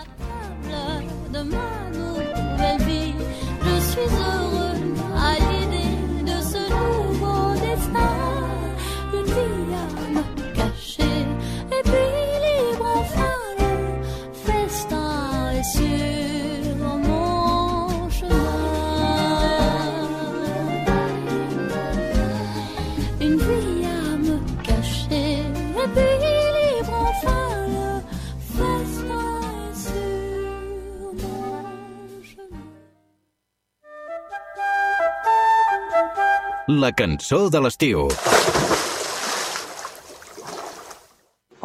La 36.70 36.92
cançó 36.94 37.48
de 37.50 37.58
l'estiu. 37.66 38.04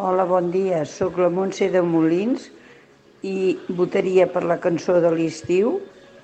Hola, 0.01 0.25
bon 0.25 0.49
dia. 0.49 0.79
Soc 0.89 1.19
la 1.21 1.29
Montse 1.29 1.67
de 1.69 1.83
Molins 1.85 2.47
i 3.21 3.53
votaria 3.69 4.25
per 4.25 4.41
la 4.49 4.57
cançó 4.65 4.97
de 5.05 5.13
l'estiu 5.13 5.77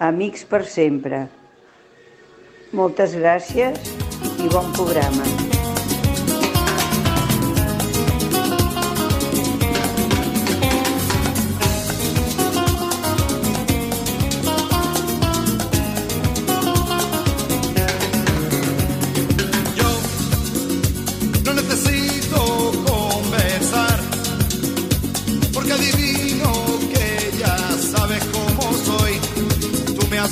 Amics 0.10 0.50
per 0.50 0.64
sempre. 0.66 1.28
Moltes 2.74 3.14
gràcies 3.22 3.94
i 4.42 4.50
bon 4.50 4.74
programa. 4.74 5.51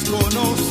what's 0.07 0.35
on. 0.35 0.68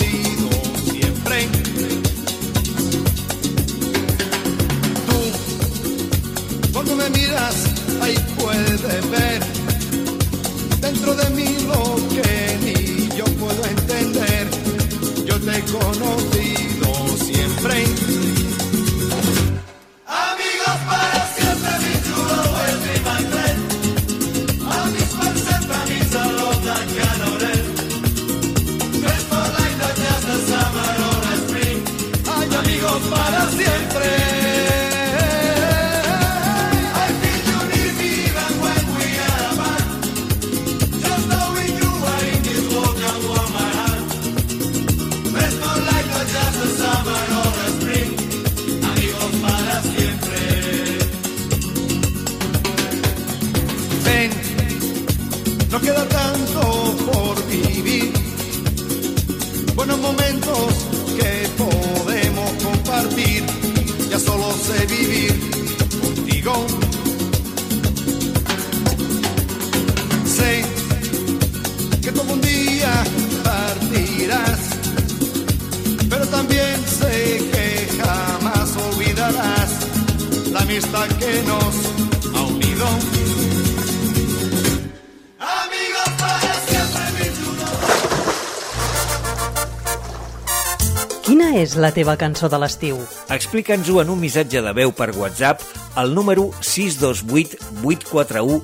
La 91.79 91.91
teva 91.95 92.17
cançó 92.21 92.49
de 92.51 92.59
l'estiu? 92.61 92.99
Explica'ns-ho 93.35 94.01
en 94.03 94.11
un 94.13 94.21
missatge 94.21 94.63
de 94.65 94.73
veu 94.77 94.93
per 94.93 95.13
WhatsApp 95.17 95.63
al 95.97 96.15
número 96.15 96.51
628 96.61 97.57
841 97.83 98.61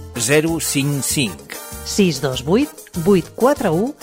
055. 0.61 1.63
628 1.85 3.05
841 3.05 3.95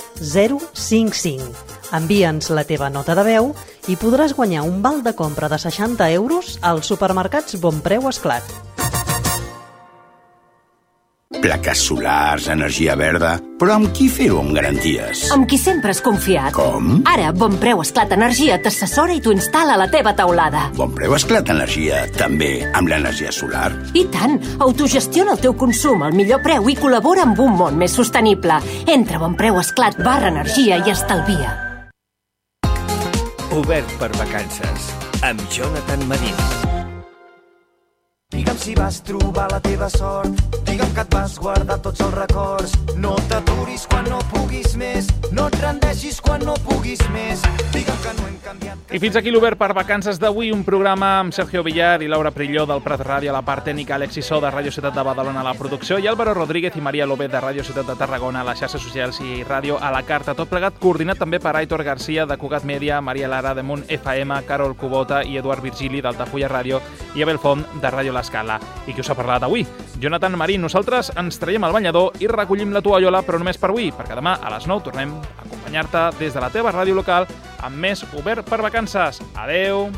055. 0.74 1.51
Envia'ns 1.91 2.49
la 2.55 2.64
teva 2.64 2.89
nota 2.89 3.16
de 3.20 3.28
veu 3.28 3.51
i 3.91 3.97
podràs 3.99 4.36
guanyar 4.38 4.64
un 4.64 4.82
val 4.82 5.01
de 5.03 5.14
compra 5.18 5.49
de 5.51 5.59
60 5.59 6.12
euros 6.16 6.57
als 6.62 6.88
supermercats 6.88 7.59
Bonpreu 7.59 8.07
Esclat. 8.09 8.71
Plaques 11.42 11.80
solars, 11.88 12.48
energia 12.48 12.96
verda... 12.96 13.39
Però 13.62 13.76
amb 13.78 13.92
qui 13.94 14.08
fer-ho 14.10 14.39
amb 14.42 14.56
garanties? 14.58 15.28
Amb 15.34 15.46
qui 15.50 15.58
sempre 15.58 15.92
has 15.94 16.00
confiat. 16.02 16.50
Com? 16.54 17.04
Ara, 17.10 17.28
Bon 17.34 17.54
Preu 17.62 17.82
Esclat 17.84 18.14
Energia 18.16 18.58
t'assessora 18.62 19.14
i 19.14 19.22
t'ho 19.22 19.34
instal·la 19.36 19.76
a 19.78 19.82
la 19.84 19.88
teva 19.94 20.16
teulada. 20.18 20.64
Bon 20.78 20.94
preu 20.98 21.14
esclat 21.14 21.50
energia, 21.54 22.04
també 22.18 22.50
amb 22.78 22.89
l'energia 22.89 23.34
solar. 23.34 23.70
I 23.94 24.08
tant! 24.14 24.39
Autogestiona 24.66 25.36
el 25.36 25.44
teu 25.46 25.54
consum 25.58 26.02
al 26.06 26.18
millor 26.18 26.42
preu 26.46 26.70
i 26.74 26.78
col·labora 26.78 27.28
amb 27.28 27.42
un 27.46 27.54
món 27.62 27.78
més 27.78 27.94
sostenible. 27.98 28.58
Entra 28.89 29.22
a 29.22 29.24
bonpreuesclat 29.28 30.02
barra 30.02 30.34
energia 30.34 30.82
i 30.82 30.94
estalvia. 30.94 31.54
Obert 33.62 33.98
per 34.02 34.14
vacances, 34.18 34.92
amb 35.22 35.42
Jonathan 35.54 36.10
Marín. 36.10 36.71
Digue'm 38.32 38.58
si 38.58 38.74
vas 38.76 39.02
trobar 39.04 39.50
la 39.52 39.60
teva 39.60 39.90
sort, 39.92 40.40
digue'm 40.64 40.94
que 40.96 41.04
et 41.04 41.14
vas 41.14 41.34
guardar 41.36 41.82
tots 41.84 42.00
els 42.00 42.14
records. 42.16 42.76
No 42.96 43.18
t'aturis 43.28 43.84
quan 43.92 44.08
no 44.08 44.22
puguis 44.32 44.78
més, 44.80 45.10
no 45.36 45.50
et 45.52 45.58
rendeixis 45.60 46.22
quan 46.24 46.40
no 46.48 46.56
puguis 46.64 47.02
més. 47.12 47.44
Digue'm 47.74 48.00
que 48.06 48.14
no 48.16 48.28
hem 48.30 48.38
canviat... 48.46 48.78
I 48.92 49.00
fins 49.04 49.18
aquí 49.20 49.32
l'Obert 49.32 49.60
per 49.60 49.74
vacances 49.76 50.20
d'avui, 50.20 50.54
un 50.56 50.64
programa 50.64 51.18
amb 51.20 51.36
Sergio 51.36 51.64
Villar 51.64 52.02
i 52.04 52.08
Laura 52.12 52.32
Prilló 52.32 52.64
del 52.68 52.80
Prat 52.86 53.04
Ràdio 53.04 53.34
a 53.34 53.36
la 53.36 53.44
part 53.44 53.68
tècnica, 53.68 53.96
Alexis 53.96 54.28
So 54.32 54.40
de 54.44 54.52
Ràdio 54.52 54.72
Ciutat 54.72 54.96
de 54.96 55.04
Badalona 55.04 55.44
a 55.44 55.48
la 55.50 55.56
producció 55.60 56.00
i 56.00 56.08
Álvaro 56.08 56.34
Rodríguez 56.34 56.76
i 56.80 56.84
Maria 56.84 57.08
López 57.08 57.32
de 57.32 57.44
Ràdio 57.44 57.68
Ciutat 57.68 57.92
de 57.92 57.98
Tarragona 58.00 58.46
a 58.46 58.48
les 58.48 58.64
xarxes 58.64 58.84
socials 58.84 59.20
i 59.24 59.44
ràdio 59.44 59.76
a 59.76 59.92
la 59.92 60.04
carta. 60.08 60.36
Tot 60.36 60.52
plegat 60.52 60.80
coordinat 60.80 61.20
també 61.20 61.40
per 61.44 61.58
Aitor 61.60 61.84
Garcia 61.84 62.26
de 62.26 62.40
Cugat 62.40 62.64
Mèdia, 62.64 63.02
Maria 63.04 63.28
Lara 63.28 63.54
de 63.56 63.64
Munt 63.64 63.84
FM, 63.92 64.40
Carol 64.48 64.76
Cubota 64.80 65.22
i 65.24 65.36
Eduard 65.40 65.64
Virgili 65.64 66.00
d'Altafulla 66.04 66.52
Ràdio 66.52 66.80
i 67.16 67.24
Abel 67.24 67.40
Font 67.44 67.68
de 67.82 67.92
Ràdio 67.92 68.16
L'Escala. 68.22 68.60
I 68.86 68.94
qui 68.94 69.02
us 69.02 69.10
ha 69.10 69.18
parlat 69.18 69.44
avui? 69.48 69.66
Jonathan 70.00 70.38
Marín. 70.38 70.62
Nosaltres 70.62 71.12
ens 71.18 71.42
traiem 71.42 71.66
al 71.66 71.76
banyador 71.76 72.22
i 72.22 72.30
recollim 72.30 72.74
la 72.76 72.84
tovallola, 72.86 73.24
però 73.26 73.42
només 73.42 73.60
per 73.60 73.72
avui, 73.74 73.90
perquè 73.96 74.18
demà 74.18 74.38
a 74.40 74.54
les 74.54 74.70
9 74.70 74.86
tornem 74.90 75.18
a 75.18 75.46
acompanyar-te 75.48 76.08
des 76.22 76.38
de 76.38 76.44
la 76.44 76.54
teva 76.54 76.74
ràdio 76.76 76.96
local 76.98 77.28
amb 77.66 77.82
més 77.82 78.06
Obert 78.14 78.48
per 78.48 78.62
Vacances. 78.62 79.22
Adeu! 79.36 79.90